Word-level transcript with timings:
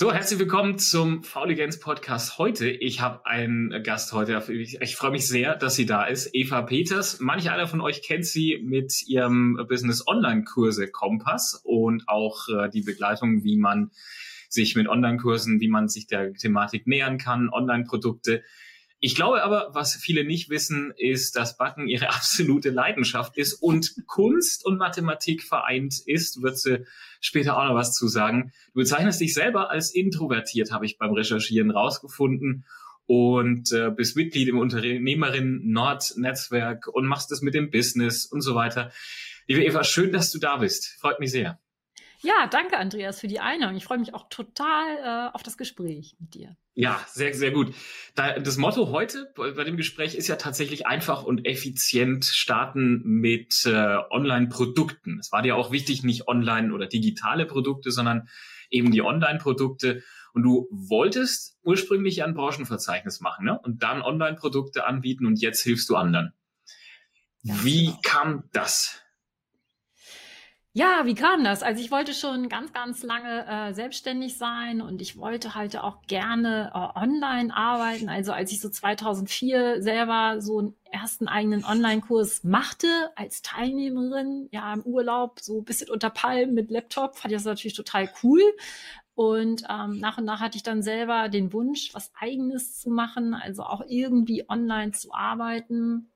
So, 0.00 0.12
herzlich 0.12 0.38
willkommen 0.38 0.78
zum 0.78 1.24
Fauligenz 1.24 1.80
Podcast 1.80 2.38
heute. 2.38 2.68
Ich 2.70 3.00
habe 3.00 3.26
einen 3.26 3.82
Gast 3.82 4.12
heute. 4.12 4.40
Ich, 4.52 4.80
ich 4.80 4.94
freue 4.94 5.10
mich 5.10 5.26
sehr, 5.26 5.56
dass 5.56 5.74
sie 5.74 5.86
da 5.86 6.04
ist. 6.04 6.30
Eva 6.34 6.62
Peters. 6.62 7.18
Manch 7.18 7.50
einer 7.50 7.66
von 7.66 7.80
euch 7.80 8.00
kennt 8.02 8.24
sie 8.24 8.60
mit 8.64 9.08
ihrem 9.08 9.58
Business 9.68 10.06
Online 10.06 10.44
Kurse 10.44 10.86
Kompass 10.86 11.60
und 11.64 12.04
auch 12.08 12.46
äh, 12.48 12.70
die 12.70 12.82
Begleitung, 12.82 13.42
wie 13.42 13.56
man 13.56 13.90
sich 14.48 14.76
mit 14.76 14.86
Online-Kursen, 14.86 15.58
wie 15.58 15.66
man 15.66 15.88
sich 15.88 16.06
der 16.06 16.32
Thematik 16.32 16.86
nähern 16.86 17.18
kann, 17.18 17.48
Online-Produkte. 17.48 18.44
Ich 19.00 19.14
glaube 19.14 19.44
aber, 19.44 19.70
was 19.74 19.94
viele 19.94 20.24
nicht 20.24 20.50
wissen, 20.50 20.92
ist, 20.96 21.36
dass 21.36 21.56
Backen 21.56 21.86
ihre 21.86 22.08
absolute 22.14 22.70
Leidenschaft 22.70 23.36
ist 23.36 23.54
und 23.54 23.94
Kunst 24.06 24.64
und 24.64 24.78
Mathematik 24.78 25.42
vereint 25.42 26.00
ist, 26.04 26.42
wird 26.42 26.58
sie 26.58 26.84
später 27.20 27.56
auch 27.56 27.64
noch 27.68 27.74
was 27.74 27.92
zu 27.92 28.08
sagen. 28.08 28.52
Du 28.74 28.80
bezeichnest 28.80 29.20
dich 29.20 29.34
selber 29.34 29.70
als 29.70 29.94
introvertiert, 29.94 30.72
habe 30.72 30.86
ich 30.86 30.98
beim 30.98 31.12
Recherchieren 31.12 31.70
rausgefunden 31.70 32.64
und 33.06 33.72
äh, 33.72 33.90
bist 33.90 34.16
Mitglied 34.16 34.48
im 34.48 34.58
Unternehmerin 34.58 35.62
Nord 35.70 36.14
Netzwerk 36.16 36.88
und 36.88 37.06
machst 37.06 37.30
das 37.30 37.40
mit 37.40 37.54
dem 37.54 37.70
Business 37.70 38.26
und 38.26 38.42
so 38.42 38.54
weiter. 38.54 38.92
Liebe 39.46 39.64
Eva, 39.64 39.82
schön, 39.84 40.12
dass 40.12 40.30
du 40.30 40.38
da 40.38 40.58
bist. 40.58 40.96
Freut 41.00 41.20
mich 41.20 41.30
sehr. 41.30 41.58
Ja, 42.20 42.48
danke, 42.48 42.78
Andreas, 42.78 43.20
für 43.20 43.28
die 43.28 43.38
Einladung. 43.38 43.76
Ich 43.76 43.84
freue 43.84 43.98
mich 43.98 44.12
auch 44.12 44.28
total 44.28 44.96
äh, 44.96 45.34
auf 45.34 45.42
das 45.44 45.56
Gespräch 45.56 46.16
mit 46.18 46.34
dir. 46.34 46.56
Ja, 46.74 47.00
sehr, 47.08 47.32
sehr 47.32 47.52
gut. 47.52 47.74
Da, 48.16 48.38
das 48.38 48.56
Motto 48.56 48.88
heute 48.90 49.32
bei 49.34 49.64
dem 49.64 49.76
Gespräch 49.76 50.14
ist 50.16 50.26
ja 50.26 50.36
tatsächlich 50.36 50.86
einfach 50.86 51.22
und 51.22 51.46
effizient 51.46 52.24
starten 52.24 53.02
mit 53.04 53.64
äh, 53.66 53.98
Online-Produkten. 54.10 55.18
Es 55.20 55.30
war 55.30 55.42
dir 55.42 55.56
auch 55.56 55.70
wichtig, 55.70 56.02
nicht 56.02 56.26
online 56.26 56.72
oder 56.72 56.86
digitale 56.86 57.46
Produkte, 57.46 57.92
sondern 57.92 58.28
eben 58.70 58.90
die 58.90 59.02
Online-Produkte. 59.02 60.02
Und 60.32 60.42
du 60.42 60.68
wolltest 60.70 61.56
ursprünglich 61.62 62.22
ein 62.24 62.34
Branchenverzeichnis 62.34 63.20
machen 63.20 63.46
ne? 63.46 63.58
und 63.60 63.82
dann 63.82 64.02
Online-Produkte 64.02 64.86
anbieten 64.86 65.26
und 65.26 65.40
jetzt 65.40 65.62
hilfst 65.62 65.88
du 65.88 65.96
anderen. 65.96 66.32
Ja, 67.42 67.54
Wie 67.64 67.86
genau. 67.86 68.00
kam 68.02 68.44
das? 68.52 69.02
Ja, 70.74 71.04
wie 71.06 71.14
kam 71.14 71.42
das? 71.42 71.62
Also 71.64 71.80
ich 71.80 71.90
wollte 71.90 72.14
schon 72.14 72.48
ganz, 72.48 72.72
ganz 72.72 73.02
lange 73.02 73.44
äh, 73.46 73.74
selbstständig 73.74 74.36
sein 74.38 74.80
und 74.80 75.02
ich 75.02 75.16
wollte 75.16 75.54
halt 75.56 75.76
auch 75.76 76.02
gerne 76.02 76.70
äh, 76.72 76.98
online 77.00 77.54
arbeiten. 77.56 78.08
Also 78.08 78.32
als 78.32 78.52
ich 78.52 78.60
so 78.60 78.68
2004 78.68 79.82
selber 79.82 80.40
so 80.40 80.58
einen 80.58 80.76
ersten 80.92 81.26
eigenen 81.26 81.64
Online-Kurs 81.64 82.44
machte 82.44 83.10
als 83.16 83.42
Teilnehmerin, 83.42 84.48
ja 84.52 84.72
im 84.72 84.82
Urlaub, 84.82 85.40
so 85.40 85.58
ein 85.58 85.64
bisschen 85.64 85.90
unter 85.90 86.10
Palmen 86.10 86.54
mit 86.54 86.70
Laptop, 86.70 87.16
fand 87.16 87.32
ich 87.32 87.38
das 87.38 87.44
natürlich 87.44 87.74
total 87.76 88.08
cool. 88.22 88.42
Und 89.14 89.64
ähm, 89.68 89.98
nach 89.98 90.18
und 90.18 90.26
nach 90.26 90.40
hatte 90.40 90.56
ich 90.56 90.62
dann 90.62 90.82
selber 90.82 91.28
den 91.28 91.52
Wunsch, 91.52 91.92
was 91.92 92.12
eigenes 92.20 92.78
zu 92.78 92.90
machen, 92.90 93.34
also 93.34 93.64
auch 93.64 93.82
irgendwie 93.88 94.48
online 94.48 94.92
zu 94.92 95.12
arbeiten 95.12 96.12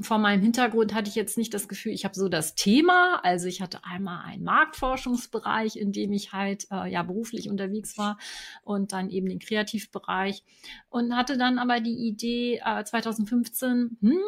vor 0.00 0.18
meinem 0.18 0.42
Hintergrund 0.42 0.92
hatte 0.94 1.08
ich 1.08 1.14
jetzt 1.14 1.38
nicht 1.38 1.54
das 1.54 1.68
Gefühl, 1.68 1.92
ich 1.92 2.04
habe 2.04 2.14
so 2.14 2.28
das 2.28 2.54
Thema. 2.54 3.20
Also 3.22 3.46
ich 3.46 3.60
hatte 3.60 3.84
einmal 3.84 4.24
einen 4.24 4.42
Marktforschungsbereich, 4.42 5.76
in 5.76 5.92
dem 5.92 6.12
ich 6.12 6.32
halt 6.32 6.66
äh, 6.70 6.90
ja 6.90 7.02
beruflich 7.02 7.48
unterwegs 7.48 7.96
war 7.96 8.18
und 8.62 8.92
dann 8.92 9.10
eben 9.10 9.28
den 9.28 9.38
Kreativbereich 9.38 10.42
und 10.88 11.14
hatte 11.16 11.38
dann 11.38 11.58
aber 11.58 11.80
die 11.80 12.08
Idee 12.08 12.60
äh, 12.64 12.84
2015, 12.84 13.98
hm, 14.00 14.18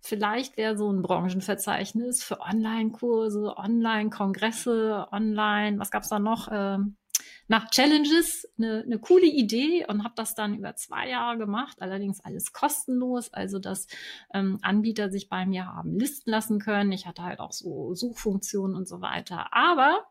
vielleicht 0.00 0.56
wäre 0.56 0.78
so 0.78 0.90
ein 0.90 1.02
Branchenverzeichnis 1.02 2.22
für 2.22 2.40
Online-Kurse, 2.40 3.56
Online-Kongresse, 3.56 5.08
Online, 5.12 5.78
was 5.78 5.90
gab's 5.90 6.08
da 6.08 6.18
noch? 6.18 6.48
Ähm, 6.50 6.96
nach 7.50 7.68
Challenges 7.68 8.48
eine, 8.56 8.84
eine 8.84 9.00
coole 9.00 9.26
Idee 9.26 9.84
und 9.84 10.04
habe 10.04 10.14
das 10.14 10.36
dann 10.36 10.54
über 10.54 10.76
zwei 10.76 11.08
Jahre 11.08 11.36
gemacht, 11.36 11.82
allerdings 11.82 12.20
alles 12.20 12.52
kostenlos, 12.52 13.32
also 13.34 13.58
dass 13.58 13.88
ähm, 14.32 14.60
Anbieter 14.62 15.10
sich 15.10 15.28
bei 15.28 15.44
mir 15.46 15.66
haben 15.66 15.98
listen 15.98 16.30
lassen 16.30 16.60
können. 16.60 16.92
Ich 16.92 17.06
hatte 17.06 17.24
halt 17.24 17.40
auch 17.40 17.50
so 17.50 17.92
Suchfunktionen 17.92 18.76
und 18.76 18.86
so 18.86 19.00
weiter. 19.00 19.52
Aber 19.52 20.06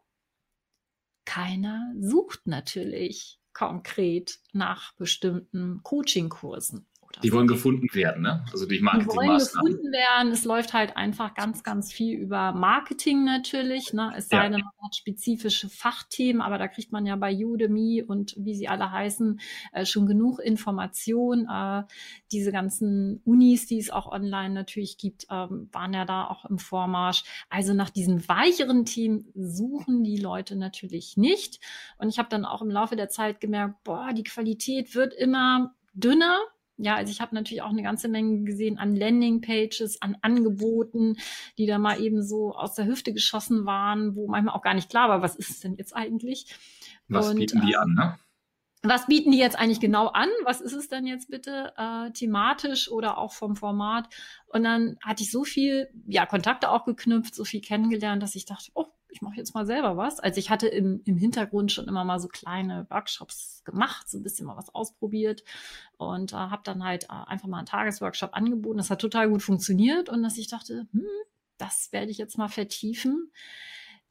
keiner 1.24 1.94
sucht 1.98 2.46
natürlich 2.46 3.40
konkret 3.54 4.40
nach 4.52 4.94
bestimmten 4.98 5.80
Coaching-Kursen 5.82 6.89
die 7.24 7.34
wollen 7.34 7.48
gefunden 7.48 7.88
werden, 7.94 8.22
ne? 8.22 8.46
Also 8.52 8.66
die 8.66 8.80
Marketingmaßnahmen. 8.80 9.20
Die 9.22 9.28
wollen 9.28 9.80
gefunden 9.80 9.92
werden. 9.92 10.32
Es 10.32 10.46
läuft 10.46 10.74
halt 10.74 10.96
einfach 10.96 11.34
ganz, 11.34 11.64
ganz 11.64 11.92
viel 11.92 12.18
über 12.18 12.54
Marketing 12.54 13.26
natürlich. 13.26 13.94
Ne? 13.94 14.14
Es 14.16 14.30
sei 14.30 14.38
ja. 14.38 14.44
denn, 14.44 14.62
man 14.62 14.86
hat 14.86 14.96
spezifische 14.96 15.70
Fachthemen, 15.70 16.42
aber 16.42 16.58
da 16.58 16.68
kriegt 16.68 16.92
man 16.92 17.06
ja 17.06 17.16
bei 17.16 17.34
Udemy 17.34 18.04
und 18.04 18.36
wie 18.38 18.56
sie 18.56 18.68
alle 18.68 18.92
heißen 18.92 19.40
äh, 19.74 19.86
schon 19.86 20.06
genug 20.06 20.40
Information. 20.40 21.48
Äh, 21.50 21.84
diese 22.32 22.52
ganzen 22.52 23.22
Unis, 23.26 23.66
die 23.66 23.80
es 23.80 23.90
auch 23.90 24.12
online 24.12 24.54
natürlich 24.54 24.98
gibt, 24.98 25.26
ähm, 25.30 25.68
waren 25.72 25.94
ja 25.94 26.06
da 26.06 26.28
auch 26.28 26.46
im 26.46 26.60
Vormarsch. 26.60 27.24
Also 27.50 27.74
nach 27.74 27.90
diesen 27.90 28.28
weicheren 28.30 28.86
Themen 28.86 29.26
suchen 29.36 30.04
die 30.04 30.18
Leute 30.18 30.56
natürlich 30.56 31.18
nicht. 31.18 31.60
Und 31.98 32.10
ich 32.10 32.20
habe 32.20 32.30
dann 32.30 32.46
auch 32.46 32.62
im 32.62 32.70
Laufe 32.70 32.96
der 32.96 33.10
Zeit 33.10 33.42
gemerkt, 33.42 33.84
boah, 33.84 34.14
die 34.14 34.24
Qualität 34.24 34.96
wird 34.96 35.14
immer 35.14 35.74
dünner 35.94 36.40
ja, 36.82 36.96
also 36.96 37.12
ich 37.12 37.20
habe 37.20 37.36
natürlich 37.36 37.62
auch 37.62 37.70
eine 37.70 37.84
ganze 37.84 38.08
Menge 38.08 38.44
gesehen 38.44 38.78
an 38.78 38.96
Landingpages, 38.96 40.02
an 40.02 40.18
Angeboten, 40.22 41.18
die 41.58 41.66
da 41.66 41.78
mal 41.78 42.02
eben 42.02 42.24
so 42.24 42.56
aus 42.56 42.74
der 42.74 42.86
Hüfte 42.86 43.14
geschossen 43.14 43.66
waren, 43.66 44.16
wo 44.16 44.28
manchmal 44.28 44.56
auch 44.56 44.62
gar 44.62 44.74
nicht 44.74 44.90
klar 44.90 45.10
war, 45.10 45.22
was 45.22 45.36
ist 45.36 45.50
es 45.50 45.60
denn 45.60 45.76
jetzt 45.76 45.96
eigentlich? 45.96 46.56
Was 47.10 47.30
Und, 47.30 47.36
bieten 47.36 47.62
die 47.66 47.74
äh, 47.74 47.78
an, 47.78 47.94
ne? 47.94 48.18
Was 48.82 49.08
bieten 49.08 49.32
die 49.32 49.38
jetzt 49.38 49.60
eigentlich 49.60 49.82
genau 49.82 50.08
an? 50.08 50.30
Was 50.46 50.62
ist 50.62 50.72
es 50.72 50.88
denn 50.88 51.06
jetzt 51.06 51.30
bitte 51.30 51.74
äh, 51.76 52.12
thematisch 52.12 52.90
oder 52.90 53.18
auch 53.18 53.34
vom 53.34 53.58
Format? 53.58 54.08
Und 54.48 54.64
dann 54.64 54.98
hatte 55.04 55.24
ich 55.24 55.32
so 55.32 55.44
viel, 55.44 55.90
ja, 56.08 56.26
Kontakte 56.26 56.70
auch 56.70 56.86
geknüpft, 56.86 57.36
so 57.36 57.44
viel 57.44 57.60
kennengelernt, 57.60 58.24
dass 58.24 58.36
ich 58.36 58.46
dachte, 58.46 58.72
oh, 58.76 58.86
ich 59.10 59.22
mache 59.22 59.36
jetzt 59.36 59.54
mal 59.54 59.66
selber 59.66 59.98
was. 59.98 60.20
Also 60.20 60.40
ich 60.40 60.50
hatte 60.50 60.68
im, 60.68 61.02
im 61.06 61.18
Hintergrund 61.18 61.72
schon 61.72 61.88
immer 61.88 62.04
mal 62.04 62.20
so 62.20 62.28
kleine 62.28 62.86
Workshops 62.90 63.64
gemacht, 63.66 64.10
so 64.10 64.18
ein 64.18 64.24
bisschen 64.24 64.46
mal 64.46 64.58
was 64.58 64.74
ausprobiert 64.74 65.44
und 65.98 66.34
äh, 66.34 66.36
habe 66.36 66.62
dann 66.64 66.84
halt 66.84 67.06
äh, 67.06 67.26
einfach 67.28 67.48
mal 67.48 67.58
einen 67.58 67.66
Tagesworkshop 67.66 68.32
angeboten. 68.34 68.78
Das 68.78 68.90
hat 68.90 69.02
total 69.02 69.30
gut 69.30 69.42
funktioniert 69.42 70.10
und 70.10 70.24
dass 70.24 70.38
ich 70.38 70.48
dachte, 70.48 70.88
hm, 70.92 71.06
das 71.58 71.92
werde 71.92 72.12
ich 72.12 72.18
jetzt 72.18 72.38
mal 72.38 72.50
vertiefen. 72.50 73.32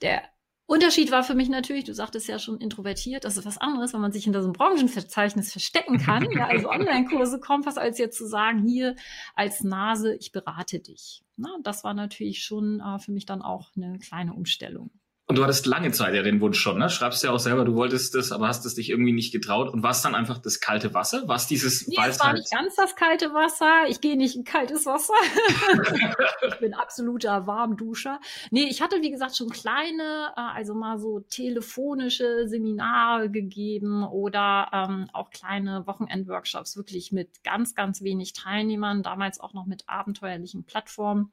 Der 0.03 0.23
Unterschied 0.69 1.11
war 1.11 1.25
für 1.25 1.34
mich 1.34 1.49
natürlich, 1.49 1.84
du 1.84 1.95
sagtest 1.95 2.29
ja 2.29 2.39
schon 2.39 2.61
introvertiert, 2.61 3.25
das 3.25 3.39
ist 3.39 3.47
was 3.47 3.56
anderes, 3.56 3.95
wenn 3.95 4.03
man 4.03 4.12
sich 4.12 4.25
hinter 4.25 4.43
so 4.43 4.49
einem 4.49 4.53
Branchenverzeichnis 4.53 5.51
verstecken 5.51 5.97
kann, 5.97 6.31
ja, 6.31 6.47
also 6.47 6.69
Online-Kurse 6.71 7.41
Kompass, 7.41 7.79
als 7.79 7.97
jetzt 7.97 8.19
zu 8.19 8.27
sagen, 8.27 8.69
hier 8.69 8.95
als 9.34 9.65
Nase, 9.65 10.15
ich 10.17 10.31
berate 10.31 10.79
dich. 10.79 11.25
Na, 11.37 11.49
das 11.62 11.84
war 11.84 11.95
natürlich 11.95 12.45
schon 12.45 12.81
äh, 12.81 12.99
für 12.99 13.12
mich 13.12 13.25
dann 13.25 13.41
auch 13.41 13.71
eine 13.77 13.99
kleine 13.99 14.34
Umstellung. 14.34 14.91
Und 15.31 15.37
du 15.37 15.44
hattest 15.44 15.66
lange 15.66 15.93
Zeit 15.93 16.15
ja 16.15 16.22
den 16.22 16.41
Wunsch 16.41 16.59
schon, 16.59 16.78
ne? 16.78 16.89
Schreibst 16.89 17.22
ja 17.22 17.33
auch 17.33 17.39
selber, 17.39 17.66
du 17.66 17.75
wolltest 17.75 18.15
das, 18.15 18.33
aber 18.33 18.49
hast 18.49 18.65
es 18.65 18.77
dich 18.77 18.89
irgendwie 18.89 19.12
nicht 19.12 19.31
getraut. 19.31 19.69
Und 19.69 19.83
war 19.83 19.91
es 19.91 20.00
dann 20.00 20.15
einfach 20.15 20.39
das 20.39 20.59
kalte 20.59 20.94
Wasser? 20.94 21.28
War 21.28 21.37
es 21.37 21.47
dieses 21.47 21.87
nee, 21.87 21.97
es 22.09 22.19
war 22.19 22.33
nicht 22.33 22.50
ganz 22.50 22.77
das 22.77 22.97
kalte 22.97 23.34
Wasser. 23.34 23.84
Ich 23.88 24.00
gehe 24.00 24.17
nicht 24.17 24.37
in 24.37 24.44
kaltes 24.44 24.87
Wasser. 24.87 25.12
ich 26.49 26.59
bin 26.61 26.72
absoluter 26.72 27.47
Warmduscher. 27.47 28.21
Nee, 28.50 28.69
ich 28.71 28.81
hatte, 28.81 29.03
wie 29.03 29.11
gesagt, 29.11 29.37
schon 29.37 29.50
kleine, 29.50 30.32
äh, 30.35 30.41
also 30.41 30.73
mal 30.75 30.99
so 30.99 31.20
telefonische 31.20 32.49
Seminare 32.49 33.31
gegeben 33.31 34.05
oder 34.05 34.70
ähm, 34.73 35.11
auch 35.12 35.29
kleine 35.29 35.87
Wochenendworkshops, 35.87 36.75
wirklich 36.79 37.12
mit 37.12 37.44
ganz, 37.44 37.75
ganz 37.75 38.00
wenig 38.00 38.32
Teilnehmern, 38.32 39.03
damals 39.03 39.41
auch 39.41 39.53
noch 39.53 39.67
mit 39.67 39.91
abenteuerlichen 39.91 40.64
Plattformen. 40.64 41.32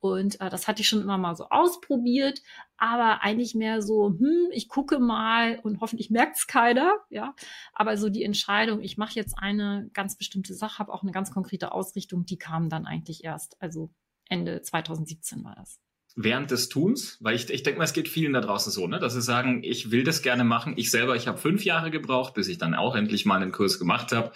Und 0.00 0.40
äh, 0.40 0.48
das 0.48 0.68
hatte 0.68 0.82
ich 0.82 0.88
schon 0.88 1.02
immer 1.02 1.18
mal 1.18 1.34
so 1.34 1.48
ausprobiert, 1.48 2.42
aber 2.76 3.22
eigentlich 3.22 3.54
mehr 3.54 3.82
so, 3.82 4.10
hm, 4.10 4.48
ich 4.52 4.68
gucke 4.68 5.00
mal 5.00 5.58
und 5.62 5.80
hoffentlich 5.80 6.10
merkt's 6.10 6.46
keiner, 6.46 6.96
ja. 7.10 7.34
Aber 7.72 7.96
so 7.96 8.08
die 8.08 8.22
Entscheidung, 8.22 8.80
ich 8.80 8.96
mache 8.96 9.14
jetzt 9.14 9.34
eine 9.38 9.90
ganz 9.92 10.16
bestimmte 10.16 10.54
Sache, 10.54 10.78
habe 10.78 10.92
auch 10.92 11.02
eine 11.02 11.12
ganz 11.12 11.32
konkrete 11.32 11.72
Ausrichtung, 11.72 12.24
die 12.24 12.38
kam 12.38 12.68
dann 12.68 12.86
eigentlich 12.86 13.24
erst, 13.24 13.60
also 13.60 13.90
Ende 14.28 14.62
2017 14.62 15.42
war 15.44 15.56
das 15.56 15.80
während 16.20 16.50
des 16.50 16.68
Tuns, 16.68 17.16
weil 17.20 17.36
ich, 17.36 17.48
ich 17.48 17.62
denke 17.62 17.78
mal, 17.78 17.84
es 17.84 17.92
geht 17.92 18.08
vielen 18.08 18.32
da 18.32 18.40
draußen 18.40 18.72
so, 18.72 18.88
ne, 18.88 18.98
dass 18.98 19.14
sie 19.14 19.22
sagen, 19.22 19.62
ich 19.62 19.92
will 19.92 20.02
das 20.02 20.20
gerne 20.20 20.42
machen. 20.42 20.74
Ich 20.76 20.90
selber, 20.90 21.14
ich 21.14 21.28
habe 21.28 21.38
fünf 21.38 21.64
Jahre 21.64 21.92
gebraucht, 21.92 22.34
bis 22.34 22.48
ich 22.48 22.58
dann 22.58 22.74
auch 22.74 22.96
endlich 22.96 23.24
mal 23.24 23.40
einen 23.40 23.52
Kurs 23.52 23.78
gemacht 23.78 24.10
habe. 24.10 24.32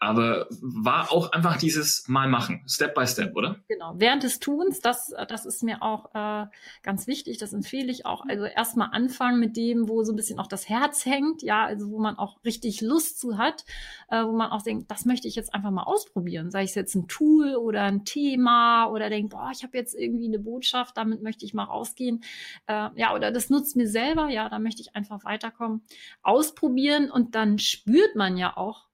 Aber 0.00 0.46
war 0.62 1.12
auch 1.12 1.30
einfach 1.32 1.58
dieses 1.58 2.08
Mal 2.08 2.26
machen, 2.26 2.64
Step 2.66 2.94
by 2.94 3.06
Step, 3.06 3.36
oder? 3.36 3.60
Genau. 3.68 3.92
Während 3.96 4.22
des 4.22 4.40
Tuns, 4.40 4.80
das, 4.80 5.14
das 5.28 5.44
ist 5.44 5.62
mir 5.62 5.82
auch 5.82 6.14
äh, 6.14 6.46
ganz 6.82 7.06
wichtig, 7.06 7.36
das 7.36 7.52
empfehle 7.52 7.92
ich 7.92 8.06
auch. 8.06 8.24
Also 8.26 8.44
erstmal 8.44 8.88
anfangen 8.92 9.38
mit 9.38 9.58
dem, 9.58 9.90
wo 9.90 10.02
so 10.02 10.12
ein 10.12 10.16
bisschen 10.16 10.38
auch 10.38 10.46
das 10.46 10.70
Herz 10.70 11.04
hängt, 11.04 11.42
ja, 11.42 11.66
also 11.66 11.90
wo 11.90 11.98
man 11.98 12.16
auch 12.16 12.42
richtig 12.46 12.80
Lust 12.80 13.20
zu 13.20 13.36
hat, 13.36 13.66
äh, 14.08 14.24
wo 14.24 14.32
man 14.32 14.50
auch 14.50 14.62
denkt, 14.62 14.90
das 14.90 15.04
möchte 15.04 15.28
ich 15.28 15.34
jetzt 15.34 15.52
einfach 15.52 15.70
mal 15.70 15.82
ausprobieren. 15.82 16.50
Sei 16.50 16.62
es 16.62 16.74
jetzt 16.74 16.94
ein 16.94 17.06
Tool 17.06 17.56
oder 17.56 17.82
ein 17.82 18.06
Thema 18.06 18.86
oder 18.86 19.10
denkt, 19.10 19.32
boah, 19.32 19.50
ich 19.52 19.62
habe 19.62 19.76
jetzt 19.76 19.94
irgendwie 19.94 20.28
eine 20.28 20.38
Botschaft, 20.38 20.96
damit 20.96 21.22
möchte 21.22 21.44
ich 21.44 21.52
mal 21.52 21.64
rausgehen. 21.64 22.24
Äh, 22.66 22.88
ja, 22.94 23.14
oder 23.14 23.30
das 23.32 23.50
nutzt 23.50 23.76
mir 23.76 23.86
selber, 23.86 24.30
ja, 24.30 24.48
da 24.48 24.58
möchte 24.58 24.80
ich 24.80 24.96
einfach 24.96 25.24
weiterkommen. 25.24 25.82
Ausprobieren 26.22 27.10
und 27.10 27.34
dann 27.34 27.58
spürt 27.58 28.16
man 28.16 28.38
ja 28.38 28.56
auch, 28.56 28.89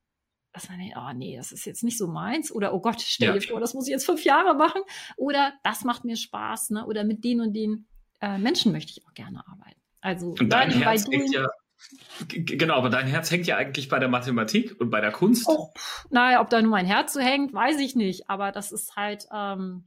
dass 0.57 0.71
man 0.71 0.79
denkt, 0.79 0.97
oh 0.97 1.13
nee, 1.15 1.37
das 1.37 1.53
ist 1.53 1.67
jetzt 1.67 1.85
nicht 1.85 1.99
so 1.99 2.09
meins. 2.09 2.51
Oder, 2.51 2.73
oh 2.73 2.81
Gott, 2.81 3.03
stell 3.03 3.39
dir 3.39 3.47
vor, 3.47 3.61
das 3.61 3.75
muss 3.75 3.87
ich 3.87 3.93
jetzt 3.93 4.07
fünf 4.07 4.25
Jahre 4.25 4.55
machen. 4.55 4.81
Oder 5.19 5.53
das 5.63 5.85
macht 5.85 6.05
mir 6.05 6.17
Spaß, 6.17 6.71
ne? 6.71 6.87
Oder 6.87 7.05
mit 7.05 7.25
den 7.25 7.43
und 7.43 7.53
den 7.53 7.87
äh, 8.23 8.39
Menschen 8.39 8.73
möchte 8.73 8.93
ich 8.93 9.07
auch 9.07 9.13
gerne 9.13 9.47
arbeiten. 9.47 9.79
Also 10.01 10.35
und 10.39 10.49
dein 10.49 10.71
Herz 10.71 11.07
hängt 11.11 11.31
ja, 11.31 11.47
genau, 12.29 12.77
aber 12.77 12.89
dein 12.89 13.07
Herz 13.07 13.31
hängt 13.31 13.47
ja 13.47 13.59
eigentlich 13.59 13.91
bei 13.91 13.99
der 13.99 14.09
Mathematik 14.09 14.81
und 14.81 14.89
bei 14.89 15.03
der 15.03 15.13
Kunst. 15.13 15.47
Oh, 15.47 15.73
naja, 16.09 16.41
ob 16.41 16.49
da 16.49 16.63
nur 16.63 16.71
mein 16.71 16.87
Herz 16.87 17.13
so 17.13 17.21
hängt, 17.21 17.53
weiß 17.53 17.79
ich 17.81 17.95
nicht. 17.95 18.31
Aber 18.31 18.51
das 18.51 18.73
ist 18.73 18.97
halt, 18.97 19.27
ähm, 19.35 19.87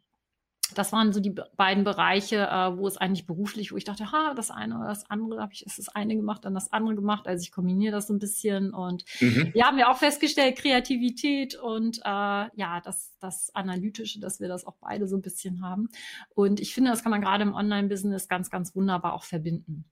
das 0.75 0.92
waren 0.92 1.13
so 1.13 1.19
die 1.19 1.36
beiden 1.56 1.83
Bereiche, 1.83 2.38
äh, 2.38 2.77
wo 2.77 2.88
es 2.88 2.98
eigentlich 2.98 3.25
beruflich, 3.25 3.71
wo 3.71 3.77
ich 3.77 3.83
dachte, 3.83 4.12
ha, 4.12 4.33
das 4.33 4.51
eine 4.51 4.77
oder 4.77 4.88
das 4.88 5.10
andere, 5.10 5.42
habe 5.42 5.54
ich 5.54 5.66
ist 5.66 5.80
das 5.80 5.89
eine 5.89 6.16
gemacht, 6.16 6.45
dann 6.45 6.54
das 6.54 6.71
andere 6.71 6.95
gemacht. 6.95 7.27
Also 7.27 7.44
ich 7.44 7.51
kombiniere 7.51 7.92
das 7.92 8.07
so 8.07 8.13
ein 8.13 8.19
bisschen 8.19 8.74
und 8.74 9.04
mhm. 9.19 9.51
wir 9.54 9.66
haben 9.66 9.77
ja 9.77 9.92
auch 9.92 9.98
festgestellt, 9.98 10.57
Kreativität 10.57 11.56
und 11.56 12.00
äh, 12.00 12.01
ja, 12.06 12.81
das, 12.83 13.16
das 13.19 13.54
Analytische, 13.56 14.19
dass 14.19 14.39
wir 14.39 14.48
das 14.48 14.66
auch 14.66 14.75
beide 14.80 15.07
so 15.07 15.16
ein 15.16 15.21
bisschen 15.21 15.62
haben. 15.62 15.89
Und 16.36 16.60
ich 16.60 16.74
finde, 16.74 16.92
das 16.92 17.04
kann 17.04 17.12
man 17.12 17.22
gerade 17.22 17.44
im 17.44 17.54
Online-Business 17.54 18.27
ganz, 18.27 18.50
ganz 18.50 18.75
wunderbar 18.75 19.13
auch 19.13 19.24
verbinden. 19.24 19.86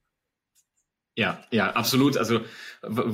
Ja, 1.18 1.42
ja, 1.50 1.72
absolut. 1.72 2.16
Also 2.16 2.42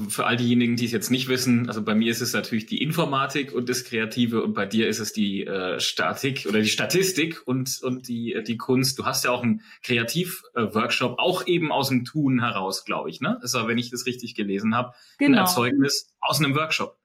für 0.09 0.27
all 0.27 0.37
diejenigen, 0.37 0.77
die 0.77 0.85
es 0.85 0.93
jetzt 0.93 1.11
nicht 1.11 1.29
wissen, 1.29 1.69
also 1.69 1.83
bei 1.83 1.95
mir 1.95 2.11
ist 2.11 2.21
es 2.21 2.35
natürlich 2.35 2.67
die 2.67 2.83
Informatik 2.83 3.55
und 3.55 3.71
das 3.71 3.83
Kreative 3.83 4.43
und 4.43 4.53
bei 4.53 4.67
dir 4.67 4.89
ist 4.89 4.99
es 4.99 5.15
die 5.15 5.47
äh, 5.47 5.81
Statik 5.81 6.45
oder 6.47 6.61
die 6.61 6.69
Statistik 6.69 7.41
und 7.47 7.81
und 7.83 8.07
die 8.07 8.43
die 8.47 8.59
Kunst. 8.59 8.99
Du 8.99 9.07
hast 9.07 9.25
ja 9.25 9.31
auch 9.31 9.43
einen 9.43 9.63
Kreativworkshop, 9.83 11.19
auch 11.19 11.47
eben 11.47 11.73
aus 11.73 11.89
dem 11.89 12.05
Tun 12.05 12.41
heraus, 12.41 12.85
glaube 12.85 13.09
ich. 13.09 13.23
Ne, 13.23 13.39
das 13.41 13.55
war, 13.55 13.67
wenn 13.69 13.79
ich 13.79 13.91
das 13.91 14.05
richtig 14.05 14.35
gelesen 14.35 14.77
habe, 14.77 14.93
genau. 15.17 15.39
ein 15.39 15.45
Erzeugnis 15.47 16.15
aus 16.21 16.41
einem 16.41 16.55
Workshop. 16.55 16.99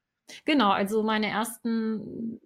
Genau, 0.43 0.71
also 0.71 1.01
meine 1.01 1.27
ersten 1.27 2.41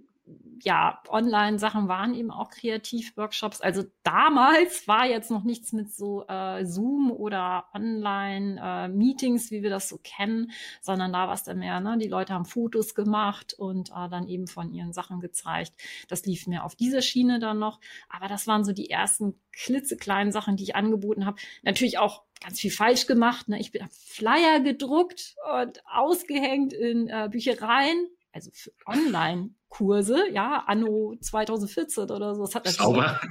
ja, 0.61 1.01
Online-Sachen 1.09 1.87
waren 1.87 2.13
eben 2.13 2.31
auch 2.31 2.49
Kreativ-Workshops. 2.49 3.61
Also 3.61 3.83
damals 4.03 4.87
war 4.87 5.05
jetzt 5.05 5.31
noch 5.31 5.43
nichts 5.43 5.73
mit 5.73 5.93
so 5.93 6.25
äh, 6.27 6.65
Zoom 6.65 7.11
oder 7.11 7.65
Online-Meetings, 7.73 9.47
äh, 9.47 9.51
wie 9.51 9.63
wir 9.63 9.69
das 9.69 9.89
so 9.89 9.99
kennen, 10.03 10.51
sondern 10.81 11.13
da 11.13 11.27
war 11.27 11.33
es 11.33 11.43
dann 11.43 11.59
mehr, 11.59 11.79
ne? 11.79 11.97
die 11.97 12.07
Leute 12.07 12.33
haben 12.33 12.45
Fotos 12.45 12.95
gemacht 12.95 13.53
und 13.53 13.89
äh, 13.89 14.09
dann 14.09 14.27
eben 14.27 14.47
von 14.47 14.71
ihren 14.71 14.93
Sachen 14.93 15.19
gezeigt. 15.19 15.73
Das 16.07 16.25
lief 16.25 16.47
mir 16.47 16.63
auf 16.63 16.75
dieser 16.75 17.01
Schiene 17.01 17.39
dann 17.39 17.59
noch. 17.59 17.79
Aber 18.09 18.27
das 18.27 18.47
waren 18.47 18.63
so 18.63 18.71
die 18.71 18.89
ersten 18.89 19.39
klitzekleinen 19.51 20.31
Sachen, 20.31 20.57
die 20.57 20.63
ich 20.63 20.75
angeboten 20.75 21.25
habe. 21.25 21.37
Natürlich 21.63 21.97
auch 21.97 22.23
ganz 22.41 22.59
viel 22.59 22.71
falsch 22.71 23.07
gemacht. 23.07 23.47
Ne? 23.47 23.59
Ich 23.59 23.71
bin 23.71 23.87
Flyer 23.89 24.59
gedruckt 24.59 25.35
und 25.61 25.81
ausgehängt 25.85 26.73
in 26.73 27.07
äh, 27.07 27.29
Büchereien 27.31 28.07
also 28.33 28.49
für 28.53 28.71
Online-Kurse, 28.87 30.31
ja, 30.31 30.63
anno 30.65 31.15
2014 31.21 32.09
oder 32.09 32.35
so. 32.35 32.41
Das 32.41 32.55
hat 32.55 32.67
Sauber. 32.67 33.21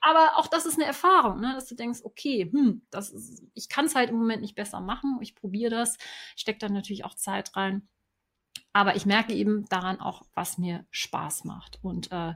Aber 0.00 0.36
auch 0.36 0.46
das 0.46 0.64
ist 0.64 0.74
eine 0.74 0.86
Erfahrung, 0.86 1.40
ne, 1.40 1.52
dass 1.54 1.66
du 1.66 1.74
denkst, 1.74 2.00
okay, 2.04 2.50
hm, 2.50 2.86
das 2.90 3.10
ist, 3.10 3.42
ich 3.54 3.68
kann 3.68 3.86
es 3.86 3.94
halt 3.94 4.10
im 4.10 4.16
Moment 4.16 4.42
nicht 4.42 4.54
besser 4.54 4.80
machen. 4.80 5.18
Ich 5.20 5.34
probiere 5.34 5.70
das, 5.70 5.98
stecke 6.36 6.60
dann 6.60 6.72
natürlich 6.72 7.04
auch 7.04 7.14
Zeit 7.14 7.56
rein. 7.56 7.88
Aber 8.72 8.96
ich 8.96 9.04
merke 9.04 9.34
eben 9.34 9.66
daran 9.66 10.00
auch, 10.00 10.22
was 10.34 10.56
mir 10.56 10.86
Spaß 10.90 11.44
macht. 11.44 11.78
Und 11.82 12.10
äh, 12.10 12.34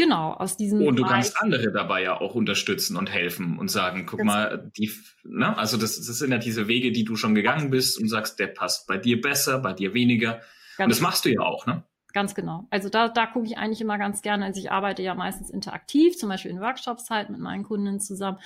Genau, 0.00 0.32
aus 0.32 0.56
diesem. 0.56 0.80
Und 0.80 0.96
du 0.96 1.02
Bereich. 1.02 1.12
kannst 1.12 1.42
andere 1.42 1.72
dabei 1.72 2.02
ja 2.02 2.18
auch 2.18 2.34
unterstützen 2.34 2.96
und 2.96 3.10
helfen 3.10 3.58
und 3.58 3.70
sagen, 3.70 4.06
guck 4.06 4.20
Ganz 4.20 4.26
mal, 4.26 4.72
die, 4.78 4.90
ne, 5.24 5.54
also 5.58 5.76
das, 5.76 5.96
das 5.96 6.18
sind 6.18 6.30
ja 6.30 6.38
diese 6.38 6.68
Wege, 6.68 6.90
die 6.90 7.04
du 7.04 7.16
schon 7.16 7.34
gegangen 7.34 7.68
bist 7.68 8.00
und 8.00 8.08
sagst, 8.08 8.38
der 8.38 8.46
passt 8.46 8.86
bei 8.86 8.96
dir 8.96 9.20
besser, 9.20 9.58
bei 9.58 9.74
dir 9.74 9.92
weniger. 9.92 10.40
Ganz 10.78 10.86
und 10.86 10.90
das 10.90 11.00
machst 11.02 11.26
du 11.26 11.28
ja 11.28 11.40
auch, 11.40 11.66
ne? 11.66 11.82
Ganz 12.14 12.34
genau. 12.34 12.66
Also 12.70 12.88
da, 12.88 13.08
da 13.08 13.26
gucke 13.26 13.46
ich 13.46 13.58
eigentlich 13.58 13.82
immer 13.82 13.98
ganz 13.98 14.22
gerne. 14.22 14.46
Also 14.46 14.58
ich 14.58 14.72
arbeite 14.72 15.02
ja 15.02 15.14
meistens 15.14 15.50
interaktiv, 15.50 16.16
zum 16.16 16.30
Beispiel 16.30 16.50
in 16.50 16.60
Workshops 16.60 17.10
halt 17.10 17.28
mit 17.28 17.38
meinen 17.38 17.62
Kunden 17.62 18.00
zusammen. 18.00 18.38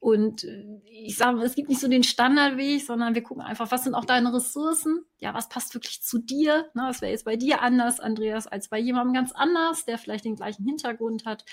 Und 0.00 0.44
äh, 0.44 0.80
ich 0.84 1.16
sage, 1.16 1.42
es 1.42 1.56
gibt 1.56 1.68
nicht 1.68 1.80
so 1.80 1.88
den 1.88 2.04
Standardweg, 2.04 2.84
sondern 2.84 3.14
wir 3.14 3.22
gucken 3.22 3.42
einfach, 3.42 3.70
was 3.72 3.82
sind 3.82 3.94
auch 3.94 4.04
deine 4.04 4.32
Ressourcen? 4.32 5.04
Ja, 5.18 5.34
was 5.34 5.48
passt 5.48 5.74
wirklich 5.74 6.02
zu 6.02 6.18
dir? 6.18 6.66
Ne, 6.74 6.84
was 6.86 7.00
wäre 7.02 7.10
jetzt 7.10 7.24
bei 7.24 7.36
dir 7.36 7.62
anders, 7.62 7.98
Andreas, 7.98 8.46
als 8.46 8.68
bei 8.68 8.78
jemandem 8.78 9.14
ganz 9.14 9.32
anders, 9.32 9.84
der 9.86 9.98
vielleicht 9.98 10.24
den 10.24 10.36
gleichen 10.36 10.64
Hintergrund 10.64 11.26
hat? 11.26 11.44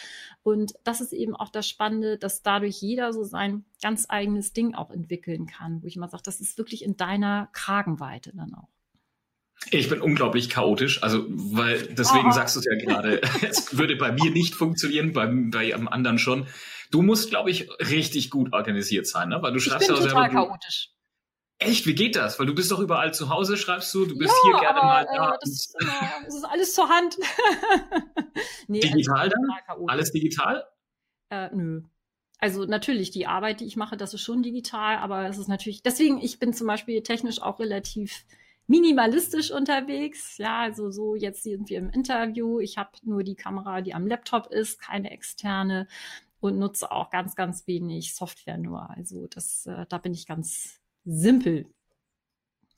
Und 0.43 0.73
das 0.83 1.01
ist 1.01 1.11
eben 1.11 1.35
auch 1.35 1.49
das 1.49 1.67
Spannende, 1.67 2.17
dass 2.19 2.43
dadurch 2.43 2.81
jeder 2.81 3.13
so 3.13 3.23
sein 3.23 3.65
ganz 3.81 4.05
eigenes 4.09 4.53
Ding 4.53 4.75
auch 4.75 4.91
entwickeln 4.91 5.47
kann, 5.47 5.81
wo 5.81 5.87
ich 5.87 5.95
immer 5.95 6.07
sage, 6.07 6.23
das 6.23 6.39
ist 6.39 6.59
wirklich 6.59 6.83
in 6.83 6.97
deiner 6.97 7.49
Kragenweite 7.51 8.31
dann 8.35 8.53
auch. 8.53 8.69
Ich 9.71 9.89
bin 9.89 10.01
unglaublich 10.01 10.49
chaotisch, 10.49 11.01
also 11.01 11.25
weil 11.27 11.87
deswegen 11.87 12.27
oh. 12.27 12.31
sagst 12.31 12.55
du 12.55 12.59
es 12.59 12.65
ja 12.65 12.75
gerade, 12.77 13.21
es 13.41 13.75
würde 13.77 13.95
bei 13.95 14.11
mir 14.11 14.29
nicht 14.29 14.53
funktionieren, 14.53 15.13
bei, 15.13 15.25
bei 15.25 15.73
einem 15.73 15.87
anderen 15.87 16.19
schon. 16.19 16.45
Du 16.91 17.01
musst, 17.01 17.29
glaube 17.29 17.51
ich, 17.51 17.69
richtig 17.79 18.29
gut 18.29 18.53
organisiert 18.53 19.07
sein, 19.07 19.29
ne? 19.29 19.41
Weil 19.41 19.53
du 19.53 19.59
schreibst 19.59 19.89
ich 19.89 19.95
bin 19.95 20.03
ja 20.03 20.09
total 20.09 20.29
selber, 20.29 20.47
chaotisch. 20.47 20.91
Echt? 21.57 21.85
Wie 21.85 21.95
geht 21.95 22.15
das? 22.15 22.37
Weil 22.37 22.47
du 22.47 22.55
bist 22.55 22.71
doch 22.71 22.79
überall 22.79 23.13
zu 23.13 23.29
Hause, 23.29 23.55
schreibst 23.55 23.93
du, 23.93 24.05
du 24.05 24.17
bist 24.17 24.33
ja, 24.43 24.51
hier 24.51 24.59
gerne 24.59 24.79
aber, 24.81 24.87
mal 24.87 25.05
da. 25.05 25.33
Äh, 25.33 25.37
das, 25.41 25.73
das, 26.25 26.35
ist 26.35 26.43
alles 26.43 26.73
zur 26.73 26.89
Hand. 26.89 27.17
nee, 28.67 28.81
also 28.81 28.93
digital 28.93 29.29
dann? 29.29 29.87
Alles 29.87 30.11
digital? 30.11 30.65
Äh, 31.29 31.49
nö. 31.53 31.81
Also 32.39 32.65
natürlich, 32.65 33.11
die 33.11 33.27
Arbeit, 33.27 33.61
die 33.61 33.65
ich 33.65 33.77
mache, 33.77 33.95
das 33.95 34.13
ist 34.13 34.21
schon 34.21 34.43
digital, 34.43 34.97
aber 34.97 35.27
es 35.27 35.37
ist 35.37 35.47
natürlich, 35.47 35.81
deswegen, 35.81 36.19
ich 36.19 36.39
bin 36.39 36.53
zum 36.53 36.67
Beispiel 36.67 37.01
technisch 37.01 37.41
auch 37.41 37.59
relativ 37.59 38.25
minimalistisch 38.67 39.51
unterwegs. 39.51 40.37
Ja, 40.37 40.59
also 40.61 40.91
so 40.91 41.15
jetzt 41.15 41.43
sind 41.43 41.69
wir 41.69 41.77
im 41.77 41.89
Interview. 41.89 42.59
Ich 42.59 42.77
habe 42.77 42.91
nur 43.03 43.23
die 43.23 43.35
Kamera, 43.35 43.81
die 43.81 43.93
am 43.93 44.07
Laptop 44.07 44.47
ist, 44.47 44.79
keine 44.81 45.11
externe 45.11 45.87
und 46.39 46.59
nutze 46.59 46.91
auch 46.91 47.09
ganz, 47.09 47.35
ganz 47.35 47.67
wenig 47.67 48.13
Software 48.13 48.57
nur. 48.57 48.89
Also 48.89 49.27
das, 49.27 49.65
äh, 49.65 49.85
da 49.87 49.97
bin 49.97 50.13
ich 50.13 50.25
ganz 50.25 50.79
simpel. 51.03 51.67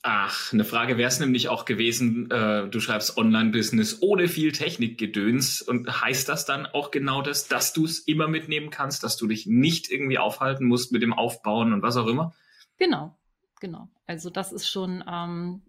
Ach, 0.03 0.53
eine 0.53 0.63
Frage 0.63 0.97
wäre 0.97 1.09
es 1.09 1.19
nämlich 1.19 1.49
auch 1.49 1.65
gewesen, 1.65 2.31
äh, 2.31 2.69
du 2.69 2.79
schreibst 2.79 3.17
Online-Business 3.17 4.01
ohne 4.01 4.27
viel 4.27 4.51
Technikgedöns 4.51 5.61
und 5.61 6.01
heißt 6.01 6.29
das 6.29 6.45
dann 6.45 6.65
auch 6.65 6.91
genau 6.91 7.21
das, 7.21 7.47
dass 7.47 7.73
du 7.73 7.85
es 7.85 7.99
immer 7.99 8.27
mitnehmen 8.27 8.69
kannst, 8.69 9.03
dass 9.03 9.17
du 9.17 9.27
dich 9.27 9.47
nicht 9.47 9.91
irgendwie 9.91 10.17
aufhalten 10.17 10.65
musst 10.65 10.91
mit 10.91 11.01
dem 11.01 11.13
Aufbauen 11.13 11.73
und 11.73 11.81
was 11.81 11.97
auch 11.97 12.07
immer? 12.07 12.33
Genau, 12.77 13.17
genau. 13.59 13.89
Also 14.05 14.29
das 14.29 14.53
ist 14.53 14.69
schon 14.69 15.03
ähm, 15.11 15.63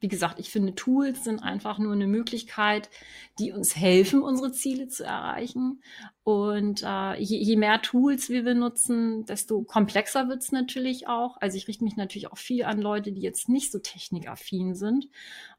wie 0.00 0.08
gesagt, 0.08 0.38
ich 0.38 0.50
finde, 0.50 0.74
Tools 0.74 1.24
sind 1.24 1.42
einfach 1.42 1.78
nur 1.78 1.92
eine 1.92 2.06
Möglichkeit, 2.06 2.90
die 3.38 3.52
uns 3.52 3.76
helfen, 3.76 4.22
unsere 4.22 4.52
Ziele 4.52 4.88
zu 4.88 5.04
erreichen. 5.04 5.82
Und 6.22 6.82
äh, 6.82 7.20
je, 7.20 7.38
je 7.38 7.56
mehr 7.56 7.82
Tools 7.82 8.30
wir 8.30 8.44
benutzen, 8.44 9.24
desto 9.26 9.62
komplexer 9.62 10.28
wird's 10.28 10.52
natürlich 10.52 11.08
auch. 11.08 11.36
Also 11.40 11.56
ich 11.56 11.68
richte 11.68 11.84
mich 11.84 11.96
natürlich 11.96 12.30
auch 12.30 12.38
viel 12.38 12.64
an 12.64 12.80
Leute, 12.80 13.12
die 13.12 13.20
jetzt 13.20 13.48
nicht 13.48 13.72
so 13.72 13.78
technikaffin 13.78 14.74
sind 14.74 15.08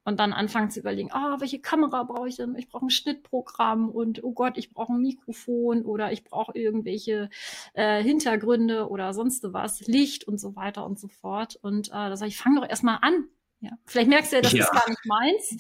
und 0.06 0.20
dann 0.20 0.34
anfangen 0.34 0.70
zu 0.70 0.80
überlegen, 0.80 1.12
ah, 1.12 1.38
welche 1.40 1.60
Kamera 1.60 2.04
brauche 2.04 2.30
ich 2.30 2.38
denn? 2.38 2.56
Ich 2.56 2.70
brauche 2.70 2.86
ein 2.86 2.90
Schnittprogramm 2.90 3.90
und 3.90 4.24
oh 4.24 4.32
Gott, 4.32 4.58
ich 4.58 4.72
brauche 4.72 4.94
ein 4.94 5.02
Mikrofon 5.02 5.84
oder 5.84 6.12
ich 6.12 6.24
brauche 6.24 6.58
irgendwelche 6.58 7.30
äh, 7.74 8.02
Hintergründe 8.02 8.90
oder 8.90 9.14
sonst 9.14 9.44
was, 9.52 9.86
Licht 9.88 10.24
und 10.28 10.40
so 10.40 10.56
weiter 10.56 10.86
und 10.86 11.00
so 11.00 11.10
fort. 11.10 11.60
Und 11.62 11.90
äh, 11.90 11.92
da 11.92 12.16
sage 12.16 12.30
ich, 12.30 12.38
fang 12.38 12.56
doch 12.56 12.68
erstmal 12.68 13.00
an 13.02 13.28
ja. 13.66 13.78
Vielleicht 13.86 14.10
merkst 14.10 14.32
du 14.32 14.38
ja, 14.38 14.42
das 14.42 14.54
ja. 14.54 14.64
ist 14.64 14.72
gar 14.72 14.90
nicht 14.90 15.06
meins. 15.06 15.58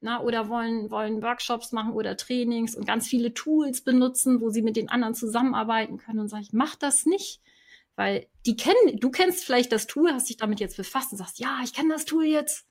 Na, 0.00 0.20
oder 0.22 0.48
wollen, 0.48 0.90
wollen 0.90 1.22
Workshops 1.22 1.72
machen 1.72 1.92
oder 1.92 2.16
Trainings 2.16 2.76
und 2.76 2.86
ganz 2.86 3.08
viele 3.08 3.32
Tools 3.32 3.80
benutzen, 3.80 4.40
wo 4.40 4.50
sie 4.50 4.62
mit 4.62 4.76
den 4.76 4.90
anderen 4.90 5.14
zusammenarbeiten 5.14 5.96
können 5.96 6.20
und 6.20 6.28
sage 6.28 6.42
ich, 6.42 6.52
mach 6.52 6.76
das 6.76 7.06
nicht. 7.06 7.40
Weil 7.96 8.26
die 8.44 8.56
kennen, 8.56 9.00
du 9.00 9.10
kennst 9.10 9.44
vielleicht 9.44 9.72
das 9.72 9.86
Tool, 9.86 10.12
hast 10.12 10.28
dich 10.28 10.36
damit 10.36 10.60
jetzt 10.60 10.76
befasst 10.76 11.12
und 11.12 11.18
sagst, 11.18 11.38
ja, 11.38 11.60
ich 11.64 11.72
kenne 11.72 11.94
das 11.94 12.04
Tool 12.04 12.26
jetzt. 12.26 12.66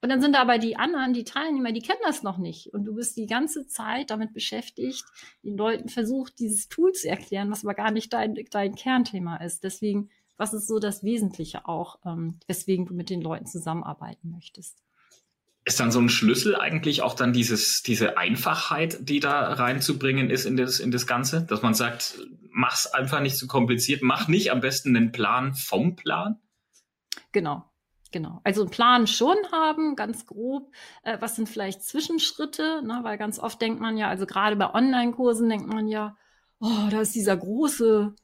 Und 0.00 0.10
dann 0.10 0.20
sind 0.20 0.34
da 0.34 0.42
aber 0.42 0.58
die 0.58 0.76
anderen, 0.76 1.12
die 1.12 1.24
Teilnehmer, 1.24 1.72
die 1.72 1.80
kennen 1.80 2.00
das 2.04 2.22
noch 2.22 2.38
nicht. 2.38 2.72
Und 2.72 2.84
du 2.84 2.94
bist 2.94 3.16
die 3.16 3.26
ganze 3.26 3.66
Zeit 3.66 4.10
damit 4.10 4.32
beschäftigt, 4.32 5.02
den 5.42 5.56
Leuten 5.56 5.88
versucht, 5.88 6.38
dieses 6.38 6.68
Tool 6.68 6.92
zu 6.92 7.08
erklären, 7.08 7.50
was 7.50 7.64
aber 7.64 7.74
gar 7.74 7.90
nicht 7.90 8.12
dein, 8.12 8.34
dein 8.50 8.74
Kernthema 8.74 9.36
ist. 9.38 9.64
Deswegen 9.64 10.10
was 10.36 10.54
ist 10.54 10.66
so 10.66 10.78
das 10.78 11.02
Wesentliche 11.02 11.66
auch, 11.66 11.98
ähm, 12.04 12.38
weswegen 12.46 12.86
du 12.86 12.94
mit 12.94 13.10
den 13.10 13.20
Leuten 13.20 13.46
zusammenarbeiten 13.46 14.30
möchtest? 14.30 14.84
ist 15.64 15.80
dann 15.80 15.90
so 15.90 15.98
ein 15.98 16.10
Schlüssel 16.10 16.56
eigentlich 16.56 17.02
auch 17.02 17.14
dann 17.14 17.32
dieses, 17.32 17.82
diese 17.82 18.18
Einfachheit, 18.18 19.08
die 19.08 19.20
da 19.20 19.54
reinzubringen 19.54 20.28
ist 20.28 20.44
in 20.44 20.56
das, 20.56 20.78
in 20.78 20.90
das 20.90 21.06
Ganze? 21.06 21.42
Dass 21.42 21.62
man 21.62 21.72
sagt, 21.72 22.18
mach's 22.50 22.86
einfach 22.86 23.20
nicht 23.20 23.36
zu 23.36 23.46
kompliziert, 23.46 24.02
mach 24.02 24.28
nicht 24.28 24.50
am 24.50 24.60
besten 24.60 24.94
einen 24.94 25.10
Plan 25.10 25.54
vom 25.54 25.96
Plan? 25.96 26.38
Genau. 27.32 27.64
Genau. 28.12 28.40
Also 28.44 28.60
einen 28.60 28.70
Plan 28.70 29.06
schon 29.06 29.36
haben, 29.50 29.96
ganz 29.96 30.26
grob. 30.26 30.70
Äh, 31.02 31.16
was 31.20 31.34
sind 31.34 31.48
vielleicht 31.48 31.82
Zwischenschritte? 31.82 32.82
Ne? 32.84 33.00
Weil 33.02 33.18
ganz 33.18 33.38
oft 33.40 33.60
denkt 33.60 33.80
man 33.80 33.96
ja, 33.96 34.08
also 34.08 34.26
gerade 34.26 34.56
bei 34.56 34.72
Online-Kursen 34.72 35.48
denkt 35.48 35.66
man 35.66 35.88
ja, 35.88 36.16
oh, 36.60 36.88
da 36.90 37.00
ist 37.00 37.14
dieser 37.14 37.36
große 37.36 38.14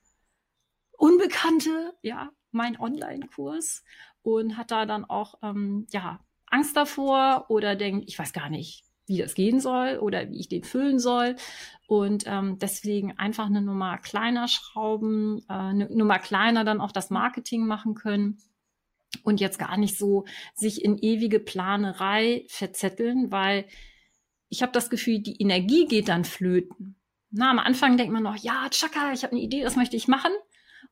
Unbekannte, 1.00 1.94
ja, 2.02 2.30
mein 2.50 2.78
Online-Kurs 2.78 3.84
und 4.20 4.58
hat 4.58 4.70
da 4.70 4.84
dann 4.84 5.06
auch, 5.06 5.36
ähm, 5.42 5.86
ja, 5.92 6.20
Angst 6.44 6.76
davor 6.76 7.46
oder 7.48 7.74
denkt, 7.74 8.04
ich 8.06 8.18
weiß 8.18 8.34
gar 8.34 8.50
nicht, 8.50 8.84
wie 9.06 9.16
das 9.16 9.32
gehen 9.32 9.60
soll 9.60 9.96
oder 9.96 10.30
wie 10.30 10.38
ich 10.38 10.50
den 10.50 10.62
füllen 10.62 10.98
soll. 10.98 11.36
Und 11.86 12.24
ähm, 12.26 12.58
deswegen 12.58 13.18
einfach 13.18 13.46
eine 13.46 13.62
Nummer 13.62 13.96
kleiner 13.96 14.46
schrauben, 14.46 15.38
äh, 15.48 15.54
eine 15.54 15.88
Nummer 15.88 16.18
kleiner 16.18 16.64
dann 16.64 16.82
auch 16.82 16.92
das 16.92 17.08
Marketing 17.08 17.66
machen 17.66 17.94
können 17.94 18.36
und 19.22 19.40
jetzt 19.40 19.58
gar 19.58 19.78
nicht 19.78 19.96
so 19.96 20.26
sich 20.54 20.84
in 20.84 20.98
ewige 20.98 21.40
Planerei 21.40 22.44
verzetteln, 22.48 23.32
weil 23.32 23.64
ich 24.50 24.60
habe 24.60 24.72
das 24.72 24.90
Gefühl, 24.90 25.20
die 25.20 25.40
Energie 25.40 25.86
geht 25.86 26.08
dann 26.08 26.26
flöten. 26.26 26.96
Na, 27.30 27.50
am 27.50 27.58
Anfang 27.58 27.96
denkt 27.96 28.12
man 28.12 28.22
noch, 28.22 28.36
ja, 28.36 28.68
Chaka, 28.68 29.12
ich 29.12 29.22
habe 29.22 29.32
eine 29.32 29.40
Idee, 29.40 29.62
das 29.62 29.76
möchte 29.76 29.96
ich 29.96 30.08
machen. 30.08 30.32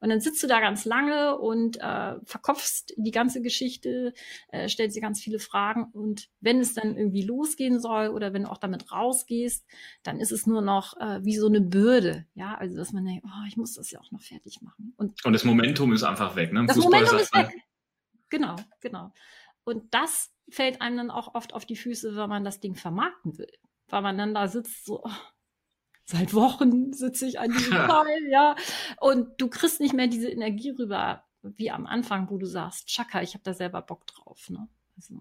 Und 0.01 0.11
dann 0.11 0.21
sitzt 0.21 0.43
du 0.43 0.47
da 0.47 0.61
ganz 0.61 0.85
lange 0.85 1.39
und 1.39 1.79
äh, 1.81 2.15
verkopfst 2.25 2.95
die 2.97 3.11
ganze 3.11 3.43
Geschichte, 3.43 4.13
äh, 4.49 4.69
stellst 4.69 4.97
dir 4.97 5.01
ganz 5.01 5.21
viele 5.21 5.39
Fragen. 5.39 5.85
Und 5.93 6.29
wenn 6.41 6.61
es 6.61 6.75
dann 6.75 6.97
irgendwie 6.97 7.23
losgehen 7.23 7.81
soll 7.81 8.09
oder 8.09 8.33
wenn 8.33 8.45
du 8.45 8.51
auch 8.51 8.59
damit 8.59 8.93
rausgehst, 8.93 9.67
dann 10.03 10.21
ist 10.21 10.33
es 10.33 10.47
nur 10.47 10.63
noch 10.63 10.97
äh, 11.01 11.25
wie 11.25 11.37
so 11.37 11.47
eine 11.47 11.61
Bürde. 11.61 12.27
Ja, 12.35 12.55
also 12.55 12.77
dass 12.77 12.93
man 12.93 13.05
denkt, 13.05 13.25
oh, 13.27 13.47
ich 13.49 13.57
muss 13.57 13.75
das 13.75 13.91
ja 13.91 14.01
auch 14.01 14.11
noch 14.11 14.23
fertig 14.23 14.61
machen. 14.63 14.95
Und, 14.97 15.25
und 15.25 15.33
das 15.33 15.45
Momentum 15.45 15.93
ist 15.93 16.05
einfach 16.05 16.37
weg. 16.37 16.53
Ne? 16.53 16.67
Das 16.67 16.77
Fußball 16.77 17.03
Momentum 17.03 17.19
ist 17.19 17.35
weg. 17.35 17.51
Genau, 18.31 18.57
genau. 18.81 19.13
Und 19.65 19.93
das 19.93 20.33
fällt 20.51 20.81
einem 20.81 20.97
dann 20.97 21.11
auch 21.11 21.35
oft 21.35 21.55
auf 21.55 21.67
die 21.67 21.77
Füße, 21.77 22.17
wenn 22.17 22.29
man 22.29 22.45
das 22.45 22.61
Ding 22.61 22.75
vermarkten 22.75 23.39
will. 23.39 23.53
Weil 23.89 24.03
man 24.03 24.19
dann 24.19 24.35
da 24.35 24.49
sitzt, 24.49 24.85
so, 24.85 25.03
oh, 25.03 25.11
seit 26.09 26.33
Wochen 26.33 26.93
sitze 26.93 27.27
ich 27.27 27.39
an 27.39 27.53
diesem 27.53 27.73
Teil, 27.73 28.29
ja. 28.31 28.57
Und 28.99 29.41
du 29.41 29.49
kriegst 29.49 29.81
nicht 29.81 29.95
mehr 29.95 30.07
diese 30.07 30.29
Energie 30.29 30.71
rüber, 30.71 31.25
wie 31.43 31.71
am 31.71 31.87
Anfang, 31.87 32.31
wo 32.31 32.39
du 32.39 32.47
sagst, 32.47 32.89
Chaka, 32.89 33.23
ich 33.23 33.35
habe 33.35 33.45
da 33.45 33.53
selber 33.53 33.83
Bock 33.83 34.07
drauf. 34.07 34.49
Ne? 34.49 34.69
Also. 34.97 35.21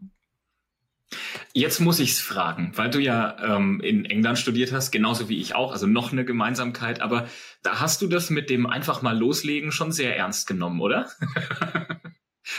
Jetzt 1.53 1.81
muss 1.81 1.99
ich 1.99 2.11
es 2.11 2.21
fragen, 2.21 2.71
weil 2.75 2.89
du 2.89 2.99
ja 2.99 3.55
ähm, 3.55 3.81
in 3.81 4.05
England 4.05 4.39
studiert 4.39 4.71
hast, 4.71 4.91
genauso 4.91 5.27
wie 5.27 5.39
ich 5.39 5.55
auch, 5.55 5.73
also 5.73 5.87
noch 5.87 6.13
eine 6.13 6.23
Gemeinsamkeit, 6.23 7.01
aber 7.01 7.27
da 7.63 7.81
hast 7.81 8.01
du 8.01 8.07
das 8.07 8.29
mit 8.29 8.49
dem 8.49 8.65
einfach 8.65 9.01
mal 9.01 9.17
loslegen 9.17 9.71
schon 9.71 9.91
sehr 9.91 10.15
ernst 10.15 10.47
genommen, 10.47 10.79
oder? 10.79 11.09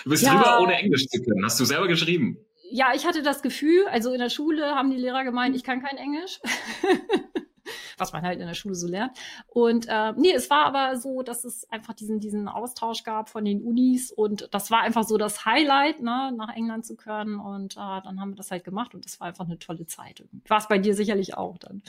du 0.05 0.11
bist 0.11 0.25
ja. 0.25 0.35
drüber, 0.35 0.61
ohne 0.61 0.75
Englisch 0.75 1.07
zu 1.07 1.23
können. 1.23 1.45
Hast 1.45 1.59
du 1.61 1.65
selber 1.65 1.89
geschrieben? 1.89 2.39
Ja, 2.71 2.93
ich 2.95 3.07
hatte 3.07 3.23
das 3.23 3.41
Gefühl, 3.41 3.87
also 3.91 4.13
in 4.13 4.19
der 4.19 4.29
Schule 4.29 4.75
haben 4.75 4.91
die 4.91 4.99
Lehrer 4.99 5.25
gemeint, 5.25 5.57
ich 5.57 5.65
kann 5.65 5.83
kein 5.83 5.97
Englisch. 5.97 6.41
was 7.97 8.13
man 8.13 8.23
halt 8.23 8.41
in 8.41 8.47
der 8.47 8.55
Schule 8.55 8.75
so 8.75 8.87
lernt. 8.87 9.17
Und 9.47 9.87
äh, 9.89 10.13
nee, 10.17 10.33
es 10.33 10.51
war 10.51 10.67
aber 10.67 10.97
so, 10.97 11.23
dass 11.23 11.45
es 11.45 11.71
einfach 11.71 11.95
diesen, 11.95 12.21
diesen 12.21 12.49
Austausch 12.49 13.03
gab 13.03 13.29
von 13.29 13.45
den 13.45 13.63
Unis 13.63 14.13
und 14.13 14.49
das 14.53 14.71
war 14.71 14.83
einfach 14.83 15.05
so 15.05 15.17
das 15.17 15.45
Highlight, 15.45 16.01
ne, 16.01 16.33
nach 16.37 16.55
England 16.55 16.87
zu 16.87 16.97
können. 16.97 17.37
Und 17.37 17.75
äh, 17.75 17.77
dann 17.77 18.21
haben 18.21 18.31
wir 18.31 18.37
das 18.37 18.51
halt 18.51 18.65
gemacht 18.65 18.95
und 18.95 19.05
das 19.05 19.21
war 19.21 19.29
einfach 19.29 19.47
eine 19.47 19.59
tolle 19.59 19.87
Zeit. 19.87 20.25
War 20.47 20.59
es 20.59 20.69
bei 20.69 20.79
dir 20.79 20.95
sicherlich 20.95 21.35
auch 21.35 21.59
dann. 21.59 21.83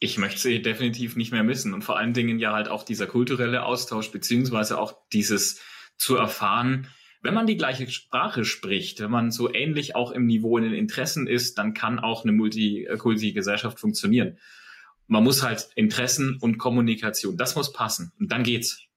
Ich 0.00 0.18
möchte 0.18 0.40
sie 0.40 0.62
definitiv 0.62 1.16
nicht 1.16 1.32
mehr 1.32 1.42
missen 1.42 1.74
und 1.74 1.82
vor 1.82 1.96
allen 1.98 2.12
Dingen 2.12 2.38
ja 2.38 2.52
halt 2.52 2.68
auch 2.68 2.84
dieser 2.84 3.06
kulturelle 3.06 3.64
Austausch, 3.64 4.12
beziehungsweise 4.12 4.78
auch 4.78 4.94
dieses 5.12 5.60
zu 5.96 6.16
erfahren, 6.16 6.86
wenn 7.20 7.34
man 7.34 7.46
die 7.46 7.56
gleiche 7.56 7.88
Sprache 7.90 8.44
spricht, 8.44 9.00
wenn 9.00 9.10
man 9.10 9.30
so 9.30 9.52
ähnlich 9.52 9.96
auch 9.96 10.12
im 10.12 10.26
Niveau 10.26 10.56
in 10.56 10.64
den 10.64 10.74
Interessen 10.74 11.26
ist, 11.26 11.58
dann 11.58 11.74
kann 11.74 11.98
auch 11.98 12.22
eine 12.22 12.32
Multikulti-Gesellschaft 12.32 13.80
funktionieren. 13.80 14.38
Man 15.08 15.24
muss 15.24 15.42
halt 15.42 15.68
Interessen 15.74 16.38
und 16.40 16.58
Kommunikation, 16.58 17.36
das 17.36 17.56
muss 17.56 17.72
passen 17.72 18.12
und 18.20 18.30
dann 18.30 18.44
geht's. 18.44 18.88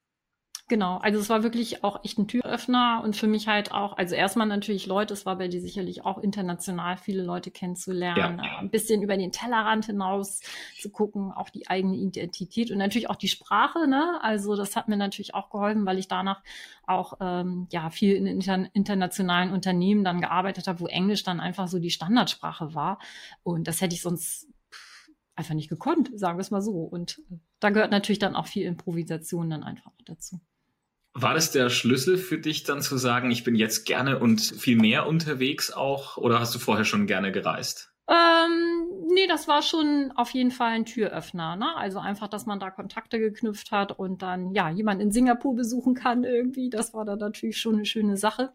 Genau, 0.72 1.00
also 1.00 1.20
es 1.20 1.28
war 1.28 1.44
wirklich 1.44 1.84
auch 1.84 2.06
echt 2.06 2.18
ein 2.18 2.30
Türöffner 2.30 3.02
und 3.04 3.18
für 3.18 3.28
mich 3.28 3.50
halt 3.50 3.74
auch, 3.74 3.98
also 3.98 4.16
erstmal 4.16 4.48
natürlich 4.48 4.86
Leute, 4.86 5.14
es 5.14 5.26
war 5.26 5.38
bei 5.38 5.50
dir 5.50 5.60
sicherlich 5.60 6.06
auch 6.06 6.18
international 6.18 6.96
viele 6.96 7.24
Leute 7.24 7.52
kennenzulernen, 7.52 8.40
ja. 8.42 8.60
ein 8.60 8.70
bisschen 8.70 9.02
über 9.02 9.18
den 9.18 9.34
Tellerrand 9.34 9.88
hinaus 9.88 10.40
zu 10.80 10.90
gucken, 10.90 11.34
auch 11.34 11.50
die 11.50 11.68
eigene 11.68 11.98
Identität 11.98 12.72
und 12.72 12.78
natürlich 12.78 13.10
auch 13.10 13.18
die 13.18 13.28
Sprache, 13.28 13.86
ne? 13.86 14.22
Also 14.22 14.56
das 14.56 14.78
hat 14.78 14.88
mir 14.88 14.96
natürlich 14.96 15.36
auch 15.36 15.50
geholfen, 15.50 15.86
weil 15.86 16.00
ich 16.00 16.08
danach 16.08 16.42
auch 16.88 17.18
ähm, 17.20 17.68
ja 17.70 17.90
viel 17.90 18.16
in 18.16 18.26
inter 18.26 18.66
internationalen 18.72 19.52
Unternehmen 19.52 20.06
dann 20.06 20.22
gearbeitet 20.22 20.68
habe, 20.68 20.80
wo 20.80 20.88
Englisch 20.88 21.24
dann 21.24 21.42
einfach 21.42 21.68
so 21.68 21.80
die 21.80 21.92
Standardsprache 21.92 22.74
war 22.74 22.98
und 23.44 23.68
das 23.68 23.82
hätte 23.82 23.94
ich 23.94 24.02
sonst 24.02 24.48
einfach 25.42 25.56
nicht 25.56 25.70
gekonnt, 25.70 26.12
sagen 26.16 26.38
wir 26.38 26.42
es 26.42 26.52
mal 26.52 26.62
so. 26.62 26.72
Und 26.84 27.20
äh, 27.32 27.38
da 27.60 27.70
gehört 27.70 27.92
natürlich 27.92 28.20
dann 28.20 28.36
auch 28.36 28.48
viel 28.48 28.66
Improvisation 28.66 29.50
dann 29.50 29.64
einfach 29.64 29.92
dazu. 30.06 30.40
War 31.14 31.34
das 31.34 31.52
der 31.52 31.70
Schlüssel 31.70 32.18
für 32.18 32.38
dich 32.38 32.64
dann 32.64 32.82
zu 32.82 32.98
sagen, 32.98 33.32
ich 33.32 33.44
bin 33.44 33.56
jetzt 33.56 33.86
gerne 33.86 34.20
und 34.20 34.40
viel 34.40 34.78
mehr 34.78 35.08
unterwegs 35.08 35.72
auch 35.72 36.16
oder 36.18 36.40
hast 36.40 36.56
du 36.56 36.60
vorher 36.60 36.86
schon 36.86 37.06
gerne 37.06 37.34
gereist? 37.34 37.92
Ähm, 38.08 38.88
nee, 39.14 39.28
das 39.28 39.48
war 39.48 39.62
schon 39.62 40.14
auf 40.16 40.32
jeden 40.32 40.52
Fall 40.52 40.72
ein 40.72 40.86
Türöffner. 40.86 41.58
Ne? 41.58 41.76
Also 41.76 42.00
einfach, 42.00 42.30
dass 42.30 42.46
man 42.46 42.60
da 42.60 42.72
Kontakte 42.72 43.20
geknüpft 43.20 43.72
hat 43.72 43.98
und 43.98 44.22
dann 44.22 44.54
ja 44.54 44.70
jemand 44.70 45.02
in 45.02 45.12
Singapur 45.12 45.56
besuchen 45.56 45.96
kann 45.96 46.24
irgendwie. 46.24 46.70
Das 46.70 46.94
war 46.94 47.04
dann 47.04 47.20
natürlich 47.20 47.58
schon 47.58 47.76
eine 47.76 47.86
schöne 47.86 48.16
Sache. 48.16 48.54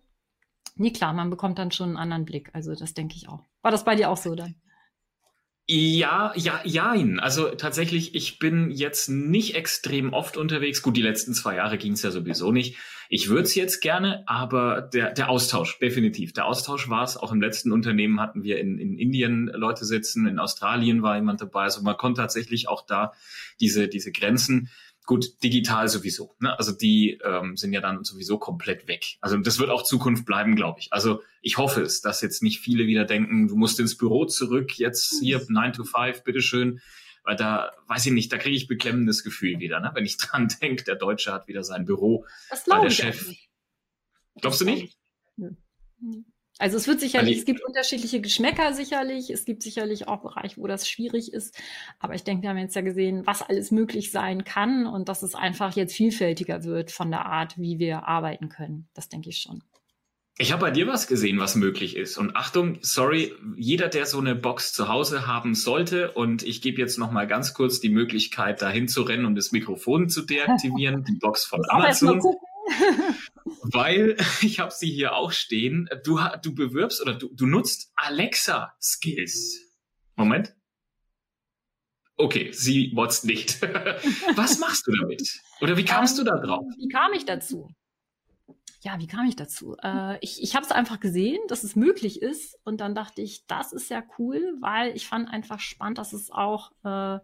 Nee, 0.77 0.93
klar, 0.93 1.13
man 1.13 1.31
bekommt 1.31 1.59
dann 1.59 1.71
schon 1.71 1.91
einen 1.91 1.97
anderen 1.97 2.25
Blick. 2.25 2.51
Also 2.55 2.75
das 2.75 2.95
denke 2.95 3.17
ich 3.17 3.29
auch. 3.29 3.45
War 3.63 3.71
das 3.71 3.85
bei 3.85 3.97
dir 3.97 4.11
auch 4.11 4.19
so 4.19 4.35
dann? 4.35 4.55
Ja, 5.69 6.33
ja, 6.37 6.61
jein. 6.63 7.19
Also 7.19 7.49
tatsächlich, 7.49 8.15
ich 8.15 8.39
bin 8.39 8.71
jetzt 8.71 9.09
nicht 9.09 9.57
extrem 9.57 10.13
oft 10.13 10.37
unterwegs. 10.37 10.81
Gut, 10.81 10.97
die 10.97 11.03
letzten 11.03 11.35
zwei 11.35 11.57
Jahre 11.57 11.77
ging 11.77 11.95
es 11.95 12.03
ja 12.03 12.13
sowieso 12.13 12.53
nicht. 12.53 12.77
Ich 13.09 13.29
würde 13.29 13.43
es 13.43 13.55
jetzt 13.57 13.81
gerne, 13.81 14.23
aber 14.27 14.81
der, 14.81 15.13
der 15.13 15.29
Austausch, 15.29 15.79
definitiv. 15.81 16.33
Der 16.33 16.47
Austausch 16.47 16.89
war 16.89 17.03
es. 17.03 17.17
Auch 17.17 17.33
im 17.33 17.41
letzten 17.41 17.73
Unternehmen 17.73 18.21
hatten 18.21 18.45
wir 18.45 18.61
in, 18.61 18.79
in 18.79 18.97
Indien 18.97 19.49
Leute 19.49 19.85
sitzen, 19.85 20.29
in 20.29 20.39
Australien 20.39 21.03
war 21.03 21.17
jemand 21.17 21.41
dabei. 21.41 21.63
Also 21.63 21.83
man 21.83 21.97
konnte 21.97 22.21
tatsächlich 22.21 22.69
auch 22.69 22.87
da 22.87 23.13
diese, 23.59 23.89
diese 23.89 24.13
Grenzen 24.13 24.71
Gut, 25.07 25.41
digital 25.45 25.89
sowieso. 25.89 26.35
Ne? 26.41 26.59
Also 26.59 26.73
die 26.73 27.21
ähm, 27.25 27.57
sind 27.57 27.73
ja 27.73 27.81
dann 27.81 28.03
sowieso 28.03 28.39
komplett 28.39 28.89
weg. 28.89 29.17
Also 29.21 29.37
das 29.37 29.61
wird 29.61 29.71
auch 29.71 29.85
Zukunft 29.85 30.27
bleiben, 30.27 30.57
glaube 30.57 30.81
ich. 30.81 30.93
Also 30.93 31.23
ich 31.43 31.59
hoffe 31.59 31.83
es, 31.83 32.01
dass 32.01 32.23
jetzt 32.23 32.43
nicht 32.43 32.59
viele 32.59 32.89
wieder 32.89 33.05
denken, 33.05 33.47
du 33.47 33.55
musst 33.55 33.79
ins 33.79 33.97
Büro 33.97 34.25
zurück, 34.25 34.77
jetzt 34.79 35.21
hier 35.21 35.41
9 35.49 35.73
to 35.75 35.85
5, 35.85 36.25
bitteschön. 36.25 36.81
Weil 37.23 37.37
da, 37.37 37.73
weiß 37.87 38.07
ich 38.07 38.13
nicht, 38.13 38.33
da 38.33 38.39
kriege 38.39 38.57
ich 38.57 38.67
beklemmendes 38.67 39.23
Gefühl 39.23 39.59
wieder, 39.61 39.81
ne? 39.81 39.91
wenn 39.95 40.05
ich 40.05 40.17
dran 40.19 40.49
denke, 40.61 40.83
der 40.83 40.97
Deutsche 40.97 41.33
hat 41.33 41.47
wieder 41.47 41.63
sein 41.63 41.85
Büro, 41.85 42.27
das 42.51 42.69
weil 42.69 42.83
der 42.83 42.91
Chef. 42.91 43.33
Glaubst 44.41 44.61
du 44.61 44.65
nicht? 44.65 44.97
Ja. 45.37 45.49
Also 46.59 46.79
es 46.79 46.89
wird 46.89 47.01
sicherlich, 47.01 47.39
es 47.39 47.45
gibt 47.45 47.63
unterschiedliche 47.63 48.21
Geschmäcker 48.21 48.73
sicherlich, 48.73 49.29
es 49.29 49.45
gibt 49.45 49.63
sicherlich 49.63 50.09
auch 50.09 50.23
Bereiche, 50.23 50.57
wo 50.61 50.67
das 50.67 50.89
schwierig 50.89 51.33
ist. 51.35 51.55
Aber 51.99 52.15
ich 52.15 52.25
denke, 52.25 52.43
wir 52.43 52.51
haben 52.51 52.59
jetzt 52.59 52.75
ja 52.75 52.83
gesehen, 52.83 53.27
was 53.27 53.43
alles 53.43 53.71
möglich 53.71 54.11
sein 54.11 54.45
kann 54.45 54.87
und 54.87 55.09
dass 55.11 55.23
es 55.23 55.35
einfach 55.35 55.77
jetzt 55.77 55.95
vielfältiger 55.95 56.65
wird 56.65 56.91
von 56.91 57.11
der 57.11 57.27
Art, 57.27 57.59
wie 57.59 57.79
wir 57.79 58.09
arbeiten 58.09 58.49
können. 58.49 58.89
Das 58.95 59.11
denke 59.11 59.29
ich 59.29 59.39
schon. 59.39 59.63
Ich 60.39 60.53
habe 60.53 60.61
bei 60.61 60.71
dir 60.71 60.87
was 60.87 61.07
gesehen, 61.07 61.39
was 61.39 61.57
möglich 61.57 61.97
ist. 61.97 62.19
Und 62.19 62.37
Achtung, 62.37 62.79
sorry, 62.83 63.33
jeder, 63.57 63.89
der 63.89 64.05
so 64.05 64.19
eine 64.19 64.35
Box 64.35 64.75
zu 64.75 64.89
Hause 64.89 65.27
haben 65.27 65.55
sollte, 65.55 66.13
und 66.13 66.43
ich 66.43 66.61
gebe 66.61 66.81
jetzt 66.81 66.99
noch 66.99 67.11
mal 67.11 67.27
ganz 67.27 67.55
kurz 67.55 67.81
die 67.81 67.89
Möglichkeit, 67.89 68.61
dahin 68.61 68.87
zu 68.87 69.03
rennen 69.03 69.25
und 69.25 69.35
das 69.35 69.53
Mikrofon 69.53 70.11
zu 70.11 70.23
deaktivieren, 70.27 71.05
die 71.05 71.17
Box 71.19 71.45
von 71.45 71.63
Amazon. 71.69 72.21
Weil 73.73 74.17
ich 74.43 74.61
habe 74.61 74.71
sie 74.71 74.91
hier 74.91 75.15
auch 75.15 75.33
stehen. 75.33 75.89
Du, 76.05 76.21
du 76.43 76.55
bewirbst 76.55 77.01
oder 77.03 77.15
du, 77.15 77.29
du 77.33 77.47
nutzt 77.47 77.93
Alexa 77.97 78.75
Skills. 78.81 79.61
Moment. 80.15 80.55
Okay, 82.19 82.51
sie 82.53 82.93
wotzt 82.95 83.27
nicht. 83.27 83.61
Was 84.37 84.59
machst 84.59 84.87
du 84.87 84.93
damit? 84.93 85.39
Oder 85.61 85.77
wie 85.77 85.85
kamst 85.85 86.19
ähm, 86.19 86.25
du 86.25 86.31
da 86.31 86.39
drauf? 86.39 86.65
Wie 86.79 86.89
kam 86.89 87.13
ich 87.13 87.27
dazu? 87.27 87.69
Ja, 88.81 88.99
wie 88.99 89.07
kam 89.07 89.27
ich 89.27 89.37
dazu? 89.37 89.77
Äh, 89.83 90.17
ich 90.21 90.43
ich 90.43 90.55
habe 90.55 90.65
es 90.65 90.73
einfach 90.73 90.99
gesehen, 91.01 91.41
dass 91.49 91.63
es 91.63 91.77
möglich 91.77 92.23
ist. 92.23 92.59
Und 92.65 92.81
dann 92.81 92.95
dachte 92.95 93.21
ich, 93.21 93.47
das 93.47 93.75
ist 93.75 93.91
ja 93.91 94.03
cool, 94.19 94.57
weil 94.61 94.97
ich 94.97 95.07
fand 95.07 95.29
einfach 95.29 95.61
spannend, 95.61 95.99
dass 95.99 96.15
es 96.15 96.31
auch 96.31 96.73
äh, 96.85 97.19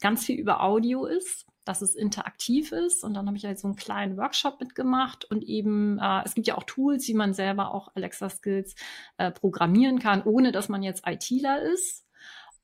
ganz 0.00 0.24
viel 0.24 0.38
über 0.38 0.62
Audio 0.62 1.06
ist 1.06 1.43
dass 1.64 1.82
es 1.82 1.94
interaktiv 1.94 2.72
ist. 2.72 3.04
Und 3.04 3.14
dann 3.14 3.26
habe 3.26 3.36
ich 3.36 3.44
halt 3.44 3.58
so 3.58 3.68
einen 3.68 3.76
kleinen 3.76 4.16
Workshop 4.16 4.60
mitgemacht 4.60 5.24
und 5.24 5.42
eben, 5.44 5.98
äh, 5.98 6.22
es 6.24 6.34
gibt 6.34 6.46
ja 6.46 6.56
auch 6.56 6.64
Tools, 6.64 7.08
wie 7.08 7.14
man 7.14 7.34
selber 7.34 7.74
auch 7.74 7.88
Alexa 7.94 8.28
Skills 8.28 8.74
äh, 9.18 9.30
programmieren 9.30 9.98
kann, 9.98 10.22
ohne 10.22 10.52
dass 10.52 10.68
man 10.68 10.82
jetzt 10.82 11.06
ITler 11.06 11.62
ist. 11.62 12.04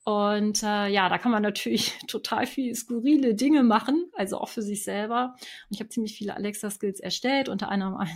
Und 0.05 0.63
äh, 0.63 0.89
ja, 0.89 1.09
da 1.09 1.19
kann 1.19 1.33
man 1.33 1.43
natürlich 1.43 1.99
total 2.09 2.47
viel 2.47 2.75
skurrile 2.75 3.35
Dinge 3.35 3.63
machen, 3.63 4.11
also 4.15 4.39
auch 4.39 4.49
für 4.49 4.63
sich 4.63 4.83
selber. 4.83 5.35
Und 5.39 5.75
ich 5.75 5.81
habe 5.81 5.91
ziemlich 5.91 6.17
viele 6.17 6.35
Alexa-Skills 6.37 7.01
erstellt, 7.01 7.49
unter 7.49 7.69
anderem 7.69 7.97
ein 7.97 8.09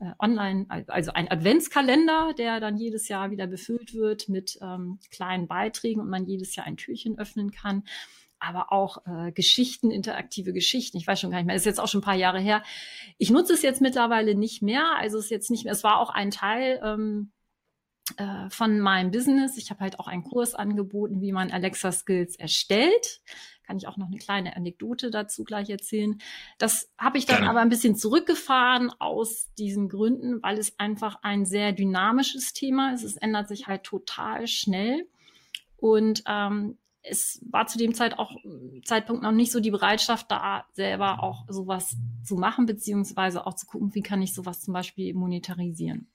äh, 0.00 0.12
online, 0.18 0.66
also 0.88 1.12
ein 1.12 1.30
Adventskalender, 1.30 2.34
der 2.36 2.58
dann 2.58 2.76
jedes 2.76 3.08
Jahr 3.08 3.30
wieder 3.30 3.46
befüllt 3.46 3.94
wird 3.94 4.28
mit 4.28 4.58
ähm, 4.60 4.98
kleinen 5.10 5.46
Beiträgen 5.46 6.00
und 6.00 6.10
man 6.10 6.26
jedes 6.26 6.56
Jahr 6.56 6.66
ein 6.66 6.76
Türchen 6.76 7.18
öffnen 7.18 7.52
kann 7.52 7.84
aber 8.40 8.72
auch 8.72 9.06
äh, 9.06 9.32
Geschichten, 9.32 9.90
interaktive 9.90 10.52
Geschichten. 10.52 10.96
Ich 10.96 11.06
weiß 11.06 11.20
schon 11.20 11.30
gar 11.30 11.38
nicht 11.38 11.46
mehr, 11.46 11.56
ist 11.56 11.66
jetzt 11.66 11.80
auch 11.80 11.88
schon 11.88 12.00
ein 12.00 12.04
paar 12.04 12.16
Jahre 12.16 12.40
her. 12.40 12.62
Ich 13.18 13.30
nutze 13.30 13.52
es 13.52 13.62
jetzt 13.62 13.80
mittlerweile 13.80 14.34
nicht 14.34 14.62
mehr. 14.62 14.96
Also 14.98 15.18
es 15.18 15.26
ist 15.26 15.30
jetzt 15.30 15.50
nicht 15.50 15.64
mehr, 15.64 15.72
es 15.72 15.84
war 15.84 15.98
auch 15.98 16.10
ein 16.10 16.30
Teil 16.30 16.80
ähm, 16.82 17.32
äh, 18.16 18.50
von 18.50 18.80
meinem 18.80 19.10
Business. 19.10 19.56
Ich 19.56 19.70
habe 19.70 19.80
halt 19.80 20.00
auch 20.00 20.08
einen 20.08 20.24
Kurs 20.24 20.54
angeboten, 20.54 21.20
wie 21.20 21.32
man 21.32 21.50
Alexa 21.50 21.92
Skills 21.92 22.36
erstellt. 22.36 23.20
Kann 23.62 23.76
ich 23.76 23.86
auch 23.86 23.98
noch 23.98 24.08
eine 24.08 24.18
kleine 24.18 24.56
Anekdote 24.56 25.10
dazu 25.10 25.44
gleich 25.44 25.70
erzählen. 25.70 26.18
Das 26.58 26.90
habe 26.98 27.18
ich 27.18 27.26
dann 27.26 27.36
Gerne. 27.36 27.50
aber 27.50 27.60
ein 27.60 27.68
bisschen 27.68 27.94
zurückgefahren 27.94 28.90
aus 28.98 29.52
diesen 29.58 29.88
Gründen, 29.88 30.42
weil 30.42 30.58
es 30.58 30.78
einfach 30.80 31.18
ein 31.22 31.44
sehr 31.44 31.72
dynamisches 31.72 32.52
Thema 32.52 32.92
ist. 32.94 33.04
Es 33.04 33.16
ändert 33.16 33.46
sich 33.46 33.68
halt 33.68 33.84
total 33.84 34.48
schnell. 34.48 35.06
Und 35.76 36.24
ähm, 36.26 36.78
es 37.02 37.44
war 37.50 37.66
zu 37.66 37.78
dem 37.78 37.94
Zeit 37.94 38.18
auch, 38.18 38.36
Zeitpunkt 38.84 39.22
noch 39.22 39.32
nicht 39.32 39.52
so 39.52 39.60
die 39.60 39.70
Bereitschaft 39.70 40.30
da, 40.30 40.66
selber 40.72 41.22
auch 41.22 41.46
sowas 41.48 41.96
zu 42.24 42.36
machen, 42.36 42.66
beziehungsweise 42.66 43.46
auch 43.46 43.54
zu 43.54 43.66
gucken, 43.66 43.94
wie 43.94 44.02
kann 44.02 44.22
ich 44.22 44.34
sowas 44.34 44.60
zum 44.60 44.74
Beispiel 44.74 45.14
monetarisieren. 45.14 46.10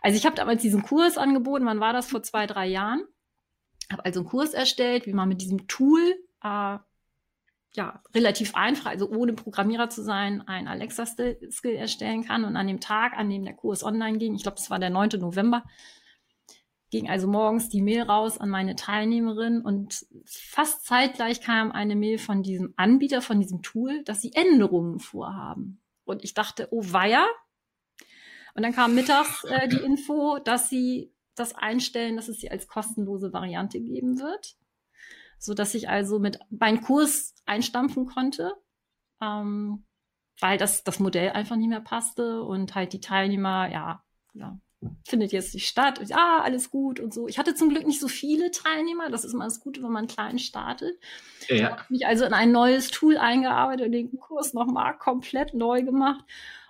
Also 0.00 0.16
ich 0.16 0.26
habe 0.26 0.36
damals 0.36 0.62
diesen 0.62 0.82
Kurs 0.82 1.18
angeboten, 1.18 1.66
wann 1.66 1.80
war 1.80 1.92
das? 1.92 2.08
Vor 2.08 2.22
zwei, 2.22 2.46
drei 2.46 2.66
Jahren. 2.66 3.04
Habe 3.90 4.04
also 4.04 4.20
einen 4.20 4.28
Kurs 4.28 4.54
erstellt, 4.54 5.06
wie 5.06 5.12
man 5.12 5.28
mit 5.28 5.42
diesem 5.42 5.66
Tool 5.68 6.00
äh, 6.42 6.78
ja, 7.74 8.02
relativ 8.14 8.54
einfach, 8.54 8.86
also 8.86 9.08
ohne 9.08 9.32
Programmierer 9.32 9.88
zu 9.88 10.02
sein, 10.02 10.46
ein 10.46 10.68
Alexa-Skill 10.68 11.74
erstellen 11.74 12.24
kann. 12.24 12.44
Und 12.44 12.56
an 12.56 12.66
dem 12.66 12.80
Tag, 12.80 13.14
an 13.16 13.30
dem 13.30 13.44
der 13.44 13.54
Kurs 13.54 13.82
online 13.82 14.18
ging, 14.18 14.34
ich 14.34 14.42
glaube, 14.42 14.56
das 14.56 14.70
war 14.70 14.78
der 14.78 14.90
9. 14.90 15.20
November, 15.20 15.64
ging 16.92 17.08
also 17.08 17.26
morgens 17.26 17.70
die 17.70 17.80
Mail 17.80 18.02
raus 18.02 18.36
an 18.36 18.50
meine 18.50 18.76
Teilnehmerin 18.76 19.62
und 19.62 20.04
fast 20.26 20.84
zeitgleich 20.84 21.40
kam 21.40 21.72
eine 21.72 21.96
Mail 21.96 22.18
von 22.18 22.42
diesem 22.42 22.74
Anbieter, 22.76 23.22
von 23.22 23.40
diesem 23.40 23.62
Tool, 23.62 24.04
dass 24.04 24.20
sie 24.20 24.34
Änderungen 24.34 25.00
vorhaben. 25.00 25.80
Und 26.04 26.22
ich 26.22 26.34
dachte, 26.34 26.68
oh 26.70 26.82
weia. 26.84 27.26
Und 28.54 28.62
dann 28.62 28.74
kam 28.74 28.94
mittags 28.94 29.42
äh, 29.44 29.68
die 29.68 29.78
Info, 29.78 30.38
dass 30.38 30.68
sie 30.68 31.10
das 31.34 31.54
einstellen, 31.54 32.16
dass 32.16 32.28
es 32.28 32.40
sie 32.40 32.50
als 32.50 32.68
kostenlose 32.68 33.32
Variante 33.32 33.80
geben 33.80 34.20
wird, 34.20 34.56
so 35.38 35.54
dass 35.54 35.74
ich 35.74 35.88
also 35.88 36.18
mit 36.18 36.40
meinem 36.50 36.82
Kurs 36.82 37.34
einstampfen 37.46 38.04
konnte, 38.04 38.52
ähm, 39.22 39.86
weil 40.40 40.58
das 40.58 40.84
das 40.84 41.00
Modell 41.00 41.30
einfach 41.30 41.56
nicht 41.56 41.70
mehr 41.70 41.80
passte 41.80 42.42
und 42.42 42.74
halt 42.74 42.92
die 42.92 43.00
Teilnehmer 43.00 43.70
ja 43.70 44.04
ja 44.34 44.60
findet 45.06 45.32
jetzt 45.32 45.54
nicht 45.54 45.68
statt. 45.68 45.98
Und, 45.98 46.14
ah, 46.14 46.40
alles 46.42 46.70
gut 46.70 47.00
und 47.00 47.12
so. 47.12 47.28
Ich 47.28 47.38
hatte 47.38 47.54
zum 47.54 47.68
Glück 47.68 47.86
nicht 47.86 48.00
so 48.00 48.08
viele 48.08 48.50
Teilnehmer. 48.50 49.10
Das 49.10 49.24
ist 49.24 49.34
immer 49.34 49.44
das 49.44 49.60
Gute, 49.60 49.82
wenn 49.82 49.92
man 49.92 50.06
klein 50.06 50.38
startet. 50.38 50.98
Ja. 51.48 51.54
Ich 51.54 51.62
habe 51.64 51.82
mich 51.88 52.06
also 52.06 52.24
in 52.24 52.32
ein 52.32 52.52
neues 52.52 52.90
Tool 52.90 53.16
eingearbeitet 53.16 53.86
und 53.86 53.92
den 53.92 54.18
Kurs 54.18 54.54
nochmal 54.54 54.96
komplett 54.98 55.54
neu 55.54 55.82
gemacht. 55.82 56.24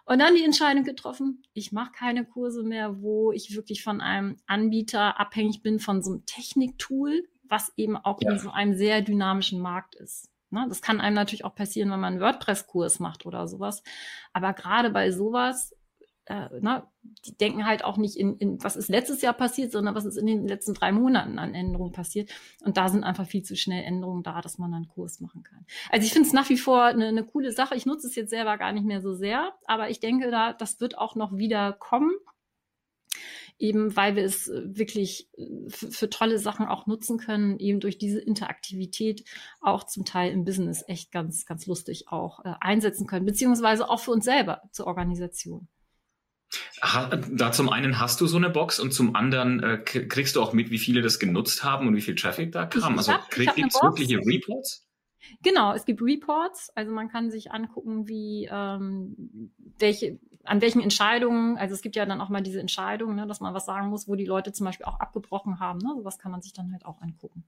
Und 0.04 0.18
dann 0.18 0.34
die 0.34 0.44
Entscheidung 0.44 0.84
getroffen, 0.84 1.42
ich 1.52 1.72
mache 1.72 1.92
keine 1.92 2.24
Kurse 2.24 2.62
mehr, 2.64 3.00
wo 3.02 3.32
ich 3.32 3.54
wirklich 3.54 3.84
von 3.84 4.00
einem 4.00 4.36
Anbieter 4.46 5.18
abhängig 5.20 5.62
bin, 5.62 5.78
von 5.78 6.02
so 6.02 6.10
einem 6.10 6.26
Techniktool, 6.26 7.28
was 7.44 7.72
eben 7.76 7.96
auch 7.96 8.20
ja. 8.20 8.32
in 8.32 8.38
so 8.38 8.50
einem 8.50 8.74
sehr 8.74 9.00
dynamischen 9.00 9.60
Markt 9.60 9.94
ist. 9.94 10.28
Ne? 10.50 10.66
Das 10.68 10.82
kann 10.82 11.00
einem 11.00 11.14
natürlich 11.14 11.44
auch 11.44 11.54
passieren, 11.54 11.90
wenn 11.90 12.00
man 12.00 12.14
einen 12.14 12.22
WordPress-Kurs 12.22 12.98
macht 12.98 13.26
oder 13.26 13.46
sowas. 13.48 13.82
Aber 14.32 14.52
gerade 14.52 14.90
bei 14.90 15.10
sowas 15.10 15.74
äh, 16.26 16.48
na, 16.60 16.78
ne, 16.78 16.82
die 17.24 17.36
denken 17.36 17.66
halt 17.66 17.84
auch 17.84 17.96
nicht 17.96 18.16
in, 18.16 18.36
in, 18.38 18.62
was 18.62 18.76
ist 18.76 18.88
letztes 18.88 19.22
Jahr 19.22 19.32
passiert, 19.32 19.72
sondern 19.72 19.94
was 19.94 20.04
ist 20.04 20.16
in 20.16 20.26
den 20.26 20.46
letzten 20.46 20.74
drei 20.74 20.92
Monaten 20.92 21.38
an 21.38 21.54
Änderungen 21.54 21.92
passiert. 21.92 22.30
Und 22.64 22.76
da 22.76 22.88
sind 22.88 23.04
einfach 23.04 23.26
viel 23.26 23.42
zu 23.42 23.56
schnell 23.56 23.82
Änderungen 23.82 24.22
da, 24.22 24.40
dass 24.40 24.58
man 24.58 24.72
einen 24.72 24.88
Kurs 24.88 25.20
machen 25.20 25.42
kann. 25.42 25.66
Also 25.90 26.06
ich 26.06 26.12
finde 26.12 26.28
es 26.28 26.32
nach 26.32 26.48
wie 26.48 26.58
vor 26.58 26.84
eine, 26.84 27.08
eine 27.08 27.24
coole 27.24 27.52
Sache. 27.52 27.74
Ich 27.74 27.86
nutze 27.86 28.06
es 28.06 28.14
jetzt 28.14 28.30
selber 28.30 28.56
gar 28.56 28.72
nicht 28.72 28.86
mehr 28.86 29.00
so 29.00 29.14
sehr, 29.14 29.52
aber 29.66 29.90
ich 29.90 30.00
denke, 30.00 30.30
da, 30.30 30.52
das 30.52 30.80
wird 30.80 30.96
auch 30.96 31.16
noch 31.16 31.36
wieder 31.36 31.72
kommen 31.72 32.12
eben 33.62 33.94
weil 33.96 34.16
wir 34.16 34.24
es 34.24 34.48
äh, 34.48 34.76
wirklich 34.76 35.28
äh, 35.36 35.68
für 35.68 36.10
tolle 36.10 36.38
Sachen 36.38 36.66
auch 36.66 36.86
nutzen 36.86 37.16
können, 37.16 37.58
eben 37.58 37.78
durch 37.80 37.96
diese 37.96 38.20
Interaktivität 38.20 39.24
auch 39.60 39.84
zum 39.84 40.04
Teil 40.04 40.32
im 40.32 40.44
Business 40.44 40.84
echt 40.88 41.12
ganz, 41.12 41.46
ganz 41.46 41.66
lustig 41.66 42.08
auch 42.08 42.44
äh, 42.44 42.54
einsetzen 42.60 43.06
können, 43.06 43.24
beziehungsweise 43.24 43.88
auch 43.88 44.00
für 44.00 44.10
uns 44.10 44.24
selber 44.24 44.62
zur 44.72 44.88
Organisation. 44.88 45.68
Da 46.80 47.52
zum 47.52 47.70
einen 47.70 47.98
hast 47.98 48.20
du 48.20 48.26
so 48.26 48.36
eine 48.36 48.50
Box 48.50 48.78
und 48.80 48.92
zum 48.92 49.16
anderen 49.16 49.62
äh, 49.62 49.78
kriegst 49.78 50.36
du 50.36 50.42
auch 50.42 50.52
mit, 50.52 50.70
wie 50.70 50.78
viele 50.78 51.02
das 51.02 51.18
genutzt 51.18 51.64
haben 51.64 51.88
und 51.88 51.96
wie 51.96 52.00
viel 52.00 52.14
Traffic 52.14 52.52
da 52.52 52.66
kam. 52.66 52.98
Also 52.98 53.12
kriegst 53.30 53.56
du 53.56 53.86
wirkliche 53.86 54.18
Reports? 54.18 54.86
Genau, 55.42 55.72
es 55.72 55.84
gibt 55.84 56.02
Reports, 56.02 56.70
also 56.74 56.92
man 56.92 57.08
kann 57.08 57.30
sich 57.30 57.52
angucken, 57.52 58.08
wie 58.08 58.48
ähm, 58.50 59.52
welche, 59.78 60.18
an 60.44 60.60
welchen 60.60 60.80
Entscheidungen, 60.80 61.56
also 61.56 61.74
es 61.74 61.82
gibt 61.82 61.96
ja 61.96 62.06
dann 62.06 62.20
auch 62.20 62.28
mal 62.28 62.42
diese 62.42 62.60
Entscheidungen, 62.60 63.16
ne, 63.16 63.26
dass 63.26 63.40
man 63.40 63.54
was 63.54 63.64
sagen 63.64 63.88
muss, 63.88 64.08
wo 64.08 64.16
die 64.16 64.26
Leute 64.26 64.52
zum 64.52 64.66
Beispiel 64.66 64.86
auch 64.86 64.98
abgebrochen 64.98 65.60
haben. 65.60 65.78
Ne? 65.78 65.94
Sowas 65.96 66.18
kann 66.18 66.32
man 66.32 66.42
sich 66.42 66.52
dann 66.52 66.72
halt 66.72 66.84
auch 66.84 67.00
angucken. 67.00 67.44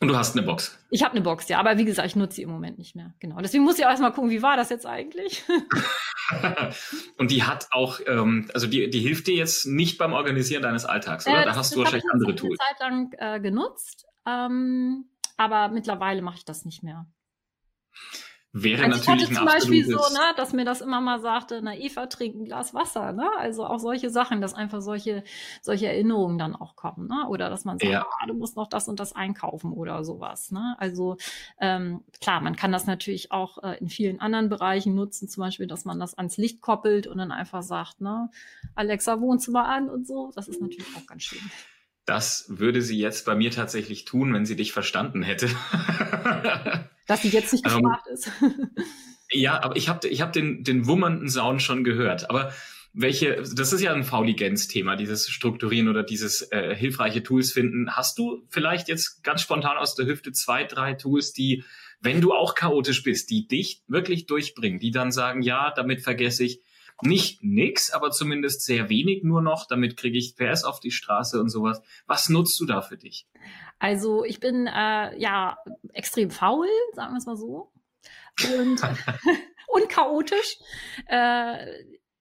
Und 0.00 0.08
du 0.08 0.16
hast 0.16 0.36
eine 0.36 0.44
Box. 0.44 0.78
Ich 0.90 1.02
habe 1.02 1.12
eine 1.12 1.22
Box, 1.22 1.48
ja, 1.48 1.58
aber 1.58 1.78
wie 1.78 1.84
gesagt, 1.86 2.06
ich 2.06 2.16
nutze 2.16 2.36
sie 2.36 2.42
im 2.42 2.50
Moment 2.50 2.78
nicht 2.78 2.94
mehr. 2.94 3.14
Genau. 3.18 3.38
Deswegen 3.40 3.64
muss 3.64 3.78
ich 3.78 3.86
auch 3.86 3.90
erstmal 3.90 4.12
gucken, 4.12 4.30
wie 4.30 4.42
war 4.42 4.56
das 4.56 4.68
jetzt 4.68 4.84
eigentlich? 4.84 5.42
und 7.18 7.30
die 7.30 7.44
hat 7.44 7.68
auch, 7.70 8.00
ähm, 8.06 8.50
also 8.52 8.66
die, 8.66 8.90
die 8.90 9.00
hilft 9.00 9.26
dir 9.26 9.34
jetzt 9.34 9.64
nicht 9.64 9.96
beim 9.96 10.12
Organisieren 10.12 10.62
deines 10.62 10.84
Alltags, 10.84 11.26
oder? 11.26 11.42
Äh, 11.42 11.44
da 11.46 11.56
hast 11.56 11.74
du 11.74 11.78
wahrscheinlich 11.78 12.10
andere 12.12 12.34
Tools. 12.34 12.58
Ich 12.60 12.76
habe 12.76 12.94
eine 12.94 13.08
Zeit 13.08 13.20
lang 13.20 13.36
äh, 13.36 13.40
genutzt, 13.40 14.06
ähm, 14.26 15.06
aber 15.38 15.68
mittlerweile 15.68 16.20
mache 16.20 16.36
ich 16.36 16.44
das 16.44 16.66
nicht 16.66 16.82
mehr. 16.82 17.06
Wäre 18.58 18.84
also 18.84 18.96
natürlich 18.96 19.30
ich 19.30 19.36
hatte 19.36 19.38
zum 19.38 19.44
Beispiel 19.44 19.84
so, 19.84 19.98
ne, 20.14 20.32
dass 20.36 20.54
mir 20.54 20.64
das 20.64 20.80
immer 20.80 21.02
mal 21.02 21.20
sagte, 21.20 21.60
na 21.62 21.76
Eva, 21.76 22.06
trink 22.06 22.36
ein 22.36 22.44
Glas 22.46 22.72
Wasser, 22.72 23.12
ne? 23.12 23.28
Also 23.38 23.66
auch 23.66 23.78
solche 23.78 24.08
Sachen, 24.08 24.40
dass 24.40 24.54
einfach 24.54 24.80
solche, 24.80 25.24
solche 25.60 25.88
Erinnerungen 25.88 26.38
dann 26.38 26.56
auch 26.56 26.74
kommen, 26.74 27.06
ne? 27.06 27.28
Oder 27.28 27.50
dass 27.50 27.66
man 27.66 27.78
sagt, 27.78 27.92
ja. 27.92 28.06
ah, 28.18 28.26
du 28.26 28.32
musst 28.32 28.56
noch 28.56 28.66
das 28.66 28.88
und 28.88 28.98
das 28.98 29.14
einkaufen 29.14 29.74
oder 29.74 30.04
sowas, 30.04 30.52
ne? 30.52 30.74
Also 30.78 31.18
ähm, 31.60 32.02
klar, 32.22 32.40
man 32.40 32.56
kann 32.56 32.72
das 32.72 32.86
natürlich 32.86 33.30
auch 33.30 33.62
äh, 33.62 33.76
in 33.78 33.90
vielen 33.90 34.20
anderen 34.20 34.48
Bereichen 34.48 34.94
nutzen, 34.94 35.28
zum 35.28 35.42
Beispiel, 35.42 35.66
dass 35.66 35.84
man 35.84 36.00
das 36.00 36.14
ans 36.14 36.38
Licht 36.38 36.62
koppelt 36.62 37.06
und 37.06 37.18
dann 37.18 37.32
einfach 37.32 37.62
sagt, 37.62 38.00
ne, 38.00 38.30
Alexa, 38.74 39.20
Wohnzimmer 39.20 39.66
an 39.68 39.90
und 39.90 40.06
so. 40.06 40.32
Das 40.34 40.48
ist 40.48 40.62
natürlich 40.62 40.96
auch 40.96 41.06
ganz 41.06 41.24
schön. 41.24 41.42
Das 42.06 42.46
würde 42.48 42.82
sie 42.82 42.98
jetzt 42.98 43.26
bei 43.26 43.34
mir 43.34 43.50
tatsächlich 43.50 44.04
tun, 44.04 44.32
wenn 44.32 44.46
sie 44.46 44.54
dich 44.54 44.72
verstanden 44.72 45.22
hätte. 45.22 45.48
Dass 47.08 47.22
sie 47.22 47.28
jetzt 47.28 47.52
nicht 47.52 47.66
ähm, 47.66 47.82
gefragt 47.82 48.06
um, 48.06 48.14
ist. 48.14 48.30
ja, 49.32 49.60
aber 49.62 49.76
ich 49.76 49.88
habe 49.88 50.06
ich 50.06 50.20
hab 50.20 50.32
den, 50.32 50.62
den 50.62 50.86
wummernden 50.86 51.28
Sound 51.28 51.62
schon 51.62 51.82
gehört. 51.82 52.30
Aber 52.30 52.52
welche, 52.92 53.42
das 53.42 53.72
ist 53.72 53.80
ja 53.82 53.92
ein 53.92 54.04
Fauligenz-Thema, 54.04 54.96
dieses 54.96 55.28
Strukturieren 55.28 55.88
oder 55.88 56.04
dieses 56.04 56.50
äh, 56.52 56.74
hilfreiche 56.74 57.22
Tools 57.24 57.52
finden. 57.52 57.90
Hast 57.90 58.18
du 58.18 58.46
vielleicht 58.48 58.88
jetzt 58.88 59.24
ganz 59.24 59.42
spontan 59.42 59.76
aus 59.76 59.96
der 59.96 60.06
Hüfte 60.06 60.32
zwei, 60.32 60.64
drei 60.64 60.94
Tools, 60.94 61.32
die, 61.32 61.64
wenn 62.00 62.20
du 62.20 62.32
auch 62.32 62.54
chaotisch 62.54 63.02
bist, 63.02 63.30
die 63.30 63.48
dich 63.48 63.82
wirklich 63.88 64.26
durchbringen, 64.26 64.78
die 64.78 64.92
dann 64.92 65.10
sagen, 65.10 65.42
ja, 65.42 65.72
damit 65.74 66.02
vergesse 66.02 66.44
ich 66.44 66.60
nicht 67.02 67.42
nix, 67.42 67.90
aber 67.90 68.10
zumindest 68.10 68.62
sehr 68.62 68.88
wenig 68.88 69.22
nur 69.22 69.42
noch. 69.42 69.66
Damit 69.66 69.96
kriege 69.96 70.18
ich 70.18 70.36
PS 70.36 70.64
auf 70.64 70.80
die 70.80 70.90
Straße 70.90 71.40
und 71.40 71.48
sowas. 71.48 71.82
Was 72.06 72.28
nutzt 72.28 72.58
du 72.60 72.66
da 72.66 72.80
für 72.80 72.96
dich? 72.96 73.26
Also 73.78 74.24
ich 74.24 74.40
bin 74.40 74.66
äh, 74.66 75.18
ja 75.18 75.58
extrem 75.92 76.30
faul, 76.30 76.68
sagen 76.94 77.12
wir 77.12 77.18
es 77.18 77.26
mal 77.26 77.36
so. 77.36 77.72
Und, 78.58 78.80
und 79.68 79.88
chaotisch. 79.88 80.58
Äh, 81.06 81.66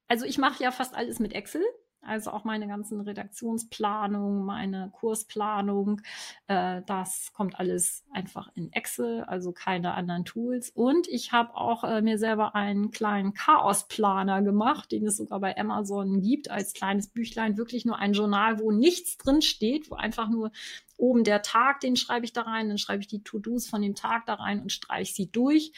also 0.07 0.25
ich 0.25 0.38
mache 0.38 0.61
ja 0.61 0.71
fast 0.71 0.93
alles 0.95 1.19
mit 1.19 1.33
Excel. 1.33 1.63
Also 2.05 2.31
auch 2.31 2.43
meine 2.43 2.67
ganzen 2.67 3.01
Redaktionsplanung, 3.01 4.45
meine 4.45 4.91
Kursplanung, 4.93 6.01
äh, 6.47 6.81
das 6.85 7.31
kommt 7.33 7.59
alles 7.59 8.03
einfach 8.11 8.49
in 8.55 8.71
Excel, 8.71 9.23
also 9.23 9.51
keine 9.51 9.93
anderen 9.93 10.25
Tools. 10.25 10.69
Und 10.69 11.07
ich 11.07 11.31
habe 11.31 11.55
auch 11.55 11.83
äh, 11.83 12.01
mir 12.01 12.17
selber 12.17 12.55
einen 12.55 12.91
kleinen 12.91 13.33
Chaosplaner 13.33 14.41
gemacht, 14.41 14.91
den 14.91 15.05
es 15.05 15.17
sogar 15.17 15.39
bei 15.39 15.57
Amazon 15.57 16.21
gibt, 16.21 16.49
als 16.51 16.73
kleines 16.73 17.07
Büchlein, 17.07 17.57
wirklich 17.57 17.85
nur 17.85 17.97
ein 17.97 18.13
Journal, 18.13 18.59
wo 18.59 18.71
nichts 18.71 19.17
drin 19.17 19.41
steht, 19.41 19.89
wo 19.89 19.95
einfach 19.95 20.29
nur 20.29 20.51
oben 20.97 21.23
der 21.23 21.41
Tag, 21.41 21.79
den 21.81 21.95
schreibe 21.95 22.25
ich 22.25 22.34
da 22.34 22.41
rein, 22.41 22.69
dann 22.69 22.77
schreibe 22.77 23.01
ich 23.01 23.08
die 23.08 23.23
To-Dos 23.23 23.67
von 23.67 23.81
dem 23.81 23.95
Tag 23.95 24.25
da 24.25 24.36
rein 24.36 24.62
und 24.62 24.71
streiche 24.71 25.13
sie 25.13 25.31
durch, 25.31 25.73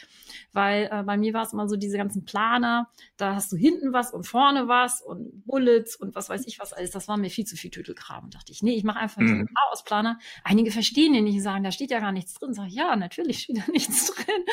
weil 0.52 0.88
äh, 0.92 1.02
bei 1.02 1.16
mir 1.16 1.34
war 1.34 1.42
es 1.42 1.52
immer 1.52 1.68
so 1.68 1.76
diese 1.76 1.96
ganzen 1.96 2.24
Planer, 2.24 2.88
da 3.16 3.34
hast 3.34 3.50
du 3.52 3.56
hinten 3.56 3.92
was 3.92 4.12
und 4.12 4.26
vorne 4.26 4.68
was 4.68 5.02
und 5.02 5.44
Bullets 5.46 5.96
und 5.96 6.14
was 6.14 6.28
weiß 6.28 6.46
ich 6.46 6.58
was 6.58 6.72
alles, 6.72 6.90
das 6.90 7.08
war 7.08 7.16
mir 7.16 7.30
viel 7.30 7.44
zu 7.44 7.56
viel 7.56 7.70
Tütelkram. 7.70 8.24
Und 8.24 8.34
dachte 8.34 8.52
ich, 8.52 8.62
nee, 8.62 8.74
ich 8.74 8.84
mache 8.84 8.98
einfach 8.98 9.20
mhm. 9.20 9.28
so 9.28 9.34
einen 9.34 9.48
Chaosplaner. 9.54 10.18
Einige 10.44 10.70
verstehen 10.70 11.12
den 11.12 11.24
nicht 11.24 11.36
und 11.36 11.42
sagen, 11.42 11.64
da 11.64 11.72
steht 11.72 11.90
ja 11.90 12.00
gar 12.00 12.12
nichts 12.12 12.34
drin. 12.34 12.54
Sag 12.54 12.68
ich, 12.68 12.74
ja, 12.74 12.94
natürlich 12.96 13.40
steht 13.40 13.58
da 13.58 13.64
nichts 13.72 14.14
drin, 14.14 14.44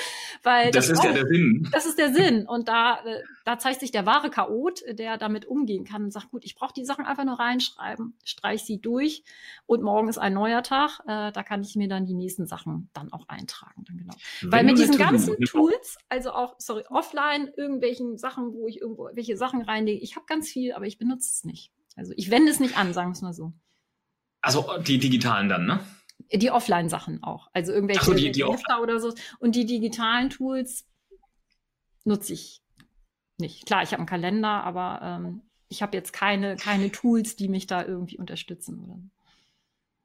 weil 0.44 0.72
das, 0.72 0.88
das 0.88 0.98
ist 0.98 1.04
ja 1.04 1.14
der 1.14 1.28
Sinn. 1.28 1.70
Das 1.72 1.86
ist 1.86 1.98
der 1.98 2.14
Sinn 2.14 2.48
und 2.48 2.68
da, 2.68 3.00
äh, 3.06 3.22
da 3.46 3.60
zeigt 3.60 3.80
sich 3.80 3.92
der 3.92 4.08
wahre 4.08 4.32
Chaot, 4.32 4.82
der 4.90 5.18
damit 5.18 5.46
umgehen 5.46 5.86
kann 5.86 6.04
und 6.04 6.12
sagt, 6.12 6.32
gut, 6.32 6.44
ich 6.44 6.56
brauche 6.56 6.74
die 6.74 6.84
Sachen 6.84 7.06
einfach 7.06 7.24
nur 7.26 7.40
reinschreiben, 7.40 8.18
streich 8.24 8.64
sie 8.64 8.82
durch 8.82 9.24
und 9.68 9.84
morgen 9.84 10.10
ist 10.10 10.18
ein 10.18 10.34
neuer 10.34 10.64
Tag. 10.64 11.00
Äh, 11.02 11.32
da 11.32 11.44
kann 11.44 11.62
ich 11.62 11.76
mir 11.76 11.88
dann 11.88 12.08
die 12.08 12.16
nächsten 12.16 12.48
Sachen 12.48 12.90
dann 12.94 13.14
auch 13.14 13.30
eintragen. 13.30 13.86
Dann 13.86 13.98
genau. 13.98 14.16
Weil 14.42 14.64
mit 14.64 14.80
diesen 14.80 14.98
ganzen 14.98 15.40
Tools, 15.42 15.98
also 16.10 16.32
auch, 16.32 16.56
sorry, 16.58 16.84
offline, 16.90 17.52
irgendwelchen 17.56 18.18
Sachen, 18.18 18.52
wo 18.52 18.68
ich 18.68 18.82
irgendwo 18.82 19.10
welche 19.14 19.38
Sachen 19.38 19.62
reinlege, 19.62 20.02
ich 20.02 20.16
habe 20.16 20.26
ganz 20.26 20.50
viel, 20.50 20.74
aber 20.74 20.88
ich 20.88 20.98
benutze 20.98 21.30
es 21.32 21.44
nicht. 21.44 21.72
Also 21.96 22.14
ich 22.18 22.32
wende 22.32 22.52
es 22.52 22.60
nicht 22.60 22.78
an, 22.78 22.94
sagen 22.94 23.10
wir 23.10 23.14
es 23.14 23.22
mal 23.22 23.34
so. 23.34 23.54
Also 24.42 24.66
die 24.80 24.98
digitalen 24.98 25.50
dann, 25.50 25.68
ne? 25.68 25.80
Die 26.34 26.50
Offline-Sachen 26.50 27.22
auch. 27.22 27.50
Also 27.54 27.74
irgendwelche 27.74 28.04
so, 28.04 28.14
die, 28.16 28.32
die 28.32 28.44
oder 28.44 29.00
so. 29.00 29.14
Und 29.38 29.56
die 29.56 29.68
digitalen 29.68 30.32
Tools 30.32 30.88
nutze 32.06 32.34
ich 32.34 32.65
nicht. 33.40 33.66
Klar, 33.66 33.84
ich 33.84 33.92
habe 33.92 34.00
einen 34.00 34.08
Kalender, 34.08 34.64
aber 34.64 35.00
ähm, 35.02 35.42
ich 35.68 35.82
habe 35.82 35.96
jetzt 35.98 36.14
keine, 36.14 36.56
keine 36.56 36.92
Tools, 36.92 37.36
die 37.36 37.48
mich 37.48 37.68
da 37.68 37.86
irgendwie 37.86 38.18
unterstützen. 38.18 38.80
Oder? 38.80 39.00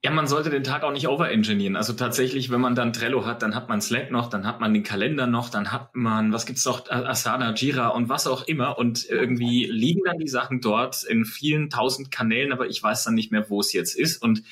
Ja, 0.03 0.11
man 0.11 0.27
sollte 0.27 0.49
den 0.49 0.65
Tag 0.65 0.83
auch 0.83 0.93
nicht 0.93 1.09
overengineeren. 1.09 1.77
Also 1.77 1.93
tatsächlich, 1.93 2.51
wenn 2.51 2.61
man 2.61 2.75
dann 2.75 2.95
Trello 2.95 3.27
hat, 3.27 3.43
dann 3.43 3.55
hat 3.55 3.69
man 3.69 3.83
Slack 3.83 4.11
noch, 4.11 4.31
dann 4.31 4.47
hat 4.47 4.59
man 4.59 4.73
den 4.73 4.83
Kalender 4.83 5.27
noch, 5.27 5.51
dann 5.51 5.73
hat 5.73 5.95
man, 5.95 6.33
was 6.33 6.47
gibt's 6.47 6.65
noch, 6.65 6.89
Asana, 6.91 7.53
Jira 7.53 7.89
und 7.89 8.09
was 8.09 8.27
auch 8.27 8.47
immer. 8.49 8.79
Und 8.79 9.07
irgendwie 9.11 9.67
liegen 9.67 10.01
dann 10.07 10.19
die 10.19 10.29
Sachen 10.29 10.63
dort 10.63 11.05
in 11.05 11.27
vielen 11.27 11.69
tausend 11.69 12.11
Kanälen, 12.11 12.53
aber 12.53 12.67
ich 12.67 12.83
weiß 12.83 13.05
dann 13.05 13.15
nicht 13.15 13.31
mehr, 13.31 13.51
wo 13.51 13.61
es 13.61 13.75
jetzt 13.75 13.95
ist. 13.95 14.23
Und 14.23 14.43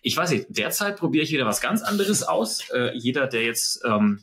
ich 0.00 0.16
weiß 0.16 0.30
nicht, 0.30 0.46
derzeit 0.50 0.96
probiere 0.96 1.24
ich 1.24 1.32
wieder 1.32 1.46
was 1.46 1.60
ganz 1.60 1.82
anderes 1.82 2.22
aus. 2.22 2.70
Äh, 2.70 2.96
jeder, 2.96 3.26
der 3.26 3.42
jetzt 3.42 3.82
ähm, 3.84 4.20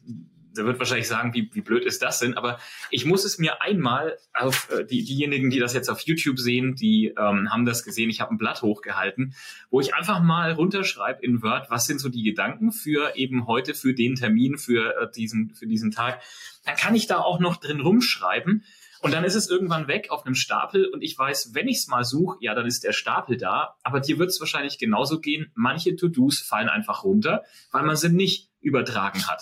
der 0.57 0.65
wird 0.65 0.79
wahrscheinlich 0.79 1.07
sagen, 1.07 1.33
wie, 1.33 1.49
wie 1.53 1.61
blöd 1.61 1.85
ist 1.85 2.01
das 2.01 2.19
denn? 2.19 2.35
Aber 2.35 2.59
ich 2.89 3.05
muss 3.05 3.25
es 3.25 3.37
mir 3.37 3.61
einmal 3.61 4.17
auf 4.33 4.69
äh, 4.71 4.85
die, 4.85 5.03
diejenigen, 5.03 5.49
die 5.49 5.59
das 5.59 5.73
jetzt 5.73 5.89
auf 5.89 6.01
YouTube 6.01 6.39
sehen, 6.39 6.75
die 6.75 7.13
ähm, 7.17 7.51
haben 7.51 7.65
das 7.65 7.83
gesehen. 7.83 8.09
Ich 8.09 8.21
habe 8.21 8.33
ein 8.33 8.37
Blatt 8.37 8.61
hochgehalten, 8.61 9.33
wo 9.69 9.79
ich 9.79 9.93
einfach 9.93 10.21
mal 10.21 10.51
runterschreibe 10.51 11.23
in 11.23 11.41
Word, 11.41 11.69
was 11.69 11.85
sind 11.85 11.99
so 11.99 12.09
die 12.09 12.23
Gedanken 12.23 12.71
für 12.71 13.15
eben 13.15 13.47
heute, 13.47 13.73
für 13.73 13.93
den 13.93 14.15
Termin, 14.15 14.57
für 14.57 14.95
äh, 15.01 15.11
diesen, 15.11 15.53
für 15.53 15.67
diesen 15.67 15.91
Tag. 15.91 16.21
Dann 16.65 16.75
kann 16.75 16.95
ich 16.95 17.07
da 17.07 17.19
auch 17.19 17.39
noch 17.39 17.57
drin 17.57 17.79
rumschreiben. 17.79 18.63
Und 19.01 19.13
dann 19.15 19.23
ist 19.23 19.33
es 19.33 19.49
irgendwann 19.49 19.87
weg 19.87 20.11
auf 20.11 20.27
einem 20.27 20.35
Stapel 20.35 20.85
und 20.85 21.01
ich 21.01 21.17
weiß, 21.17 21.55
wenn 21.55 21.67
ich 21.67 21.77
es 21.77 21.87
mal 21.87 22.03
suche, 22.03 22.37
ja, 22.39 22.53
dann 22.53 22.67
ist 22.67 22.83
der 22.83 22.93
Stapel 22.93 23.35
da. 23.35 23.75
Aber 23.81 23.99
dir 23.99 24.19
wird 24.19 24.29
es 24.29 24.39
wahrscheinlich 24.39 24.77
genauso 24.77 25.19
gehen. 25.19 25.51
Manche 25.55 25.95
To-Dos 25.95 26.39
fallen 26.39 26.69
einfach 26.69 27.03
runter, 27.03 27.41
weil 27.71 27.81
man 27.81 27.95
sie 27.95 28.09
nicht 28.09 28.51
übertragen 28.61 29.27
hat. 29.27 29.41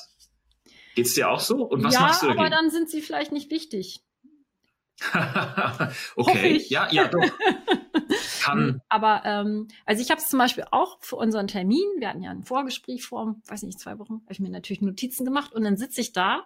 Geht's 1.00 1.14
dir 1.14 1.30
auch 1.30 1.40
so? 1.40 1.64
Und 1.64 1.82
was 1.82 1.94
ja, 1.94 2.02
machst 2.02 2.24
du 2.24 2.26
dagegen? 2.26 2.42
aber 2.42 2.50
dann 2.50 2.70
sind 2.70 2.90
sie 2.90 3.02
vielleicht 3.02 3.32
nicht 3.32 3.50
wichtig. 3.50 4.04
okay, 6.18 6.58
ja, 6.68 6.92
ja, 6.92 7.08
doch. 7.08 7.24
Kann. 8.42 8.82
Aber 8.90 9.22
ähm, 9.24 9.70
also 9.86 10.02
ich 10.02 10.12
habe 10.12 10.20
es 10.20 10.28
zum 10.28 10.40
Beispiel 10.40 10.66
auch 10.72 10.98
für 11.00 11.16
unseren 11.16 11.48
Termin, 11.48 11.86
wir 12.00 12.10
hatten 12.10 12.22
ja 12.22 12.32
ein 12.32 12.44
Vorgespräch 12.44 13.06
vor, 13.06 13.38
weiß 13.48 13.64
nicht, 13.64 13.80
zwei 13.80 13.98
Wochen, 13.98 14.16
habe 14.16 14.32
ich 14.32 14.42
mir 14.42 14.50
natürlich 14.50 14.82
Notizen 14.82 15.24
gemacht 15.24 15.54
und 15.54 15.64
dann 15.64 15.78
sitze 15.78 16.02
ich 16.02 16.12
da 16.12 16.46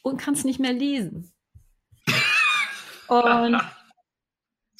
und 0.00 0.16
kann 0.16 0.32
es 0.32 0.44
nicht 0.44 0.58
mehr 0.58 0.72
lesen. 0.72 1.34
Und 3.08 3.60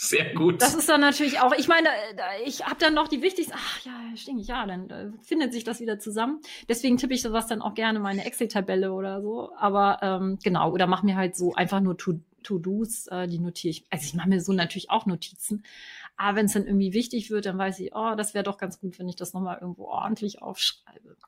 sehr 0.02 0.32
gut. 0.32 0.62
Das 0.62 0.74
ist 0.74 0.88
dann 0.88 1.02
natürlich 1.02 1.40
auch, 1.40 1.52
ich 1.52 1.68
meine, 1.68 1.90
ich 2.46 2.64
habe 2.64 2.76
dann 2.78 2.94
noch 2.94 3.06
die 3.06 3.20
wichtigsten, 3.20 3.52
ach 3.54 3.84
ja, 3.84 3.92
stimmt, 4.16 4.46
ja, 4.46 4.64
dann 4.64 4.88
äh, 4.88 5.12
findet 5.20 5.52
sich 5.52 5.62
das 5.62 5.78
wieder 5.78 5.98
zusammen. 5.98 6.40
Deswegen 6.70 6.96
tippe 6.96 7.12
ich 7.12 7.20
sowas 7.20 7.48
dann 7.48 7.60
auch 7.60 7.74
gerne 7.74 7.98
in 7.98 8.02
meine 8.02 8.24
Excel-Tabelle 8.24 8.94
oder 8.94 9.20
so. 9.20 9.52
Aber 9.58 9.98
ähm, 10.00 10.38
genau, 10.42 10.72
oder 10.72 10.86
mache 10.86 11.04
mir 11.04 11.16
halt 11.16 11.36
so 11.36 11.52
einfach 11.52 11.80
nur 11.80 11.98
To-Dos, 11.98 13.08
äh, 13.08 13.28
die 13.28 13.38
notiere 13.38 13.72
ich. 13.72 13.84
Also 13.90 14.06
ich 14.06 14.14
mache 14.14 14.30
mir 14.30 14.40
so 14.40 14.54
natürlich 14.54 14.88
auch 14.88 15.04
Notizen. 15.04 15.64
Aber 16.16 16.38
wenn 16.38 16.46
es 16.46 16.54
dann 16.54 16.64
irgendwie 16.64 16.94
wichtig 16.94 17.30
wird, 17.30 17.44
dann 17.44 17.58
weiß 17.58 17.78
ich, 17.80 17.94
oh, 17.94 18.14
das 18.16 18.32
wäre 18.32 18.44
doch 18.44 18.56
ganz 18.56 18.80
gut, 18.80 18.98
wenn 18.98 19.08
ich 19.08 19.16
das 19.16 19.34
nochmal 19.34 19.58
irgendwo 19.60 19.84
ordentlich 19.84 20.40
aufschreibe. 20.40 21.18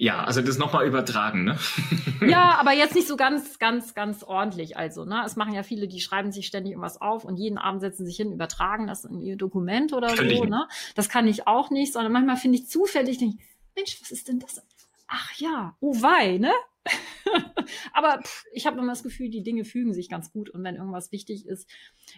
Ja, 0.00 0.24
also 0.24 0.40
das 0.40 0.56
nochmal 0.56 0.86
übertragen, 0.86 1.44
ne? 1.44 1.58
ja, 2.26 2.58
aber 2.58 2.72
jetzt 2.72 2.94
nicht 2.94 3.06
so 3.06 3.18
ganz, 3.18 3.58
ganz, 3.58 3.94
ganz 3.94 4.22
ordentlich. 4.22 4.78
Also, 4.78 5.04
ne? 5.04 5.22
Es 5.26 5.36
machen 5.36 5.52
ja 5.52 5.62
viele, 5.62 5.88
die 5.88 6.00
schreiben 6.00 6.32
sich 6.32 6.46
ständig 6.46 6.72
irgendwas 6.72 7.02
auf 7.02 7.26
und 7.26 7.36
jeden 7.36 7.58
Abend 7.58 7.82
setzen 7.82 8.06
sich 8.06 8.16
hin, 8.16 8.32
übertragen 8.32 8.86
das 8.86 9.04
in 9.04 9.20
ihr 9.20 9.36
Dokument 9.36 9.92
oder 9.92 10.06
Kann 10.14 10.30
so, 10.30 10.44
ne? 10.44 10.66
Das 10.94 11.10
kann 11.10 11.28
ich 11.28 11.46
auch 11.46 11.68
nicht, 11.68 11.92
sondern 11.92 12.12
manchmal 12.12 12.38
finde 12.38 12.56
ich 12.56 12.66
zufällig, 12.66 13.18
denke 13.18 13.36
ich, 13.38 13.44
Mensch, 13.76 13.98
was 14.00 14.10
ist 14.10 14.28
denn 14.28 14.38
das? 14.38 14.62
Ach 15.06 15.34
ja, 15.36 15.76
oh 15.80 15.94
wei, 16.00 16.38
ne? 16.38 16.52
aber 17.92 18.22
pff, 18.22 18.46
ich 18.54 18.66
habe 18.66 18.78
immer 18.78 18.92
das 18.92 19.02
Gefühl, 19.02 19.28
die 19.28 19.42
Dinge 19.42 19.66
fügen 19.66 19.92
sich 19.92 20.08
ganz 20.08 20.32
gut 20.32 20.48
und 20.48 20.64
wenn 20.64 20.76
irgendwas 20.76 21.12
wichtig 21.12 21.44
ist, 21.44 21.68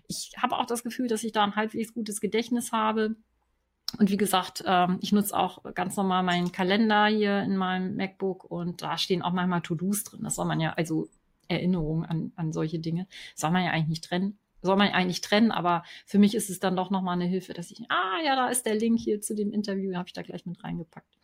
ich 0.07 0.31
habe 0.41 0.57
auch 0.57 0.67
das 0.67 0.85
Gefühl, 0.85 1.09
dass 1.09 1.25
ich 1.25 1.33
da 1.33 1.43
ein 1.43 1.57
halbwegs 1.57 1.93
gutes 1.93 2.21
Gedächtnis 2.21 2.71
habe 2.71 3.17
und 3.99 4.11
wie 4.11 4.17
gesagt, 4.17 4.65
ähm, 4.67 4.99
ich 5.01 5.13
nutze 5.13 5.37
auch 5.37 5.63
ganz 5.75 5.97
normal 5.97 6.23
meinen 6.23 6.53
Kalender 6.53 7.07
hier 7.07 7.43
in 7.43 7.57
meinem 7.57 7.97
MacBook 7.97 8.45
und 8.45 8.83
da 8.83 8.97
stehen 8.99 9.23
auch 9.23 9.33
manchmal 9.33 9.61
To-Dos 9.61 10.05
drin. 10.05 10.21
Das 10.23 10.37
soll 10.37 10.47
man 10.47 10.61
ja, 10.61 10.73
also 10.73 11.09
Erinnerungen 11.49 12.05
an, 12.05 12.33
an 12.37 12.53
solche 12.53 12.79
Dinge, 12.79 13.07
soll 13.35 13.51
man 13.51 13.65
ja 13.65 13.71
eigentlich 13.71 13.89
nicht 13.89 14.05
trennen. 14.05 14.39
Soll 14.65 14.77
man 14.77 14.91
eigentlich 14.91 15.21
trennen, 15.21 15.51
aber 15.51 15.83
für 16.07 16.21
mich 16.21 16.37
ist 16.37 16.49
es 16.49 16.61
dann 16.61 16.77
doch 16.77 16.91
nochmal 16.91 17.15
eine 17.15 17.27
Hilfe, 17.27 17.53
dass 17.53 17.73
ich, 17.73 17.81
ah 17.89 18.19
ja, 18.25 18.37
da 18.37 18.49
ist 18.49 18.65
der 18.65 18.77
Link 18.77 19.01
hier 19.01 19.21
zu 19.21 19.35
dem 19.35 19.53
Interview, 19.53 19.95
habe 19.97 20.07
ich 20.07 20.13
da 20.13 20.23
gleich 20.23 20.47
mit 20.47 20.63
reingepackt. 20.63 21.19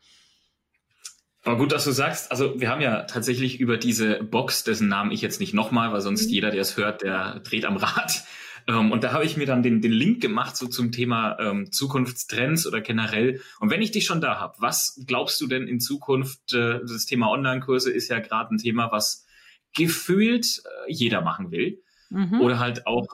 Aber 1.45 1.57
gut, 1.57 1.71
dass 1.71 1.85
du 1.85 1.93
sagst, 1.93 2.33
also 2.33 2.61
wir 2.61 2.69
haben 2.69 2.81
ja 2.81 3.05
tatsächlich 3.05 3.61
über 3.61 3.77
diese 3.77 4.23
Box, 4.25 4.65
dessen 4.65 4.89
Namen 4.89 5.13
ich 5.13 5.23
jetzt 5.23 5.39
nicht 5.39 5.55
nochmal, 5.55 5.93
weil 5.93 6.01
sonst 6.01 6.27
mhm. 6.27 6.33
jeder, 6.33 6.51
der 6.51 6.63
es 6.63 6.77
hört, 6.77 7.03
der 7.03 7.41
dreht 7.41 7.65
am 7.65 7.77
Rad, 7.77 8.25
ähm, 8.69 8.93
und 8.93 9.03
da 9.03 9.13
habe 9.13 9.25
ich 9.25 9.39
mir 9.39 9.47
dann 9.47 9.63
den, 9.63 9.81
den 9.81 9.93
Link 9.93 10.21
gemacht 10.21 10.57
so 10.57 10.67
zum 10.67 10.93
Thema 10.93 11.39
ähm, 11.41 11.73
Zukunftstrends 11.73 12.67
oder 12.67 12.83
generell. 12.83 13.41
Und 13.61 13.71
wenn 13.71 13.81
ich 13.81 13.93
dich 13.93 14.05
schon 14.05 14.21
da 14.21 14.39
habe, 14.39 14.57
was 14.59 15.03
glaubst 15.07 15.41
du 15.41 15.47
denn 15.47 15.67
in 15.67 15.81
Zukunft? 15.81 16.53
Äh, 16.53 16.81
das 16.81 17.07
Thema 17.07 17.31
Online-Kurse 17.31 17.91
ist 17.91 18.09
ja 18.09 18.19
gerade 18.21 18.55
ein 18.55 18.59
Thema, 18.59 18.93
was 18.93 19.27
gefühlt 19.75 20.63
äh, 20.65 20.93
jeder 20.93 21.23
machen 21.23 21.51
will. 21.51 21.83
Mhm. 22.11 22.41
Oder 22.43 22.59
halt 22.59 22.87
auch 22.87 23.07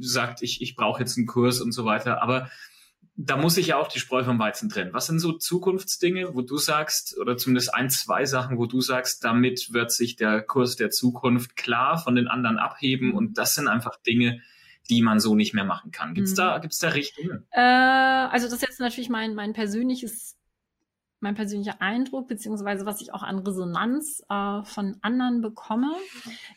sagt, 0.00 0.42
ich, 0.42 0.60
ich 0.60 0.76
brauche 0.76 1.00
jetzt 1.00 1.16
einen 1.16 1.26
Kurs 1.26 1.62
und 1.62 1.72
so 1.72 1.86
weiter. 1.86 2.22
Aber 2.22 2.50
da 3.16 3.36
muss 3.36 3.56
ich 3.56 3.68
ja 3.68 3.76
auch 3.76 3.88
die 3.88 4.00
Spreu 4.00 4.22
vom 4.24 4.38
Weizen 4.38 4.68
trennen. 4.68 4.92
Was 4.92 5.06
sind 5.06 5.18
so 5.18 5.32
Zukunftsdinge, 5.32 6.34
wo 6.34 6.42
du 6.42 6.58
sagst, 6.58 7.18
oder 7.18 7.38
zumindest 7.38 7.74
ein, 7.74 7.88
zwei 7.88 8.26
Sachen, 8.26 8.58
wo 8.58 8.66
du 8.66 8.80
sagst, 8.80 9.24
damit 9.24 9.72
wird 9.72 9.92
sich 9.92 10.16
der 10.16 10.42
Kurs 10.42 10.76
der 10.76 10.90
Zukunft 10.90 11.56
klar 11.56 11.98
von 11.98 12.14
den 12.14 12.28
anderen 12.28 12.58
abheben 12.58 13.12
und 13.12 13.36
das 13.36 13.54
sind 13.54 13.68
einfach 13.68 13.96
Dinge, 14.02 14.40
die 14.90 15.02
man 15.02 15.20
so 15.20 15.34
nicht 15.34 15.54
mehr 15.54 15.64
machen 15.64 15.90
kann. 15.90 16.14
Gibt 16.14 16.28
es 16.28 16.34
da, 16.34 16.56
mhm. 16.56 16.62
gibt's 16.62 16.78
da 16.78 16.88
Richtungen? 16.88 17.46
Äh, 17.50 17.60
also 17.60 18.46
das 18.46 18.54
ist 18.54 18.62
jetzt 18.62 18.80
natürlich 18.80 19.08
mein, 19.10 19.34
mein 19.34 19.52
persönliches 19.52 20.36
mein 21.20 21.34
persönlicher 21.34 21.80
Eindruck, 21.80 22.28
beziehungsweise 22.28 22.86
was 22.86 23.00
ich 23.00 23.12
auch 23.12 23.22
an 23.22 23.40
Resonanz 23.40 24.24
äh, 24.28 24.62
von 24.64 24.96
anderen 25.02 25.42
bekomme, 25.42 25.94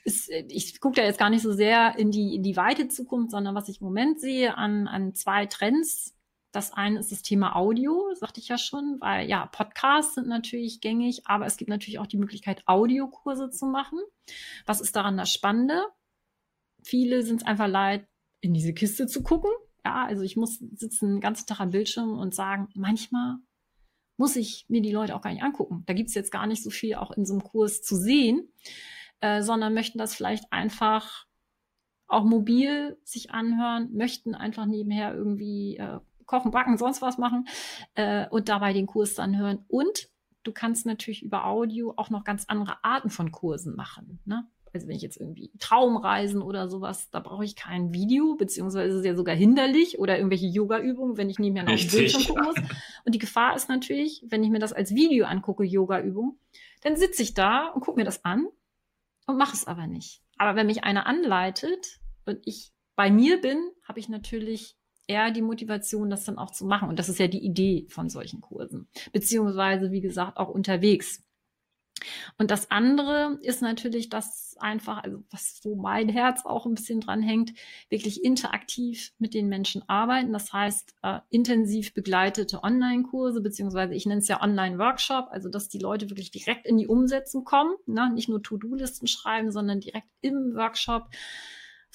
ist, 0.05 0.29
ich 0.29 0.79
gucke 0.79 0.95
da 0.95 1.03
jetzt 1.03 1.19
gar 1.19 1.29
nicht 1.29 1.41
so 1.41 1.51
sehr 1.51 1.97
in 1.97 2.11
die, 2.11 2.35
in 2.35 2.43
die 2.43 2.55
weite 2.55 2.87
Zukunft, 2.87 3.31
sondern 3.31 3.55
was 3.55 3.67
ich 3.67 3.81
im 3.81 3.87
Moment 3.87 4.19
sehe 4.19 4.57
an, 4.57 4.87
an 4.87 5.13
zwei 5.13 5.45
Trends. 5.45 6.15
Das 6.53 6.71
eine 6.71 6.99
ist 6.99 7.11
das 7.11 7.23
Thema 7.23 7.55
Audio, 7.55 8.13
sagte 8.13 8.39
ich 8.39 8.47
ja 8.47 8.57
schon, 8.57 8.97
weil 8.99 9.27
ja, 9.27 9.47
Podcasts 9.47 10.15
sind 10.15 10.27
natürlich 10.27 10.81
gängig, 10.81 11.23
aber 11.25 11.45
es 11.45 11.57
gibt 11.57 11.69
natürlich 11.69 11.99
auch 11.99 12.07
die 12.07 12.17
Möglichkeit, 12.17 12.63
Audiokurse 12.67 13.49
zu 13.49 13.65
machen. 13.65 13.99
Was 14.65 14.79
ist 14.79 14.95
daran 14.95 15.17
das 15.17 15.33
Spannende? 15.33 15.83
Viele 16.83 17.23
sind 17.23 17.41
es 17.41 17.47
einfach 17.47 17.67
leid, 17.67 18.07
in 18.43 18.53
diese 18.53 18.73
Kiste 18.73 19.07
zu 19.07 19.23
gucken. 19.23 19.49
Ja, 19.85 20.05
also 20.05 20.21
ich 20.21 20.35
muss 20.35 20.59
sitzen 20.75 21.15
den 21.15 21.21
ganzen 21.21 21.47
Tag 21.47 21.61
am 21.61 21.71
Bildschirm 21.71 22.17
und 22.19 22.35
sagen, 22.35 22.67
manchmal 22.75 23.37
muss 24.17 24.35
ich 24.35 24.65
mir 24.67 24.81
die 24.81 24.91
Leute 24.91 25.15
auch 25.15 25.21
gar 25.21 25.31
nicht 25.31 25.43
angucken. 25.43 25.83
Da 25.85 25.93
gibt's 25.93 26.13
jetzt 26.13 26.31
gar 26.31 26.45
nicht 26.45 26.61
so 26.61 26.69
viel 26.69 26.95
auch 26.95 27.11
in 27.11 27.25
so 27.25 27.33
einem 27.33 27.43
Kurs 27.43 27.81
zu 27.81 27.95
sehen, 27.95 28.49
äh, 29.21 29.41
sondern 29.41 29.73
möchten 29.73 29.97
das 29.97 30.13
vielleicht 30.13 30.51
einfach 30.51 31.25
auch 32.07 32.25
mobil 32.25 32.97
sich 33.03 33.31
anhören, 33.31 33.89
möchten 33.93 34.35
einfach 34.35 34.65
nebenher 34.65 35.13
irgendwie 35.15 35.77
äh, 35.77 35.99
kochen, 36.25 36.51
backen, 36.51 36.77
sonst 36.77 37.01
was 37.01 37.17
machen 37.17 37.47
äh, 37.95 38.27
und 38.29 38.49
dabei 38.49 38.73
den 38.73 38.87
Kurs 38.87 39.15
dann 39.15 39.37
hören. 39.37 39.65
Und 39.69 40.09
du 40.43 40.51
kannst 40.51 40.85
natürlich 40.85 41.23
über 41.23 41.45
Audio 41.45 41.93
auch 41.95 42.09
noch 42.09 42.25
ganz 42.25 42.45
andere 42.47 42.83
Arten 42.83 43.09
von 43.09 43.31
Kursen 43.31 43.75
machen. 43.75 44.19
Ne? 44.25 44.45
Also 44.73 44.87
wenn 44.87 44.95
ich 44.95 45.03
jetzt 45.03 45.17
irgendwie 45.17 45.51
Traumreisen 45.59 46.41
oder 46.41 46.67
sowas, 46.67 47.11
da 47.11 47.19
brauche 47.19 47.45
ich 47.45 47.55
kein 47.55 47.93
Video, 47.93 48.35
beziehungsweise 48.35 48.89
ist 48.89 48.95
es 48.95 49.05
ja 49.05 49.15
sogar 49.15 49.35
hinderlich 49.35 49.99
oder 49.99 50.17
irgendwelche 50.17 50.47
Yoga-Übungen, 50.47 51.15
wenn 51.15 51.29
ich 51.29 51.37
nebenher 51.37 51.63
noch 51.63 51.77
den 51.77 51.91
Bildschirm 51.91 52.23
gucken 52.23 52.43
muss. 52.43 52.55
Und 53.05 53.13
die 53.13 53.19
Gefahr 53.19 53.55
ist 53.55 53.69
natürlich, 53.69 54.25
wenn 54.29 54.43
ich 54.43 54.49
mir 54.49 54.59
das 54.59 54.73
als 54.73 54.95
Video 54.95 55.25
angucke, 55.25 55.63
Yoga-Übung, 55.63 56.39
dann 56.81 56.95
sitze 56.95 57.21
ich 57.21 57.35
da 57.35 57.67
und 57.67 57.81
gucke 57.81 57.99
mir 57.99 58.05
das 58.05 58.25
an 58.25 58.47
und 59.27 59.37
mache 59.37 59.53
es 59.53 59.67
aber 59.67 59.85
nicht. 59.85 60.23
Aber 60.37 60.55
wenn 60.55 60.67
mich 60.67 60.83
einer 60.83 61.05
anleitet 61.05 61.99
und 62.25 62.39
ich 62.45 62.71
bei 62.95 63.11
mir 63.11 63.39
bin, 63.41 63.57
habe 63.87 63.99
ich 63.99 64.09
natürlich 64.09 64.75
eher 65.07 65.31
die 65.31 65.41
Motivation, 65.41 66.09
das 66.09 66.23
dann 66.25 66.37
auch 66.37 66.51
zu 66.51 66.65
machen. 66.65 66.89
Und 66.89 66.97
das 66.97 67.09
ist 67.09 67.19
ja 67.19 67.27
die 67.27 67.43
Idee 67.43 67.85
von 67.89 68.09
solchen 68.09 68.41
Kursen. 68.41 68.87
Beziehungsweise, 69.11 69.91
wie 69.91 70.01
gesagt, 70.01 70.37
auch 70.37 70.49
unterwegs. 70.49 71.21
Und 72.37 72.51
das 72.51 72.71
andere 72.71 73.39
ist 73.41 73.61
natürlich 73.61 74.09
einfach, 74.61 75.03
also 75.03 75.23
was 75.31 75.61
so 75.61 75.75
mein 75.75 76.09
Herz 76.09 76.45
auch 76.45 76.65
ein 76.65 76.75
bisschen 76.75 77.01
dran 77.01 77.21
hängt, 77.21 77.53
wirklich 77.89 78.23
interaktiv 78.23 79.11
mit 79.17 79.33
den 79.33 79.47
Menschen 79.47 79.87
arbeiten. 79.87 80.33
Das 80.33 80.53
heißt, 80.53 80.95
äh, 81.01 81.19
intensiv 81.29 81.93
begleitete 81.93 82.63
Online-Kurse, 82.63 83.41
beziehungsweise 83.41 83.93
ich 83.93 84.05
nenne 84.05 84.19
es 84.19 84.27
ja 84.27 84.41
Online-Workshop, 84.41 85.27
also 85.31 85.49
dass 85.49 85.69
die 85.69 85.79
Leute 85.79 86.09
wirklich 86.09 86.31
direkt 86.31 86.65
in 86.65 86.77
die 86.77 86.87
Umsetzung 86.87 87.43
kommen, 87.43 87.75
ne? 87.85 88.11
nicht 88.13 88.29
nur 88.29 88.41
To-Do-Listen 88.41 89.07
schreiben, 89.07 89.51
sondern 89.51 89.79
direkt 89.79 90.07
im 90.21 90.55
Workshop 90.55 91.09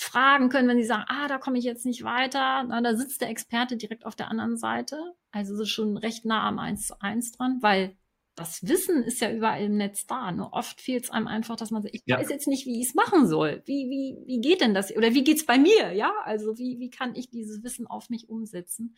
fragen 0.00 0.48
können, 0.48 0.68
wenn 0.68 0.78
sie 0.78 0.84
sagen, 0.84 1.04
ah, 1.08 1.26
da 1.26 1.38
komme 1.38 1.58
ich 1.58 1.64
jetzt 1.64 1.84
nicht 1.84 2.04
weiter. 2.04 2.62
Na, 2.62 2.80
da 2.80 2.94
sitzt 2.94 3.20
der 3.20 3.30
Experte 3.30 3.76
direkt 3.76 4.06
auf 4.06 4.14
der 4.14 4.28
anderen 4.28 4.56
Seite. 4.56 4.96
Also 5.32 5.60
ist 5.60 5.70
schon 5.70 5.96
recht 5.96 6.24
nah 6.24 6.46
am 6.46 6.60
Eins 6.60 6.86
zu 6.86 7.02
eins 7.02 7.32
dran, 7.32 7.58
weil 7.62 7.96
das 8.38 8.66
Wissen 8.66 9.02
ist 9.02 9.20
ja 9.20 9.32
überall 9.32 9.64
im 9.64 9.76
Netz 9.76 10.06
da. 10.06 10.30
Nur 10.30 10.52
oft 10.52 10.80
fehlt 10.80 11.04
es 11.04 11.10
einem 11.10 11.26
einfach, 11.26 11.56
dass 11.56 11.70
man 11.70 11.82
sagt, 11.82 11.94
ich 11.94 12.02
ja. 12.06 12.18
weiß 12.18 12.28
jetzt 12.28 12.46
nicht, 12.46 12.66
wie 12.66 12.80
ich 12.80 12.88
es 12.88 12.94
machen 12.94 13.26
soll. 13.26 13.62
Wie, 13.66 13.90
wie, 13.90 14.16
wie 14.26 14.40
geht 14.40 14.60
denn 14.60 14.74
das? 14.74 14.94
Oder 14.96 15.14
wie 15.14 15.24
geht's 15.24 15.44
bei 15.44 15.58
mir? 15.58 15.92
Ja, 15.92 16.12
also 16.24 16.56
wie, 16.58 16.78
wie 16.78 16.90
kann 16.90 17.14
ich 17.14 17.30
dieses 17.30 17.62
Wissen 17.62 17.86
auf 17.86 18.10
mich 18.10 18.28
umsetzen? 18.28 18.96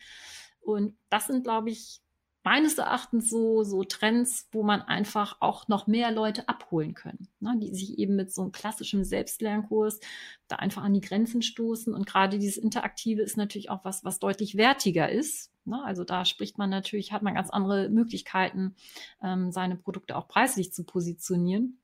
Und 0.61 0.95
das 1.09 1.27
sind, 1.27 1.43
glaube 1.43 1.71
ich, 1.71 2.01
meines 2.43 2.77
Erachtens 2.77 3.29
so, 3.29 3.63
so 3.63 3.83
Trends, 3.83 4.47
wo 4.51 4.63
man 4.63 4.81
einfach 4.81 5.37
auch 5.41 5.67
noch 5.67 5.87
mehr 5.87 6.11
Leute 6.11 6.49
abholen 6.49 6.93
können, 6.93 7.27
ne, 7.39 7.55
die 7.61 7.73
sich 7.73 7.99
eben 7.99 8.15
mit 8.15 8.33
so 8.33 8.41
einem 8.41 8.51
klassischen 8.51 9.03
Selbstlernkurs 9.03 9.99
da 10.47 10.55
einfach 10.57 10.83
an 10.83 10.93
die 10.93 11.01
Grenzen 11.01 11.41
stoßen. 11.41 11.93
Und 11.93 12.07
gerade 12.07 12.39
dieses 12.39 12.57
Interaktive 12.57 13.21
ist 13.21 13.37
natürlich 13.37 13.69
auch 13.69 13.85
was, 13.85 14.03
was 14.03 14.19
deutlich 14.19 14.57
wertiger 14.57 15.09
ist. 15.09 15.50
Ne? 15.65 15.83
Also 15.83 16.03
da 16.03 16.25
spricht 16.25 16.57
man 16.57 16.69
natürlich, 16.69 17.11
hat 17.11 17.21
man 17.21 17.35
ganz 17.35 17.49
andere 17.49 17.89
Möglichkeiten, 17.89 18.75
ähm, 19.21 19.51
seine 19.51 19.75
Produkte 19.75 20.15
auch 20.15 20.27
preislich 20.27 20.73
zu 20.73 20.83
positionieren 20.83 21.77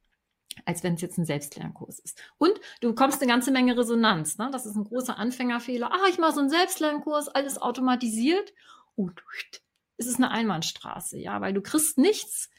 als 0.66 0.84
wenn 0.84 0.96
es 0.96 1.02
jetzt 1.02 1.18
ein 1.18 1.26
Selbstlernkurs 1.26 2.00
ist. 2.00 2.20
Und 2.38 2.60
du 2.82 2.90
bekommst 2.90 3.22
eine 3.22 3.32
ganze 3.32 3.52
Menge 3.52 3.78
Resonanz. 3.78 4.38
Ne? 4.38 4.50
Das 4.52 4.66
ist 4.66 4.76
ein 4.76 4.86
großer 4.86 5.18
Anfängerfehler. 5.18 5.92
Ah, 5.92 6.08
ich 6.10 6.18
mache 6.18 6.34
so 6.34 6.40
einen 6.40 6.50
Selbstlernkurs, 6.50 7.28
alles 7.28 7.62
automatisiert. 7.62 8.54
Und 8.96 9.22
ist 9.98 10.08
es 10.08 10.16
eine 10.18 10.32
Einbahnstraße, 10.32 11.18
ja, 11.20 11.42
weil 11.42 11.54
du 11.54 11.62
kriegst 11.62 11.98
nichts 11.98 12.50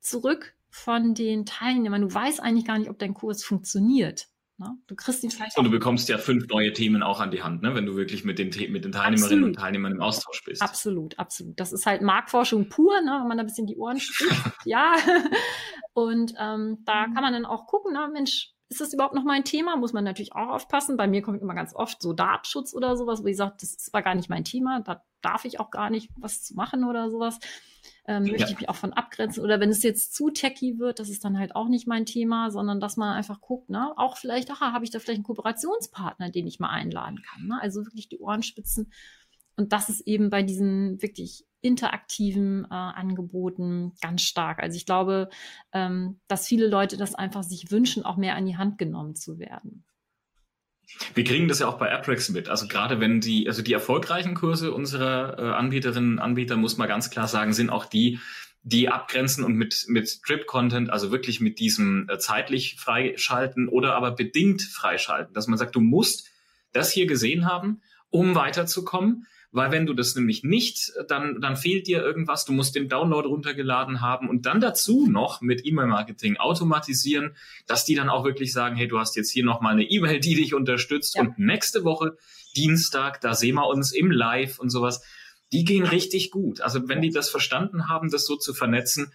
zurück 0.00 0.54
von 0.70 1.14
den 1.14 1.46
Teilnehmern. 1.46 2.02
Du 2.02 2.12
weißt 2.12 2.40
eigentlich 2.40 2.66
gar 2.66 2.78
nicht, 2.78 2.90
ob 2.90 2.98
dein 2.98 3.14
Kurs 3.14 3.44
funktioniert. 3.44 4.28
Ne? 4.56 4.78
Du 4.86 4.94
kriegst 4.94 5.24
ihn 5.24 5.30
vielleicht. 5.30 5.58
Und 5.58 5.64
du 5.64 5.70
bekommst 5.70 6.08
ja 6.08 6.16
fünf 6.16 6.46
neue 6.48 6.72
Themen 6.72 7.02
auch 7.02 7.20
an 7.20 7.30
die 7.30 7.42
Hand, 7.42 7.62
ne? 7.62 7.74
wenn 7.74 7.86
du 7.86 7.96
wirklich 7.96 8.24
mit 8.24 8.38
den, 8.38 8.50
mit 8.70 8.84
den 8.84 8.92
Teilnehmerinnen 8.92 9.16
absolut. 9.20 9.44
und 9.44 9.54
Teilnehmern 9.54 9.92
im 9.92 10.00
Austausch 10.00 10.44
bist. 10.44 10.62
Absolut, 10.62 11.18
absolut. 11.18 11.58
Das 11.58 11.72
ist 11.72 11.86
halt 11.86 12.02
Marktforschung 12.02 12.68
pur, 12.68 13.00
ne? 13.00 13.18
wenn 13.20 13.28
man 13.28 13.36
da 13.36 13.42
ein 13.42 13.46
bisschen 13.46 13.66
die 13.66 13.76
Ohren 13.76 13.98
spricht. 13.98 14.40
ja. 14.64 14.94
Und 15.92 16.34
ähm, 16.38 16.78
da 16.84 17.06
kann 17.06 17.22
man 17.22 17.32
dann 17.32 17.46
auch 17.46 17.66
gucken, 17.66 17.92
na, 17.94 18.06
Mensch, 18.08 18.52
ist 18.68 18.80
das 18.80 18.92
überhaupt 18.92 19.14
noch 19.14 19.24
mein 19.24 19.44
Thema? 19.44 19.76
Muss 19.76 19.92
man 19.92 20.04
natürlich 20.04 20.32
auch 20.34 20.48
aufpassen. 20.48 20.96
Bei 20.96 21.06
mir 21.06 21.22
kommt 21.22 21.42
immer 21.42 21.54
ganz 21.54 21.74
oft 21.74 22.00
so 22.00 22.12
Datenschutz 22.12 22.74
oder 22.74 22.96
sowas, 22.96 23.22
wo 23.22 23.26
ich 23.26 23.36
sage, 23.36 23.54
das 23.60 23.74
ist 23.74 23.92
aber 23.92 24.02
gar 24.02 24.14
nicht 24.14 24.30
mein 24.30 24.44
Thema, 24.44 24.80
da 24.80 25.02
darf 25.24 25.44
ich 25.44 25.60
auch 25.60 25.70
gar 25.70 25.90
nicht 25.90 26.10
was 26.16 26.42
zu 26.42 26.54
machen 26.54 26.84
oder 26.84 27.10
sowas. 27.10 27.38
Ähm, 28.06 28.26
ja. 28.26 28.32
Möchte 28.32 28.52
ich 28.52 28.60
mich 28.60 28.68
auch 28.68 28.76
von 28.76 28.92
abgrenzen. 28.92 29.42
Oder 29.42 29.60
wenn 29.60 29.70
es 29.70 29.82
jetzt 29.82 30.14
zu 30.14 30.30
techy 30.30 30.78
wird, 30.78 30.98
das 30.98 31.08
ist 31.08 31.24
dann 31.24 31.38
halt 31.38 31.56
auch 31.56 31.68
nicht 31.68 31.86
mein 31.86 32.06
Thema, 32.06 32.50
sondern 32.50 32.80
dass 32.80 32.96
man 32.96 33.14
einfach 33.14 33.40
guckt, 33.40 33.70
ne, 33.70 33.92
auch 33.96 34.16
vielleicht, 34.16 34.50
aha, 34.50 34.72
habe 34.72 34.84
ich 34.84 34.90
da 34.90 34.98
vielleicht 34.98 35.18
einen 35.18 35.24
Kooperationspartner, 35.24 36.30
den 36.30 36.46
ich 36.46 36.60
mal 36.60 36.70
einladen 36.70 37.22
kann. 37.22 37.46
Ne? 37.46 37.58
Also 37.60 37.84
wirklich 37.84 38.08
die 38.08 38.18
Ohren 38.18 38.42
spitzen. 38.42 38.92
Und 39.56 39.72
das 39.72 39.88
ist 39.88 40.00
eben 40.06 40.30
bei 40.30 40.42
diesen 40.42 41.00
wirklich 41.00 41.46
interaktiven 41.60 42.66
äh, 42.66 42.74
Angeboten 42.74 43.94
ganz 44.02 44.22
stark. 44.22 44.58
Also 44.62 44.76
ich 44.76 44.84
glaube, 44.84 45.30
ähm, 45.72 46.20
dass 46.28 46.46
viele 46.46 46.66
Leute 46.68 46.96
das 46.96 47.14
einfach 47.14 47.42
sich 47.42 47.70
wünschen, 47.70 48.04
auch 48.04 48.16
mehr 48.16 48.36
an 48.36 48.44
die 48.44 48.58
Hand 48.58 48.76
genommen 48.76 49.14
zu 49.14 49.38
werden. 49.38 49.84
Wir 51.14 51.24
kriegen 51.24 51.48
das 51.48 51.58
ja 51.58 51.66
auch 51.66 51.78
bei 51.78 51.92
Apprex 51.92 52.28
mit. 52.28 52.48
Also 52.48 52.68
gerade 52.68 53.00
wenn 53.00 53.20
die, 53.20 53.48
also 53.48 53.62
die 53.62 53.72
erfolgreichen 53.72 54.34
Kurse 54.34 54.72
unserer 54.72 55.38
äh, 55.38 55.42
Anbieterinnen 55.54 56.14
und 56.14 56.18
Anbieter, 56.18 56.56
muss 56.56 56.76
man 56.76 56.88
ganz 56.88 57.10
klar 57.10 57.28
sagen, 57.28 57.52
sind 57.52 57.70
auch 57.70 57.86
die, 57.86 58.18
die 58.62 58.88
abgrenzen 58.88 59.44
und 59.44 59.54
mit, 59.54 59.84
mit 59.88 60.22
Trip-Content, 60.22 60.90
also 60.90 61.10
wirklich 61.10 61.40
mit 61.40 61.58
diesem 61.58 62.08
äh, 62.08 62.18
zeitlich 62.18 62.76
freischalten 62.78 63.68
oder 63.68 63.94
aber 63.94 64.12
bedingt 64.12 64.62
freischalten, 64.62 65.34
dass 65.34 65.46
man 65.46 65.58
sagt, 65.58 65.74
du 65.74 65.80
musst 65.80 66.30
das 66.72 66.90
hier 66.90 67.06
gesehen 67.06 67.46
haben, 67.46 67.82
um 68.10 68.34
weiterzukommen 68.34 69.26
weil 69.54 69.70
wenn 69.70 69.86
du 69.86 69.94
das 69.94 70.16
nämlich 70.16 70.42
nicht, 70.42 70.92
dann, 71.06 71.40
dann 71.40 71.56
fehlt 71.56 71.86
dir 71.86 72.02
irgendwas, 72.02 72.44
du 72.44 72.52
musst 72.52 72.74
den 72.74 72.88
Download 72.88 73.28
runtergeladen 73.28 74.00
haben 74.00 74.28
und 74.28 74.46
dann 74.46 74.60
dazu 74.60 75.06
noch 75.08 75.40
mit 75.42 75.64
E-Mail-Marketing 75.64 76.38
automatisieren, 76.38 77.36
dass 77.68 77.84
die 77.84 77.94
dann 77.94 78.08
auch 78.08 78.24
wirklich 78.24 78.52
sagen, 78.52 78.74
hey, 78.74 78.88
du 78.88 78.98
hast 78.98 79.14
jetzt 79.14 79.30
hier 79.30 79.44
nochmal 79.44 79.74
eine 79.74 79.84
E-Mail, 79.84 80.18
die 80.18 80.34
dich 80.34 80.54
unterstützt 80.54 81.14
ja. 81.14 81.22
und 81.22 81.38
nächste 81.38 81.84
Woche, 81.84 82.16
Dienstag, 82.56 83.20
da 83.20 83.34
sehen 83.34 83.54
wir 83.54 83.68
uns 83.68 83.92
im 83.92 84.10
Live 84.10 84.58
und 84.58 84.70
sowas. 84.70 85.04
Die 85.52 85.64
gehen 85.64 85.84
richtig 85.84 86.32
gut. 86.32 86.60
Also 86.60 86.88
wenn 86.88 87.00
die 87.00 87.10
das 87.10 87.30
verstanden 87.30 87.88
haben, 87.88 88.10
das 88.10 88.26
so 88.26 88.34
zu 88.34 88.54
vernetzen, 88.54 89.12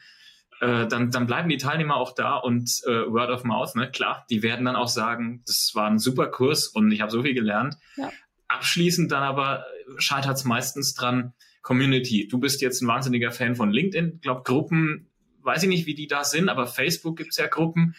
äh, 0.62 0.88
dann, 0.88 1.12
dann 1.12 1.28
bleiben 1.28 1.50
die 1.50 1.58
Teilnehmer 1.58 1.98
auch 1.98 2.16
da 2.16 2.38
und 2.38 2.82
äh, 2.86 3.12
Word 3.12 3.30
of 3.30 3.44
Mouth, 3.44 3.76
ne, 3.76 3.92
klar, 3.92 4.26
die 4.30 4.42
werden 4.42 4.64
dann 4.64 4.78
auch 4.78 4.88
sagen, 4.88 5.44
das 5.46 5.72
war 5.74 5.90
ein 5.90 6.00
super 6.00 6.28
Kurs 6.28 6.68
und 6.68 6.94
ich 6.94 7.02
habe 7.02 7.12
so 7.12 7.24
viel 7.24 7.34
gelernt. 7.34 7.76
Ja. 7.98 8.10
Abschließend 8.50 9.12
dann 9.12 9.24
aber 9.24 9.66
scheitert 9.98 10.36
es 10.36 10.44
meistens 10.44 10.94
dran, 10.94 11.34
Community. 11.62 12.28
Du 12.28 12.40
bist 12.40 12.62
jetzt 12.62 12.82
ein 12.82 12.88
wahnsinniger 12.88 13.32
Fan 13.32 13.56
von 13.56 13.72
LinkedIn. 13.72 14.14
Ich 14.16 14.22
glaube, 14.22 14.44
Gruppen, 14.44 15.10
weiß 15.42 15.64
ich 15.64 15.70
nicht, 15.70 15.86
wie 15.86 15.96
die 15.96 16.08
da 16.08 16.24
sind, 16.24 16.50
aber 16.50 16.68
Facebook 16.68 17.18
gibt 17.18 17.32
es 17.32 17.38
ja 17.38 17.48
Gruppen, 17.48 17.96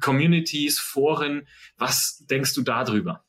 Communities, 0.00 0.78
Foren. 0.78 1.48
Was 1.76 2.24
denkst 2.26 2.54
du 2.54 2.62
darüber? 2.62 3.24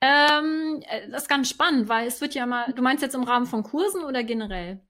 Ähm, 0.00 0.82
äh, 0.88 1.10
das 1.10 1.22
ist 1.22 1.28
ganz 1.28 1.48
spannend, 1.50 1.88
weil 1.88 2.06
es 2.06 2.20
wird 2.20 2.34
ja 2.34 2.46
mal, 2.46 2.72
du 2.72 2.82
meinst 2.82 3.02
jetzt 3.02 3.14
im 3.14 3.22
Rahmen 3.22 3.46
von 3.46 3.62
Kursen 3.62 4.02
oder 4.02 4.24
generell? 4.24 4.80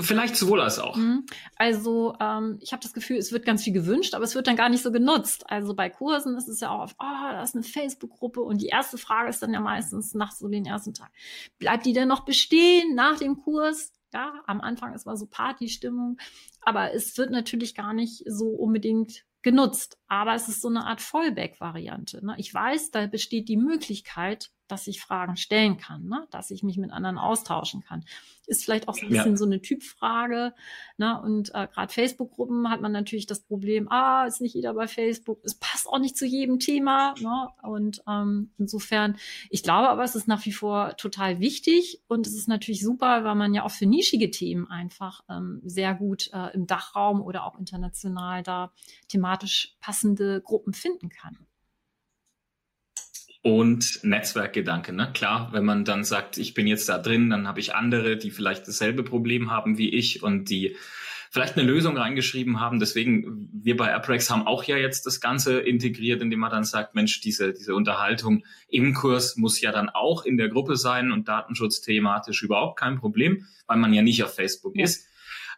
Vielleicht 0.00 0.36
sowohl 0.36 0.60
als 0.60 0.78
auch. 0.78 0.96
Mhm. 0.96 1.24
Also 1.56 2.14
ähm, 2.20 2.58
ich 2.60 2.72
habe 2.72 2.82
das 2.82 2.92
Gefühl, 2.92 3.16
es 3.16 3.32
wird 3.32 3.44
ganz 3.44 3.62
viel 3.62 3.72
gewünscht, 3.72 4.14
aber 4.14 4.24
es 4.24 4.34
wird 4.34 4.46
dann 4.46 4.56
gar 4.56 4.68
nicht 4.68 4.82
so 4.82 4.90
genutzt. 4.90 5.48
Also 5.50 5.74
bei 5.74 5.90
Kursen 5.90 6.36
ist 6.36 6.48
es 6.48 6.60
ja 6.60 6.70
auch 6.70 6.82
oft, 6.82 6.96
oh, 6.98 7.04
da 7.04 7.42
ist 7.42 7.54
eine 7.54 7.64
Facebook-Gruppe 7.64 8.40
und 8.40 8.60
die 8.60 8.66
erste 8.66 8.98
Frage 8.98 9.30
ist 9.30 9.42
dann 9.42 9.52
ja 9.52 9.60
meistens 9.60 10.14
nach 10.14 10.32
so 10.32 10.48
den 10.48 10.66
ersten 10.66 10.94
Tag, 10.94 11.10
bleibt 11.58 11.86
die 11.86 11.92
denn 11.92 12.08
noch 12.08 12.24
bestehen 12.24 12.94
nach 12.94 13.18
dem 13.18 13.36
Kurs? 13.36 13.92
Ja, 14.12 14.42
am 14.46 14.60
Anfang 14.60 14.94
ist 14.94 15.06
mal 15.06 15.16
so 15.16 15.26
Partystimmung, 15.26 16.18
aber 16.60 16.94
es 16.94 17.16
wird 17.18 17.30
natürlich 17.30 17.74
gar 17.74 17.92
nicht 17.92 18.22
so 18.26 18.46
unbedingt 18.46 19.24
genutzt. 19.44 19.98
Aber 20.08 20.34
es 20.34 20.48
ist 20.48 20.60
so 20.60 20.68
eine 20.68 20.86
Art 20.86 21.00
Fallback-Variante. 21.00 22.24
Ne? 22.24 22.34
Ich 22.38 22.52
weiß, 22.52 22.90
da 22.90 23.06
besteht 23.06 23.48
die 23.48 23.56
Möglichkeit, 23.56 24.50
dass 24.68 24.86
ich 24.86 25.00
Fragen 25.00 25.36
stellen 25.36 25.76
kann, 25.76 26.06
ne? 26.06 26.26
dass 26.30 26.50
ich 26.50 26.62
mich 26.62 26.78
mit 26.78 26.90
anderen 26.90 27.18
austauschen 27.18 27.82
kann. 27.82 28.04
Ist 28.46 28.64
vielleicht 28.64 28.88
auch 28.88 28.94
so 28.94 29.02
ein 29.02 29.08
bisschen 29.08 29.32
ja. 29.32 29.36
so 29.36 29.44
eine 29.44 29.62
Typfrage. 29.62 30.54
Ne? 30.96 31.20
Und 31.20 31.50
äh, 31.54 31.66
gerade 31.66 31.92
Facebook-Gruppen 31.92 32.70
hat 32.70 32.80
man 32.80 32.92
natürlich 32.92 33.26
das 33.26 33.40
Problem, 33.40 33.90
ah, 33.90 34.26
ist 34.26 34.40
nicht 34.40 34.54
jeder 34.54 34.74
bei 34.74 34.86
Facebook, 34.86 35.40
es 35.44 35.54
passt 35.54 35.86
auch 35.86 35.98
nicht 35.98 36.16
zu 36.16 36.26
jedem 36.26 36.58
Thema. 36.58 37.14
Ne? 37.20 37.48
Und 37.62 38.02
ähm, 38.08 38.52
insofern, 38.58 39.16
ich 39.50 39.62
glaube 39.62 39.88
aber, 39.88 40.04
es 40.04 40.14
ist 40.14 40.28
nach 40.28 40.44
wie 40.44 40.52
vor 40.52 40.96
total 40.96 41.40
wichtig 41.40 42.02
und 42.08 42.26
es 42.26 42.34
ist 42.34 42.48
natürlich 42.48 42.82
super, 42.82 43.24
weil 43.24 43.34
man 43.34 43.54
ja 43.54 43.64
auch 43.64 43.70
für 43.70 43.86
nischige 43.86 44.30
Themen 44.30 44.70
einfach 44.70 45.22
ähm, 45.28 45.60
sehr 45.64 45.94
gut 45.94 46.30
äh, 46.32 46.54
im 46.54 46.66
Dachraum 46.66 47.22
oder 47.22 47.44
auch 47.44 47.58
international 47.58 48.42
da 48.42 48.72
thematisch 49.08 49.76
passende 49.80 50.40
Gruppen 50.42 50.74
finden 50.74 51.08
kann 51.08 51.46
und 53.44 54.02
Netzwerkgedanke. 54.02 54.94
Ne? 54.94 55.10
Klar, 55.12 55.50
wenn 55.52 55.66
man 55.66 55.84
dann 55.84 56.02
sagt, 56.02 56.38
ich 56.38 56.54
bin 56.54 56.66
jetzt 56.66 56.88
da 56.88 56.96
drin, 56.96 57.28
dann 57.28 57.46
habe 57.46 57.60
ich 57.60 57.74
andere, 57.74 58.16
die 58.16 58.30
vielleicht 58.30 58.66
dasselbe 58.66 59.02
Problem 59.02 59.50
haben 59.50 59.76
wie 59.76 59.90
ich 59.90 60.22
und 60.22 60.48
die 60.48 60.76
vielleicht 61.30 61.58
eine 61.58 61.66
Lösung 61.66 61.98
reingeschrieben 61.98 62.58
haben. 62.58 62.80
Deswegen, 62.80 63.50
wir 63.52 63.76
bei 63.76 63.92
Apprex 63.92 64.30
haben 64.30 64.46
auch 64.46 64.64
ja 64.64 64.78
jetzt 64.78 65.04
das 65.04 65.20
Ganze 65.20 65.60
integriert, 65.60 66.22
indem 66.22 66.38
man 66.38 66.50
dann 66.50 66.64
sagt, 66.64 66.94
Mensch, 66.94 67.20
diese, 67.20 67.52
diese 67.52 67.74
Unterhaltung 67.74 68.46
im 68.70 68.94
Kurs 68.94 69.36
muss 69.36 69.60
ja 69.60 69.72
dann 69.72 69.90
auch 69.90 70.24
in 70.24 70.38
der 70.38 70.48
Gruppe 70.48 70.76
sein 70.76 71.12
und 71.12 71.28
Datenschutz 71.28 71.82
thematisch 71.82 72.42
überhaupt 72.42 72.80
kein 72.80 72.96
Problem, 72.96 73.46
weil 73.66 73.76
man 73.76 73.92
ja 73.92 74.00
nicht 74.00 74.24
auf 74.24 74.34
Facebook 74.34 74.74
ja. 74.74 74.84
ist. 74.84 75.06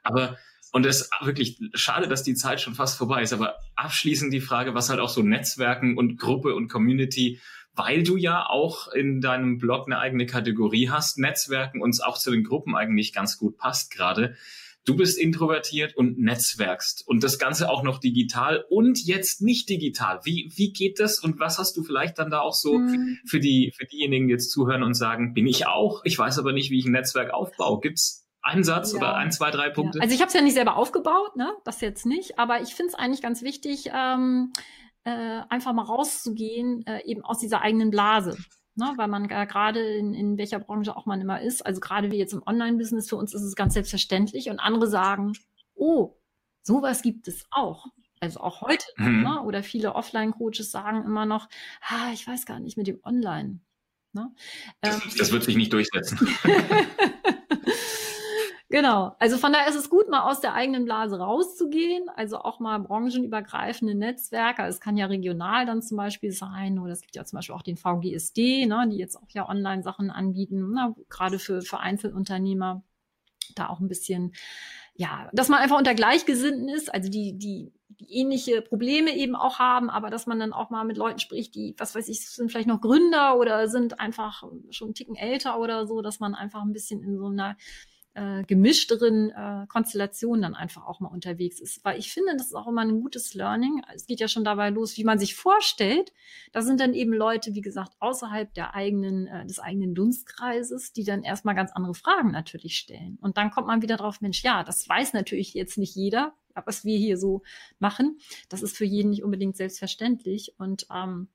Aber 0.03 0.37
Und 0.73 0.87
es 0.87 1.03
ist 1.03 1.11
wirklich 1.23 1.61
schade, 1.75 2.09
dass 2.09 2.25
die 2.25 2.35
Zeit 2.35 2.61
schon 2.61 2.75
fast 2.75 2.99
vorbei 2.99 3.23
ist. 3.23 3.33
Aber 3.33 3.55
abschließend 3.77 4.33
die 4.33 4.41
Frage, 4.41 4.75
was 4.75 4.91
halt 4.91 4.99
auch 4.99 5.09
so 5.09 5.23
Netzwerken 5.23 5.97
und 5.97 6.19
Gruppe 6.19 6.57
und 6.57 6.67
Community, 6.67 7.41
weil 7.77 8.03
du 8.03 8.17
ja 8.17 8.47
auch 8.49 8.89
in 8.89 9.21
deinem 9.21 9.59
Blog 9.59 9.87
eine 9.87 9.99
eigene 9.99 10.27
Kategorie 10.27 10.89
hast, 10.89 11.19
Netzwerken 11.19 11.83
uns 11.83 12.01
auch 12.01 12.19
zu 12.19 12.31
den 12.31 12.43
Gruppen 12.43 12.75
eigentlich 12.75 13.13
ganz 13.13 13.39
gut 13.39 13.57
passt 13.59 13.91
gerade. 13.91 14.35
Du 14.87 14.97
bist 14.97 15.19
introvertiert 15.19 15.97
und 15.97 16.19
netzwerkst 16.19 17.07
und 17.07 17.25
das 17.25 17.41
Ganze 17.41 17.69
auch 17.69 17.83
noch 17.83 17.99
digital 17.99 18.65
und 18.71 19.05
jetzt 19.05 19.43
nicht 19.43 19.69
digital. 19.69 20.21
Wie, 20.23 20.53
wie 20.55 20.73
geht 20.73 21.01
das 21.01 21.19
und 21.19 21.41
was 21.41 21.59
hast 21.59 21.77
du 21.77 21.83
vielleicht 21.83 22.19
dann 22.19 22.31
da 22.31 22.41
auch 22.41 22.55
so 22.55 22.79
mhm. 22.79 23.19
für 23.27 23.41
die, 23.41 23.73
für 23.77 23.85
diejenigen, 23.85 24.29
die 24.29 24.33
jetzt 24.33 24.53
zuhören 24.53 24.85
und 24.85 24.95
sagen, 24.95 25.35
bin 25.35 25.47
ich 25.49 25.67
auch? 25.67 26.03
Ich 26.05 26.17
weiß 26.17 26.39
aber 26.39 26.53
nicht, 26.53 26.71
wie 26.71 26.79
ich 26.79 26.87
ein 26.87 26.93
Netzwerk 26.93 27.35
aufbaue. 27.35 27.81
Gibt's 27.81 28.27
ein 28.43 28.63
Satz 28.63 28.93
ja. 28.93 28.99
oder 28.99 29.17
ein, 29.17 29.33
zwei, 29.33 29.51
drei 29.51 29.71
Punkte? 29.71 29.99
Ja. 29.99 30.03
Also 30.03 30.15
ich 30.15 30.21
habe 30.21 30.29
es 30.29 30.35
ja 30.35 30.41
nicht 30.41 30.55
selber 30.55 30.77
aufgebaut, 30.77 31.35
ne? 31.35 31.53
Das 31.65 31.81
jetzt 31.81 32.07
nicht, 32.07 32.39
aber 32.39 32.63
ich 32.63 32.75
finde 32.75 32.93
es 32.93 32.95
eigentlich 32.95 33.23
ganz 33.23 33.43
wichtig, 33.43 33.91
ähm, 33.93 34.53
äh, 35.07 35.43
einfach 35.49 35.73
mal 35.73 35.85
rauszugehen, 35.85 36.85
äh, 36.87 37.03
eben 37.05 37.25
aus 37.25 37.39
dieser 37.39 37.63
eigenen 37.63 37.91
Blase. 37.91 38.37
Ne, 38.79 38.93
weil 38.97 39.09
man 39.09 39.27
gerade 39.27 39.81
in, 39.81 40.13
in 40.13 40.37
welcher 40.37 40.59
Branche 40.59 40.95
auch 40.95 41.07
man 41.07 41.23
immer 41.23 41.41
ist, 41.41 41.65
also 41.65 41.81
gerade 41.81 42.11
wie 42.11 42.19
jetzt 42.19 42.35
im 42.35 42.43
Online-Business, 42.45 43.09
für 43.09 43.17
uns 43.17 43.33
ist 43.33 43.41
es 43.41 43.57
ganz 43.57 43.73
selbstverständlich 43.73 44.51
und 44.51 44.61
andere 44.61 44.87
sagen, 44.87 45.33
oh, 45.75 46.19
sowas 46.61 47.01
gibt 47.01 47.27
es 47.27 47.47
auch. 47.51 47.87
Also 48.21 48.41
auch 48.41 48.61
heute. 48.61 48.85
Mhm. 48.99 49.23
Ne? 49.23 49.43
Oder 49.45 49.63
viele 49.63 49.95
Offline-Coaches 49.95 50.71
sagen 50.71 51.05
immer 51.07 51.25
noch, 51.25 51.49
ah, 51.81 52.11
ich 52.13 52.27
weiß 52.27 52.45
gar 52.45 52.61
nicht 52.61 52.77
mit 52.77 52.87
dem 52.87 53.01
Online. 53.03 53.61
Ne? 54.13 54.31
Ähm, 54.83 55.01
das 55.17 55.33
wird 55.33 55.45
sich 55.45 55.57
nicht 55.57 55.73
durchsetzen. 55.73 56.29
Genau. 58.69 59.15
Also 59.21 59.39
von 59.39 59.53
daher 59.53 59.69
ist 59.69 59.77
es 59.77 59.89
gut, 59.89 60.09
mal 60.09 60.29
aus 60.29 60.41
der 60.41 60.55
eigenen 60.55 60.85
Blase 60.85 61.19
rauszugehen. 61.19 62.09
Also 62.09 62.39
auch 62.39 62.59
mal 62.59 62.79
branchenübergreifende 62.79 63.95
Netzwerke. 63.95 64.63
Es 64.63 64.81
kann 64.81 64.97
ja 64.97 65.07
regional 65.07 65.67
dann 65.67 65.83
zum 65.83 65.97
Beispiel 65.97 66.33
sein. 66.33 66.81
Oder 66.81 66.93
es 66.93 67.01
gibt 67.01 67.15
ja 67.15 67.25
zum 67.25 67.37
Beispiel 67.37 67.55
auch 67.55 67.63
den 67.63 67.77
VGSD, 67.77 68.67
ne, 68.67 68.89
die 68.91 68.97
jetzt 68.97 69.17
auch 69.17 69.31
ja 69.31 69.49
Online-Sachen 69.49 70.11
anbieten, 70.11 70.73
ne, 70.73 70.97
gerade 71.09 71.39
für, 71.39 71.63
für 71.63 71.79
Einzelunternehmer. 71.79 72.83
Da 73.55 73.69
auch 73.69 73.79
ein 73.79 73.87
bisschen, 73.87 74.35
ja, 74.97 75.31
dass 75.33 75.49
man 75.49 75.61
einfach 75.61 75.79
unter 75.79 75.95
Gleichgesinnten 75.95 76.69
ist, 76.69 76.93
also 76.93 77.09
die, 77.09 77.39
die, 77.39 77.73
die 77.89 78.13
ähnliche 78.13 78.61
Probleme 78.61 79.15
eben 79.15 79.37
auch 79.37 79.61
haben, 79.61 79.89
aber 79.89 80.11
dass 80.11 80.27
man 80.27 80.41
dann 80.41 80.53
auch 80.53 80.71
mal 80.71 80.85
mit 80.85 80.97
Leuten 80.97 81.21
spricht, 81.21 81.55
die, 81.55 81.77
was 81.79 81.95
weiß 81.95 82.09
ich, 82.09 82.29
sind 82.29 82.51
vielleicht 82.51 82.67
noch 82.67 82.81
Gründer 82.81 83.39
oder 83.39 83.69
sind 83.69 84.01
einfach 84.01 84.43
schon 84.71 84.89
einen 84.89 84.95
Ticken 84.95 85.15
älter 85.15 85.61
oder 85.61 85.87
so, 85.87 86.03
dass 86.03 86.19
man 86.19 86.35
einfach 86.35 86.63
ein 86.63 86.73
bisschen 86.73 87.05
in 87.05 87.17
so 87.17 87.27
einer 87.27 87.57
äh, 88.17 88.45
gemischteren 88.45 89.31
äh, 89.31 89.67
Konstellationen 89.69 90.43
dann 90.43 90.55
einfach 90.55 90.87
auch 90.87 91.01
mal 91.01 91.09
unterwegs 91.09 91.61
ist. 91.61 91.85
Weil 91.85 91.99
ich 91.99 92.13
finde, 92.13 92.35
das 92.37 92.47
ist 92.47 92.55
auch 92.55 92.67
immer 92.67 92.81
ein 92.81 93.01
gutes 93.03 93.35
Learning. 93.35 93.83
Es 93.95 94.07
geht 94.07 94.21
ja 94.21 94.29
schon 94.29 94.45
dabei 94.45 94.71
los, 94.71 94.97
wie 94.97 95.05
man 95.05 95.19
sich 95.19 95.35
vorstellt. 95.35 96.13
Da 96.53 96.63
sind 96.63 96.81
dann 96.81 96.95
eben 96.95 97.13
Leute, 97.13 97.55
wie 97.55 97.61
gesagt, 97.61 97.93
außerhalb 98.01 98.53
der 98.55 98.75
eigenen, 98.75 99.27
äh, 99.27 99.47
des 99.47 99.59
eigenen 99.59 99.95
Dunstkreises, 99.95 100.95
die 100.95 101.05
dann 101.05 101.23
erstmal 101.23 101.55
ganz 101.55 101.73
andere 101.73 101.95
Fragen 101.95 102.31
natürlich 102.31 102.79
stellen. 102.79 103.19
Und 103.21 103.37
dann 103.37 103.51
kommt 103.51 103.67
man 103.67 103.83
wieder 103.83 103.97
drauf, 103.97 104.23
Mensch, 104.23 104.43
ja, 104.43 104.65
das 104.65 104.89
weiß 104.89 105.13
natürlich 105.13 105.53
jetzt 105.53 105.77
nicht 105.77 105.95
jeder, 105.95 106.33
was 106.65 106.87
wir 106.87 106.97
hier 106.97 107.19
so 107.19 107.43
machen. 107.79 108.19
Das 108.49 108.63
ist 108.63 108.77
für 108.77 108.87
jeden 108.87 109.11
nicht 109.11 109.25
unbedingt 109.25 109.59
selbstverständlich. 109.59 110.55
Und 110.57 110.87
ähm, 110.91 111.29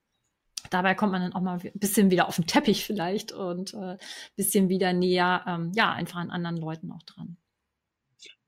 dabei 0.69 0.95
kommt 0.95 1.12
man 1.12 1.21
dann 1.21 1.34
auch 1.34 1.41
mal 1.41 1.60
ein 1.60 1.71
bisschen 1.76 2.12
wieder 2.12 2.28
auf 2.28 2.36
den 2.36 2.47
Teppich 2.47 2.86
vielleicht 2.86 3.32
und 3.32 3.74
äh, 3.74 3.97
bisschen 4.36 4.69
wieder 4.69 4.93
näher, 4.93 5.43
ähm, 5.47 5.71
ja, 5.76 5.91
einfach 5.91 6.19
an 6.19 6.32
anderen 6.32 6.58
Leuten 6.58 6.91
auch 6.91 7.04
dran. 7.04 7.38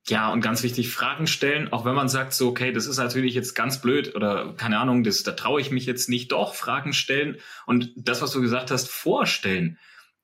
Ja, 0.07 0.33
und 0.33 0.41
ganz 0.41 0.63
wichtig, 0.63 0.89
Fragen 0.89 1.27
stellen, 1.27 1.71
auch 1.71 1.85
wenn 1.85 1.95
man 1.95 2.09
sagt, 2.09 2.33
so, 2.33 2.49
okay, 2.49 2.73
das 2.73 2.87
ist 2.87 2.97
natürlich 2.97 3.33
jetzt 3.35 3.53
ganz 3.53 3.79
blöd 3.79 4.15
oder 4.15 4.53
keine 4.57 4.77
Ahnung, 4.79 5.05
das, 5.05 5.23
da 5.23 5.31
traue 5.31 5.61
ich 5.61 5.71
mich 5.71 5.85
jetzt 5.85 6.09
nicht, 6.09 6.33
doch 6.33 6.55
Fragen 6.55 6.91
stellen 6.91 7.37
und 7.65 7.93
das, 7.95 8.21
was 8.21 8.31
du 8.31 8.41
gesagt 8.41 8.69
hast, 8.69 8.89
vorstellen. 8.89 9.79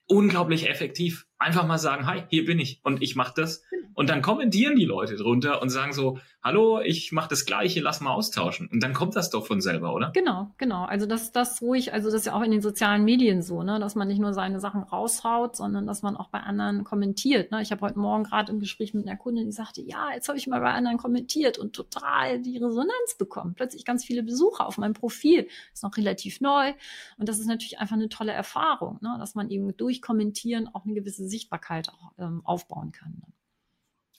Unglaublich 0.06 0.70
effektiv. 0.70 1.29
Einfach 1.40 1.66
mal 1.66 1.78
sagen, 1.78 2.06
hi, 2.06 2.24
hier 2.30 2.46
bin 2.46 2.60
ich 2.60 2.82
und 2.84 3.02
ich 3.02 3.16
mache 3.16 3.34
das. 3.36 3.64
Und 3.94 4.10
dann 4.10 4.22
kommentieren 4.22 4.76
die 4.76 4.86
Leute 4.86 5.16
drunter 5.16 5.62
und 5.62 5.70
sagen 5.70 5.94
so, 5.94 6.20
hallo, 6.42 6.80
ich 6.80 7.12
mache 7.12 7.30
das 7.30 7.46
Gleiche, 7.46 7.82
lass 7.82 8.00
mal 8.00 8.14
austauschen. 8.14 8.70
Und 8.72 8.82
dann 8.82 8.94
kommt 8.94 9.16
das 9.16 9.30
doch 9.30 9.46
von 9.46 9.62
selber, 9.62 9.94
oder? 9.94 10.12
Genau, 10.12 10.52
genau. 10.58 10.86
Also 10.86 11.06
das, 11.06 11.32
das 11.32 11.62
ruhig, 11.62 11.92
also 11.92 12.10
das 12.10 12.22
ist 12.22 12.26
ja 12.26 12.34
auch 12.34 12.42
in 12.42 12.52
den 12.52 12.62
sozialen 12.62 13.04
Medien 13.04 13.42
so, 13.42 13.62
ne, 13.64 13.80
dass 13.80 13.96
man 13.96 14.08
nicht 14.08 14.20
nur 14.20 14.34
seine 14.34 14.60
Sachen 14.60 14.84
raushaut, 14.84 15.56
sondern 15.56 15.86
dass 15.86 16.02
man 16.02 16.16
auch 16.16 16.30
bei 16.30 16.40
anderen 16.40 16.84
kommentiert. 16.84 17.52
Ne? 17.52 17.62
Ich 17.62 17.72
habe 17.72 17.82
heute 17.82 18.00
Morgen 18.00 18.24
gerade 18.24 18.52
im 18.52 18.60
Gespräch 18.60 18.94
mit 18.94 19.08
einer 19.08 19.18
Kundin, 19.18 19.46
die 19.46 19.52
sagte, 19.52 19.82
ja, 19.82 20.14
jetzt 20.14 20.30
habe 20.30 20.38
ich 20.38 20.48
mal 20.48 20.62
bei 20.62 20.72
anderen 20.72 20.98
kommentiert 20.98 21.58
und 21.58 21.74
total 21.74 22.40
die 22.40 22.58
Resonanz 22.58 23.16
bekommen. 23.18 23.54
Plötzlich 23.54 23.86
ganz 23.86 24.06
viele 24.06 24.24
Besucher 24.24 24.66
auf 24.66 24.78
meinem 24.78 24.94
Profil. 24.94 25.48
Ist 25.74 25.84
noch 25.84 25.98
relativ 25.98 26.42
neu. 26.42 26.74
Und 27.18 27.28
das 27.28 27.40
ist 27.40 27.48
natürlich 27.48 27.80
einfach 27.80 27.96
eine 27.96 28.10
tolle 28.10 28.32
Erfahrung, 28.32 29.00
ne? 29.02 29.16
dass 29.20 29.36
man 29.36 29.50
eben 29.50 29.76
durch 29.76 30.02
Kommentieren 30.02 30.70
auch 30.74 30.86
eine 30.86 30.94
gewisse 30.94 31.28
Sichtbarkeit 31.30 31.90
auch 31.90 32.12
ähm, 32.18 32.46
aufbauen 32.46 32.92
kann. 32.92 33.22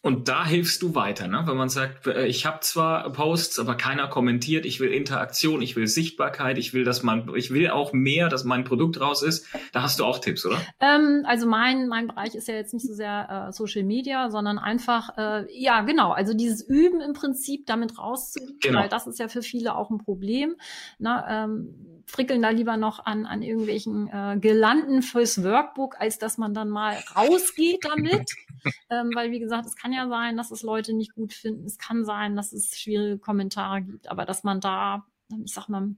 Und 0.03 0.29
da 0.29 0.47
hilfst 0.47 0.81
du 0.81 0.95
weiter, 0.95 1.29
ne? 1.29 1.43
wenn 1.45 1.59
man 1.59 1.69
sagt, 1.69 2.07
äh, 2.07 2.25
ich 2.25 2.47
habe 2.47 2.61
zwar 2.61 3.13
Posts, 3.13 3.59
aber 3.59 3.75
keiner 3.75 4.09
kommentiert, 4.09 4.65
ich 4.65 4.81
will 4.81 4.91
Interaktion, 4.91 5.61
ich 5.61 5.77
will 5.77 5.87
Sichtbarkeit, 5.87 6.57
ich 6.57 6.73
will, 6.73 6.85
dass 6.85 7.03
man, 7.03 7.31
ich 7.35 7.53
will 7.53 7.69
auch 7.69 7.93
mehr, 7.93 8.31
dass 8.31 8.45
mein 8.45 8.65
Produkt 8.65 8.99
raus 8.99 9.23
ist. 9.23 9.47
Da 9.73 9.83
hast 9.83 10.01
du 10.01 10.07
auch 10.07 10.19
Tipps, 10.19 10.47
oder? 10.47 10.57
Ähm, 10.81 11.25
also 11.27 11.47
mein 11.47 11.87
mein 11.87 12.07
Bereich 12.07 12.35
ist 12.35 12.49
ja 12.49 12.55
jetzt 12.55 12.73
nicht 12.73 12.87
so 12.87 12.95
sehr 12.95 13.49
äh, 13.49 13.53
Social 13.53 13.83
Media, 13.83 14.31
sondern 14.31 14.59
einfach 14.59 15.19
äh, 15.19 15.47
ja 15.53 15.83
genau, 15.83 16.13
also 16.13 16.33
dieses 16.33 16.67
Üben 16.67 17.03
im 17.03 17.13
Prinzip 17.13 17.67
damit 17.67 17.99
rauszugehen, 17.99 18.59
genau. 18.63 18.81
weil 18.81 18.89
das 18.89 19.07
ist 19.07 19.19
ja 19.19 19.29
für 19.29 19.43
viele 19.43 19.75
auch 19.75 19.91
ein 19.91 19.99
Problem. 19.99 20.57
Ne? 20.99 21.23
Ähm, 21.29 22.03
frickeln 22.07 22.41
da 22.41 22.49
lieber 22.49 22.79
noch 22.79 23.05
an 23.05 23.27
an 23.27 23.43
irgendwelchen 23.43 24.09
äh, 24.09 24.39
Gelanden 24.41 25.03
fürs 25.03 25.45
Workbook, 25.45 25.97
als 26.01 26.19
dass 26.19 26.39
man 26.39 26.55
dann 26.55 26.71
mal 26.71 26.97
rausgeht 27.15 27.85
damit. 27.85 28.31
ähm, 28.91 29.11
weil, 29.15 29.31
wie 29.31 29.39
gesagt, 29.39 29.67
es 29.67 29.77
kann 29.77 29.90
ja 29.93 30.09
sein, 30.09 30.37
dass 30.37 30.51
es 30.51 30.63
Leute 30.63 30.93
nicht 30.93 31.15
gut 31.15 31.33
finden. 31.33 31.65
Es 31.65 31.79
kann 31.79 32.05
sein, 32.05 32.37
dass 32.37 32.53
es 32.53 32.79
schwierige 32.79 33.19
Kommentare 33.19 33.83
gibt, 33.83 34.09
aber 34.09 34.25
dass 34.25 34.45
man 34.45 34.61
da, 34.61 35.07
ich 35.45 35.53
sag 35.53 35.69
mal, 35.69 35.95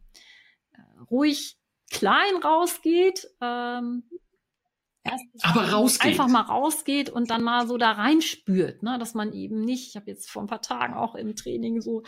äh, 0.73 1.01
ruhig 1.11 1.57
klein 1.91 2.37
rausgeht, 2.43 3.29
ähm, 3.41 4.05
Erst 5.05 5.25
aber 5.43 5.69
rausgeht. 5.71 6.07
Einfach 6.07 6.29
mal 6.29 6.43
rausgeht 6.43 7.11
und 7.11 7.31
dann 7.31 7.43
mal 7.43 7.67
so 7.67 7.77
da 7.77 7.91
reinspürt, 7.91 8.85
ne? 8.85 8.99
dass 9.01 9.15
man 9.15 9.33
eben 9.33 9.61
nicht, 9.61 9.89
ich 9.89 9.97
habe 9.97 10.09
jetzt 10.09 10.31
vor 10.31 10.43
ein 10.43 10.47
paar 10.47 10.63
Tagen 10.63 10.95
auch 10.95 11.17
im 11.17 11.35
Training 11.35 11.81
so 11.81 12.05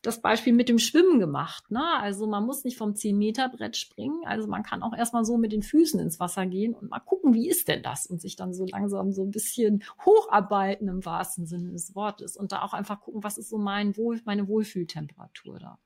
das 0.00 0.22
Beispiel 0.22 0.54
mit 0.54 0.70
dem 0.70 0.78
Schwimmen 0.78 1.18
gemacht. 1.18 1.70
Ne? 1.70 1.84
Also 1.98 2.26
man 2.26 2.46
muss 2.46 2.64
nicht 2.64 2.78
vom 2.78 2.92
10-Meter-Brett 2.92 3.76
springen, 3.76 4.22
also 4.24 4.48
man 4.48 4.62
kann 4.62 4.82
auch 4.82 4.96
erstmal 4.96 5.26
so 5.26 5.36
mit 5.36 5.52
den 5.52 5.62
Füßen 5.62 6.00
ins 6.00 6.18
Wasser 6.18 6.46
gehen 6.46 6.72
und 6.72 6.88
mal 6.88 7.00
gucken, 7.00 7.34
wie 7.34 7.48
ist 7.48 7.68
denn 7.68 7.82
das? 7.82 8.06
Und 8.06 8.22
sich 8.22 8.36
dann 8.36 8.54
so 8.54 8.64
langsam 8.64 9.12
so 9.12 9.22
ein 9.22 9.30
bisschen 9.30 9.84
hocharbeiten 10.06 10.88
im 10.88 11.04
wahrsten 11.04 11.46
Sinne 11.46 11.72
des 11.72 11.94
Wortes 11.94 12.36
und 12.36 12.52
da 12.52 12.62
auch 12.62 12.72
einfach 12.72 13.00
gucken, 13.00 13.22
was 13.22 13.36
ist 13.36 13.50
so 13.50 13.58
mein 13.58 13.98
Wohl, 13.98 14.18
meine 14.24 14.48
Wohlfühltemperatur 14.48 15.58
da. 15.58 15.78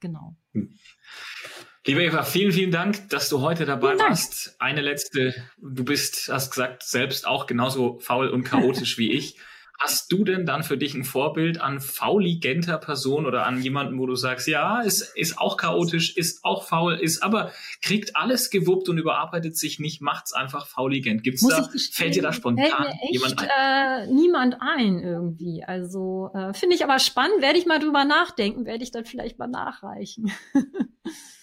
Genau. 0.00 0.34
Hm. 0.52 0.78
Liebe 1.86 2.04
Eva, 2.04 2.22
vielen, 2.22 2.52
vielen 2.52 2.70
Dank, 2.70 3.08
dass 3.08 3.28
du 3.28 3.40
heute 3.40 3.64
dabei 3.64 3.98
warst. 3.98 4.56
Eine 4.58 4.82
letzte, 4.82 5.34
du 5.58 5.84
bist, 5.84 6.28
hast 6.30 6.50
gesagt, 6.50 6.82
selbst 6.82 7.26
auch 7.26 7.46
genauso 7.46 7.98
faul 8.00 8.28
und 8.28 8.44
chaotisch 8.44 8.98
wie 8.98 9.12
ich. 9.12 9.38
Hast 9.78 10.10
du 10.10 10.24
denn 10.24 10.44
dann 10.44 10.64
für 10.64 10.76
dich 10.76 10.94
ein 10.94 11.04
Vorbild 11.04 11.60
an 11.60 11.80
fauligenter 11.80 12.78
Person 12.78 13.26
oder 13.26 13.46
an 13.46 13.62
jemanden, 13.62 13.96
wo 14.00 14.06
du 14.06 14.16
sagst, 14.16 14.48
ja, 14.48 14.80
ist, 14.80 15.16
ist 15.16 15.38
auch 15.38 15.56
chaotisch, 15.56 16.16
ist 16.16 16.44
auch 16.44 16.66
faul, 16.66 16.94
ist 16.94 17.22
aber 17.22 17.52
kriegt 17.80 18.16
alles 18.16 18.50
gewuppt 18.50 18.88
und 18.88 18.98
überarbeitet 18.98 19.56
sich 19.56 19.78
nicht, 19.78 20.02
macht's 20.02 20.32
einfach 20.32 20.66
fauligent. 20.66 21.22
Gibt's 21.22 21.42
Muss 21.42 21.54
da, 21.54 21.70
fällt 21.92 22.16
dir 22.16 22.22
da 22.22 22.32
spontan 22.32 22.86
echt, 22.86 23.12
jemand 23.12 23.40
ein? 23.40 23.48
Äh, 23.48 24.06
niemand 24.12 24.56
ein 24.60 24.98
irgendwie. 24.98 25.62
Also 25.62 26.32
äh, 26.34 26.52
finde 26.54 26.74
ich 26.74 26.82
aber 26.82 26.98
spannend, 26.98 27.40
werde 27.40 27.58
ich 27.58 27.64
mal 27.64 27.78
drüber 27.78 28.04
nachdenken, 28.04 28.66
werde 28.66 28.82
ich 28.82 28.90
dann 28.90 29.04
vielleicht 29.04 29.38
mal 29.38 29.46
nachreichen. 29.46 30.32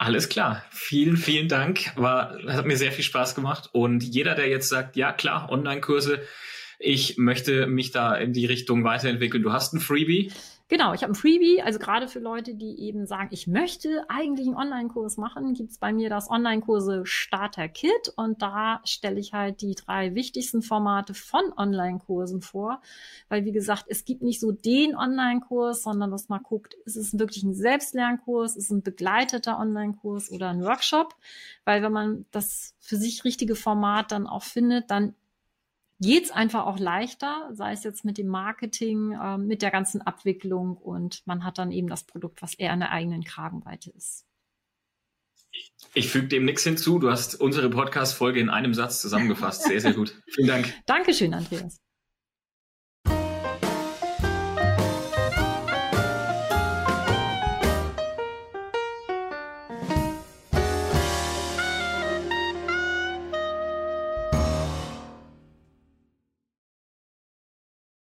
Alles 0.00 0.30
klar. 0.30 0.64
Vielen, 0.70 1.18
vielen 1.18 1.48
Dank. 1.48 1.92
War, 1.94 2.38
hat 2.46 2.64
mir 2.64 2.78
sehr 2.78 2.90
viel 2.90 3.04
Spaß 3.04 3.34
gemacht. 3.34 3.68
Und 3.72 4.02
jeder, 4.02 4.34
der 4.34 4.48
jetzt 4.48 4.70
sagt, 4.70 4.96
ja 4.96 5.12
klar, 5.12 5.52
Online-Kurse, 5.52 6.22
ich 6.78 7.18
möchte 7.18 7.66
mich 7.66 7.90
da 7.90 8.14
in 8.14 8.32
die 8.32 8.46
Richtung 8.46 8.82
weiterentwickeln. 8.82 9.42
Du 9.42 9.52
hast 9.52 9.74
ein 9.74 9.80
Freebie. 9.80 10.32
Genau, 10.70 10.94
ich 10.94 11.02
habe 11.02 11.12
ein 11.12 11.16
Freebie, 11.16 11.62
also 11.62 11.80
gerade 11.80 12.06
für 12.06 12.20
Leute, 12.20 12.54
die 12.54 12.78
eben 12.78 13.04
sagen, 13.04 13.30
ich 13.32 13.48
möchte 13.48 14.04
eigentlich 14.08 14.46
einen 14.46 14.56
Online-Kurs 14.56 15.16
machen, 15.16 15.52
gibt's 15.52 15.78
bei 15.78 15.92
mir 15.92 16.08
das 16.08 16.30
Online-Kurse 16.30 17.04
Starter 17.06 17.66
Kit. 17.66 18.12
Und 18.14 18.40
da 18.40 18.80
stelle 18.84 19.18
ich 19.18 19.32
halt 19.32 19.62
die 19.62 19.74
drei 19.74 20.14
wichtigsten 20.14 20.62
Formate 20.62 21.12
von 21.12 21.42
Online-Kursen 21.56 22.40
vor, 22.40 22.80
weil 23.28 23.44
wie 23.44 23.50
gesagt, 23.50 23.86
es 23.88 24.04
gibt 24.04 24.22
nicht 24.22 24.38
so 24.38 24.52
den 24.52 24.94
Online-Kurs, 24.94 25.82
sondern 25.82 26.12
dass 26.12 26.28
man 26.28 26.40
guckt, 26.44 26.74
ist 26.84 26.94
es 26.94 27.18
wirklich 27.18 27.42
ein 27.42 27.54
Selbstlernkurs, 27.54 28.54
ist 28.54 28.66
es 28.66 28.70
ein 28.70 28.82
begleiteter 28.82 29.58
Online-Kurs 29.58 30.30
oder 30.30 30.50
ein 30.50 30.62
Workshop, 30.62 31.16
weil 31.64 31.82
wenn 31.82 31.92
man 31.92 32.26
das 32.30 32.76
für 32.78 32.94
sich 32.94 33.24
richtige 33.24 33.56
Format 33.56 34.12
dann 34.12 34.28
auch 34.28 34.44
findet, 34.44 34.92
dann 34.92 35.16
geht's 36.00 36.30
einfach 36.30 36.66
auch 36.66 36.78
leichter, 36.78 37.50
sei 37.52 37.72
es 37.72 37.84
jetzt 37.84 38.04
mit 38.04 38.18
dem 38.18 38.28
Marketing, 38.28 39.12
äh, 39.12 39.38
mit 39.38 39.62
der 39.62 39.70
ganzen 39.70 40.00
Abwicklung 40.02 40.76
und 40.76 41.22
man 41.26 41.44
hat 41.44 41.58
dann 41.58 41.72
eben 41.72 41.88
das 41.88 42.04
Produkt, 42.04 42.42
was 42.42 42.54
eher 42.54 42.72
an 42.72 42.80
der 42.80 42.90
eigenen 42.90 43.22
Kragenweite 43.22 43.90
ist. 43.90 44.26
Ich 45.94 46.08
füge 46.08 46.28
dem 46.28 46.44
nichts 46.44 46.62
hinzu. 46.62 46.98
Du 46.98 47.10
hast 47.10 47.34
unsere 47.34 47.68
Podcast-Folge 47.70 48.40
in 48.40 48.48
einem 48.48 48.74
Satz 48.74 49.00
zusammengefasst. 49.00 49.64
Sehr, 49.64 49.80
sehr 49.80 49.92
gut. 49.92 50.14
Vielen 50.28 50.46
Dank. 50.46 50.72
Dankeschön, 50.86 51.34
Andreas. 51.34 51.80